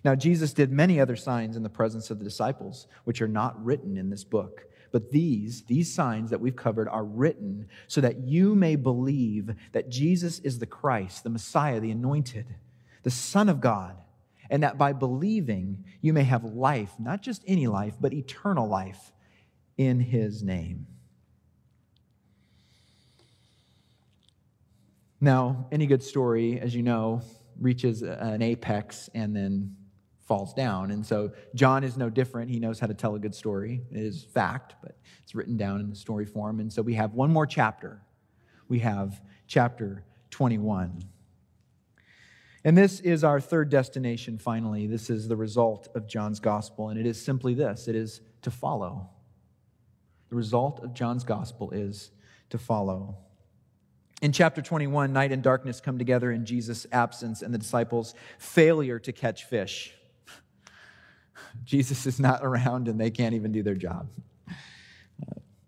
Now, 0.06 0.14
Jesus 0.14 0.54
did 0.54 0.72
many 0.72 0.98
other 0.98 1.16
signs 1.16 1.54
in 1.54 1.62
the 1.62 1.68
presence 1.68 2.10
of 2.10 2.18
the 2.18 2.24
disciples, 2.24 2.86
which 3.04 3.20
are 3.20 3.28
not 3.28 3.62
written 3.62 3.98
in 3.98 4.08
this 4.08 4.24
book. 4.24 4.64
But 4.92 5.10
these, 5.10 5.62
these 5.64 5.92
signs 5.92 6.30
that 6.30 6.40
we've 6.40 6.54
covered 6.54 6.88
are 6.88 7.04
written 7.04 7.68
so 7.88 8.00
that 8.02 8.18
you 8.18 8.54
may 8.54 8.76
believe 8.76 9.54
that 9.72 9.88
Jesus 9.88 10.38
is 10.40 10.58
the 10.58 10.66
Christ, 10.66 11.24
the 11.24 11.30
Messiah, 11.30 11.80
the 11.80 11.90
anointed 11.90 12.46
the 13.02 13.10
Son 13.10 13.48
of 13.48 13.60
God, 13.60 13.96
and 14.50 14.62
that 14.62 14.78
by 14.78 14.92
believing 14.92 15.84
you 16.00 16.12
may 16.12 16.24
have 16.24 16.44
life, 16.44 16.92
not 16.98 17.22
just 17.22 17.42
any 17.46 17.66
life, 17.66 17.94
but 18.00 18.12
eternal 18.12 18.68
life 18.68 19.12
in 19.76 20.00
his 20.00 20.42
name. 20.42 20.86
Now, 25.20 25.68
any 25.70 25.86
good 25.86 26.02
story, 26.02 26.60
as 26.60 26.74
you 26.74 26.82
know, 26.82 27.22
reaches 27.60 28.02
an 28.02 28.42
apex 28.42 29.08
and 29.14 29.34
then 29.34 29.76
falls 30.32 30.54
down. 30.54 30.90
And 30.92 31.04
so 31.04 31.30
John 31.54 31.84
is 31.84 31.98
no 31.98 32.08
different. 32.08 32.50
He 32.50 32.58
knows 32.58 32.80
how 32.80 32.86
to 32.86 32.94
tell 32.94 33.14
a 33.14 33.18
good 33.18 33.34
story. 33.34 33.82
It 33.90 33.98
is 33.98 34.24
fact, 34.24 34.76
but 34.82 34.96
it's 35.22 35.34
written 35.34 35.58
down 35.58 35.78
in 35.78 35.90
the 35.90 35.94
story 35.94 36.24
form. 36.24 36.58
And 36.58 36.72
so 36.72 36.80
we 36.80 36.94
have 36.94 37.12
one 37.12 37.30
more 37.30 37.44
chapter. 37.44 38.00
We 38.66 38.78
have 38.78 39.20
chapter 39.46 40.06
21. 40.30 41.04
And 42.64 42.78
this 42.78 43.00
is 43.00 43.24
our 43.24 43.42
third 43.42 43.68
destination, 43.68 44.38
finally. 44.38 44.86
This 44.86 45.10
is 45.10 45.28
the 45.28 45.36
result 45.36 45.88
of 45.94 46.08
John's 46.08 46.40
gospel, 46.40 46.88
and 46.88 46.98
it 46.98 47.04
is 47.04 47.22
simply 47.22 47.52
this 47.52 47.86
it 47.86 47.94
is 47.94 48.22
to 48.40 48.50
follow. 48.50 49.10
The 50.30 50.36
result 50.36 50.80
of 50.82 50.94
John's 50.94 51.24
gospel 51.24 51.72
is 51.72 52.10
to 52.48 52.56
follow. 52.56 53.18
In 54.22 54.32
chapter 54.32 54.62
21, 54.62 55.12
night 55.12 55.30
and 55.30 55.42
darkness 55.42 55.82
come 55.82 55.98
together 55.98 56.32
in 56.32 56.46
Jesus' 56.46 56.86
absence 56.90 57.42
and 57.42 57.52
the 57.52 57.58
disciples' 57.58 58.14
failure 58.38 58.98
to 59.00 59.12
catch 59.12 59.44
fish. 59.44 59.94
Jesus 61.64 62.06
is 62.06 62.20
not 62.20 62.40
around 62.42 62.88
and 62.88 63.00
they 63.00 63.10
can't 63.10 63.34
even 63.34 63.52
do 63.52 63.62
their 63.62 63.74
job. 63.74 64.08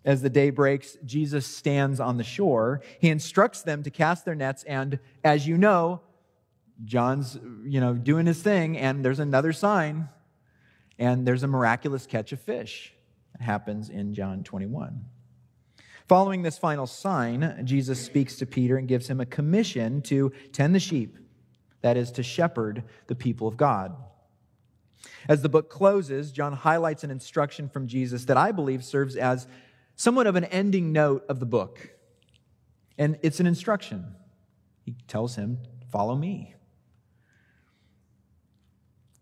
As 0.04 0.20
the 0.20 0.30
day 0.30 0.50
breaks, 0.50 0.98
Jesus 1.04 1.46
stands 1.46 1.98
on 1.98 2.18
the 2.18 2.24
shore. 2.24 2.82
He 3.00 3.08
instructs 3.08 3.62
them 3.62 3.82
to 3.84 3.90
cast 3.90 4.26
their 4.26 4.34
nets, 4.34 4.62
and 4.64 4.98
as 5.22 5.46
you 5.46 5.56
know, 5.56 6.02
John's, 6.84 7.38
you 7.64 7.80
know, 7.80 7.94
doing 7.94 8.26
his 8.26 8.42
thing, 8.42 8.76
and 8.76 9.02
there's 9.02 9.20
another 9.20 9.52
sign, 9.52 10.08
and 10.98 11.26
there's 11.26 11.42
a 11.42 11.48
miraculous 11.48 12.04
catch 12.04 12.32
of 12.32 12.40
fish. 12.40 12.92
It 13.34 13.42
happens 13.42 13.88
in 13.88 14.12
John 14.12 14.44
21. 14.44 15.06
Following 16.06 16.42
this 16.42 16.58
final 16.58 16.86
sign, 16.86 17.62
Jesus 17.64 18.04
speaks 18.04 18.36
to 18.36 18.46
Peter 18.46 18.76
and 18.76 18.86
gives 18.86 19.08
him 19.08 19.20
a 19.20 19.26
commission 19.26 20.02
to 20.02 20.32
tend 20.52 20.74
the 20.74 20.80
sheep, 20.80 21.16
that 21.80 21.96
is, 21.96 22.12
to 22.12 22.22
shepherd 22.22 22.84
the 23.06 23.14
people 23.14 23.48
of 23.48 23.56
God. 23.56 23.96
As 25.28 25.42
the 25.42 25.48
book 25.48 25.70
closes, 25.70 26.32
John 26.32 26.52
highlights 26.52 27.04
an 27.04 27.10
instruction 27.10 27.68
from 27.68 27.86
Jesus 27.86 28.24
that 28.26 28.36
I 28.36 28.52
believe 28.52 28.84
serves 28.84 29.16
as 29.16 29.46
somewhat 29.96 30.26
of 30.26 30.36
an 30.36 30.44
ending 30.44 30.92
note 30.92 31.24
of 31.28 31.40
the 31.40 31.46
book. 31.46 31.90
And 32.98 33.18
it's 33.22 33.40
an 33.40 33.46
instruction. 33.46 34.14
He 34.82 34.94
tells 35.08 35.36
him, 35.36 35.58
Follow 35.90 36.16
me. 36.16 36.54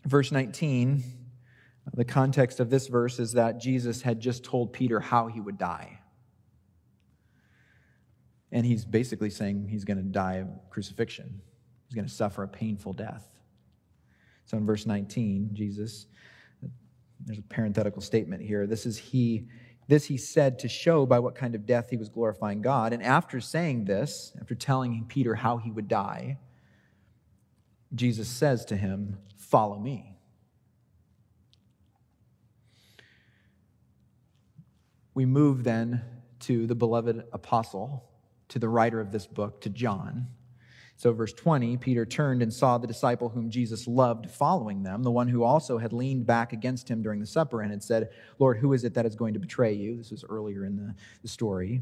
Verse 0.07 0.33
19, 0.33 1.05
the 1.95 2.05
context 2.05 2.61
of 2.61 2.71
this 2.71 2.87
verse 2.87 3.19
is 3.19 3.33
that 3.33 3.61
Jesus 3.61 4.03
had 4.03 4.21
just 4.21 4.43
told 4.43 4.73
Peter 4.73 4.99
how 4.99 5.29
he 5.29 5.41
would 5.41 5.59
die. 5.59 6.01
And 8.51 8.67
he's 8.67 8.85
basically 8.85 9.31
saying 9.31 9.69
he's 9.69 9.85
going 9.85 9.99
to 9.99 10.03
die 10.03 10.37
of 10.37 10.49
crucifixion, 10.71 11.41
he's 11.87 11.95
going 11.95 12.07
to 12.07 12.13
suffer 12.13 12.43
a 12.43 12.49
painful 12.49 12.93
death. 12.95 13.29
So 14.47 14.57
in 14.57 14.67
verse 14.67 14.87
19, 14.87 15.51
Jesus, 15.53 16.07
there's 17.25 17.39
a 17.39 17.43
parenthetical 17.43 18.03
statement 18.03 18.43
here. 18.43 18.67
This 18.67 18.87
is 18.87 18.99
he. 18.99 19.47
This 19.89 20.05
he 20.05 20.17
said 20.17 20.59
to 20.61 20.69
show 20.69 21.07
by 21.07 21.19
what 21.19 21.35
kind 21.35 21.55
of 21.55 21.67
death 21.67 21.91
he 21.91 21.97
was 21.97 22.09
glorifying 22.09 22.63
God. 22.63 22.93
And 22.93 23.03
after 23.03 23.41
saying 23.41 23.85
this, 23.85 24.33
after 24.41 24.55
telling 24.55 25.05
Peter 25.09 25.35
how 25.35 25.57
he 25.59 25.71
would 25.71 25.89
die, 25.89 26.39
Jesus 27.95 28.29
says 28.29 28.65
to 28.67 28.77
him, 28.77 29.19
Follow 29.37 29.79
me. 29.79 30.17
We 35.15 35.27
move 35.27 35.65
then 35.65 36.03
to 36.41 36.67
the 36.67 36.75
beloved 36.75 37.25
apostle, 37.33 38.05
to 38.49 38.59
the 38.59 38.69
writer 38.69 39.01
of 39.01 39.13
this 39.13 39.27
book, 39.27 39.61
to 39.63 39.69
John. 39.69 40.29
So, 41.03 41.13
verse 41.13 41.33
20, 41.33 41.79
Peter 41.79 42.07
turned 42.07 42.43
and 42.43 42.55
saw 42.55 42.79
the 42.79 42.87
disciple 42.87 43.29
whom 43.29 43.51
Jesus 43.51 43.89
loved 43.89 44.31
following 44.31 44.85
them, 44.85 45.03
the 45.03 45.11
one 45.11 45.27
who 45.27 45.43
also 45.43 45.77
had 45.77 45.93
leaned 45.93 46.27
back 46.27 46.53
against 46.53 46.89
him 46.89 47.03
during 47.03 47.19
the 47.19 47.27
supper 47.27 47.61
and 47.61 47.73
had 47.73 47.83
said, 47.83 48.11
Lord, 48.39 48.59
who 48.59 48.73
is 48.73 48.85
it 48.85 48.95
that 48.95 49.05
is 49.05 49.17
going 49.17 49.35
to 49.35 49.41
betray 49.41 49.73
you? 49.73 49.97
This 49.97 50.13
was 50.13 50.23
earlier 50.23 50.65
in 50.65 50.77
the, 50.77 50.95
the 51.23 51.27
story. 51.27 51.81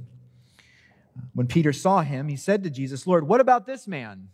When 1.34 1.46
Peter 1.46 1.70
saw 1.70 2.00
him, 2.00 2.28
he 2.28 2.36
said 2.36 2.64
to 2.64 2.70
Jesus, 2.70 3.06
Lord, 3.06 3.28
what 3.28 3.42
about 3.42 3.66
this 3.66 3.86
man? 3.86 4.28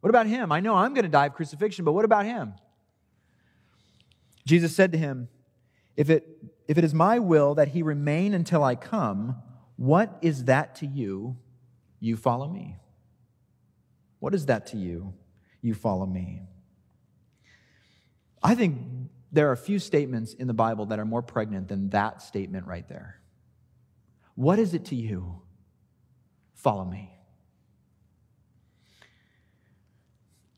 What 0.00 0.10
about 0.10 0.26
him? 0.26 0.52
I 0.52 0.60
know 0.60 0.74
I'm 0.74 0.92
going 0.92 1.06
to 1.06 1.10
die 1.10 1.28
of 1.28 1.32
crucifixion, 1.32 1.86
but 1.86 1.92
what 1.92 2.04
about 2.04 2.26
him? 2.26 2.52
Jesus 4.46 4.76
said 4.76 4.92
to 4.92 4.98
him, 4.98 5.30
if 5.96 6.10
it, 6.10 6.28
if 6.68 6.76
it 6.76 6.84
is 6.84 6.92
my 6.92 7.18
will 7.18 7.54
that 7.54 7.68
he 7.68 7.82
remain 7.82 8.34
until 8.34 8.62
I 8.62 8.74
come, 8.74 9.36
what 9.76 10.18
is 10.20 10.44
that 10.44 10.74
to 10.74 10.86
you? 10.86 11.38
You 12.00 12.18
follow 12.18 12.48
me. 12.48 12.79
What 14.20 14.34
is 14.34 14.46
that 14.46 14.66
to 14.68 14.76
you? 14.76 15.14
You 15.60 15.74
follow 15.74 16.06
me. 16.06 16.42
I 18.42 18.54
think 18.54 18.78
there 19.32 19.48
are 19.48 19.52
a 19.52 19.56
few 19.56 19.78
statements 19.78 20.34
in 20.34 20.46
the 20.46 20.54
Bible 20.54 20.86
that 20.86 20.98
are 20.98 21.04
more 21.04 21.22
pregnant 21.22 21.68
than 21.68 21.90
that 21.90 22.22
statement 22.22 22.66
right 22.66 22.88
there. 22.88 23.20
What 24.34 24.58
is 24.58 24.72
it 24.74 24.86
to 24.86 24.94
you? 24.94 25.42
Follow 26.54 26.84
me. 26.84 27.10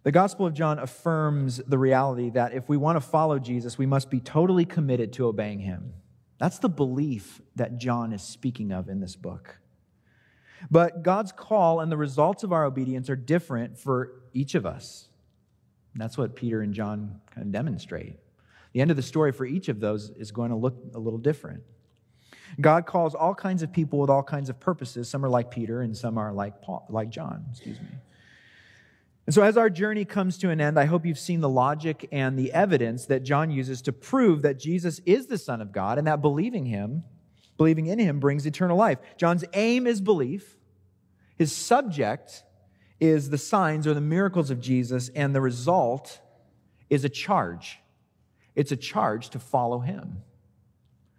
The 0.04 0.12
Gospel 0.12 0.46
of 0.46 0.54
John 0.54 0.80
affirms 0.80 1.58
the 1.58 1.78
reality 1.78 2.30
that 2.30 2.54
if 2.54 2.68
we 2.68 2.76
want 2.76 2.96
to 2.96 3.00
follow 3.00 3.38
Jesus, 3.38 3.78
we 3.78 3.86
must 3.86 4.10
be 4.10 4.18
totally 4.18 4.64
committed 4.64 5.12
to 5.14 5.26
obeying 5.26 5.60
him. 5.60 5.94
That's 6.38 6.58
the 6.58 6.68
belief 6.68 7.40
that 7.54 7.78
John 7.78 8.12
is 8.12 8.22
speaking 8.22 8.72
of 8.72 8.88
in 8.88 8.98
this 8.98 9.14
book. 9.14 9.58
But 10.70 11.02
God's 11.02 11.32
call 11.32 11.80
and 11.80 11.90
the 11.90 11.96
results 11.96 12.44
of 12.44 12.52
our 12.52 12.64
obedience 12.64 13.10
are 13.10 13.16
different 13.16 13.78
for 13.78 14.22
each 14.32 14.54
of 14.54 14.64
us. 14.66 15.08
that's 15.94 16.16
what 16.16 16.34
Peter 16.34 16.62
and 16.62 16.72
John 16.72 17.20
kind 17.34 17.46
of 17.46 17.52
demonstrate. 17.52 18.16
The 18.72 18.80
end 18.80 18.90
of 18.90 18.96
the 18.96 19.02
story 19.02 19.32
for 19.32 19.44
each 19.44 19.68
of 19.68 19.80
those 19.80 20.10
is 20.10 20.30
going 20.30 20.50
to 20.50 20.56
look 20.56 20.76
a 20.94 20.98
little 20.98 21.18
different. 21.18 21.62
God 22.60 22.86
calls 22.86 23.14
all 23.14 23.34
kinds 23.34 23.62
of 23.62 23.72
people 23.72 23.98
with 23.98 24.10
all 24.10 24.22
kinds 24.22 24.48
of 24.50 24.60
purposes. 24.60 25.08
Some 25.08 25.24
are 25.24 25.28
like 25.28 25.50
Peter, 25.50 25.80
and 25.80 25.96
some 25.96 26.18
are 26.18 26.32
like 26.32 26.60
Paul, 26.62 26.86
like 26.90 27.10
John. 27.10 27.44
Excuse 27.50 27.80
me. 27.80 27.88
And 29.26 29.34
so, 29.34 29.42
as 29.42 29.56
our 29.56 29.70
journey 29.70 30.04
comes 30.04 30.36
to 30.38 30.50
an 30.50 30.60
end, 30.60 30.78
I 30.78 30.86
hope 30.86 31.06
you've 31.06 31.18
seen 31.18 31.40
the 31.40 31.48
logic 31.48 32.08
and 32.10 32.38
the 32.38 32.52
evidence 32.52 33.06
that 33.06 33.22
John 33.22 33.50
uses 33.50 33.80
to 33.82 33.92
prove 33.92 34.42
that 34.42 34.58
Jesus 34.58 35.00
is 35.06 35.26
the 35.26 35.38
Son 35.38 35.60
of 35.60 35.72
God 35.72 35.96
and 35.96 36.06
that 36.06 36.20
believing 36.20 36.66
him, 36.66 37.04
believing 37.56 37.86
in 37.86 37.98
him, 37.98 38.20
brings 38.20 38.46
eternal 38.46 38.76
life. 38.76 38.98
John's 39.16 39.44
aim 39.52 39.86
is 39.86 40.00
belief, 40.00 40.56
his 41.36 41.54
subject 41.54 42.44
is 43.00 43.30
the 43.30 43.38
signs 43.38 43.86
or 43.86 43.94
the 43.94 44.00
miracles 44.00 44.50
of 44.50 44.60
Jesus, 44.60 45.08
and 45.10 45.34
the 45.34 45.40
result 45.40 46.20
is 46.88 47.04
a 47.04 47.08
charge. 47.08 47.78
It's 48.54 48.70
a 48.70 48.76
charge 48.76 49.30
to 49.30 49.38
follow 49.38 49.80
him, 49.80 50.22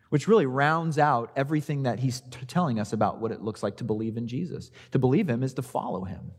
which 0.09 0.27
really 0.27 0.45
rounds 0.45 0.97
out 0.97 1.31
everything 1.36 1.84
that 1.84 1.99
he's 1.99 2.21
t- 2.21 2.45
telling 2.45 2.79
us 2.79 2.93
about 2.93 3.19
what 3.19 3.31
it 3.31 3.41
looks 3.41 3.63
like 3.63 3.77
to 3.77 3.84
believe 3.84 4.17
in 4.17 4.27
Jesus. 4.27 4.71
To 4.91 4.99
believe 4.99 5.29
him 5.29 5.43
is 5.43 5.55
to 5.55 5.61
follow 5.61 6.03
him. 6.03 6.31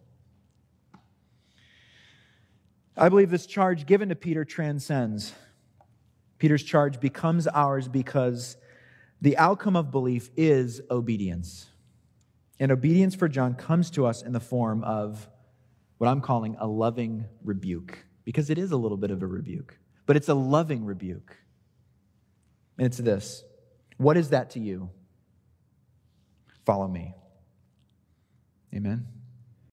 I 2.96 3.08
believe 3.08 3.30
this 3.30 3.46
charge 3.46 3.86
given 3.86 4.08
to 4.10 4.14
Peter 4.14 4.44
transcends. 4.44 5.34
Peter's 6.38 6.62
charge 6.62 7.00
becomes 7.00 7.46
ours 7.48 7.88
because 7.88 8.56
the 9.24 9.38
outcome 9.38 9.74
of 9.74 9.90
belief 9.90 10.28
is 10.36 10.82
obedience. 10.90 11.70
And 12.60 12.70
obedience 12.70 13.14
for 13.14 13.26
John 13.26 13.54
comes 13.54 13.90
to 13.92 14.04
us 14.04 14.20
in 14.20 14.32
the 14.32 14.40
form 14.40 14.84
of 14.84 15.26
what 15.96 16.08
I'm 16.08 16.20
calling 16.20 16.56
a 16.60 16.66
loving 16.66 17.24
rebuke, 17.42 18.04
because 18.26 18.50
it 18.50 18.58
is 18.58 18.70
a 18.70 18.76
little 18.76 18.98
bit 18.98 19.10
of 19.10 19.22
a 19.22 19.26
rebuke, 19.26 19.78
but 20.04 20.16
it's 20.16 20.28
a 20.28 20.34
loving 20.34 20.84
rebuke. 20.84 21.38
And 22.76 22.86
it's 22.86 22.98
this 22.98 23.44
What 23.96 24.18
is 24.18 24.28
that 24.28 24.50
to 24.50 24.60
you? 24.60 24.90
Follow 26.66 26.86
me. 26.86 27.14
Amen. 28.74 29.06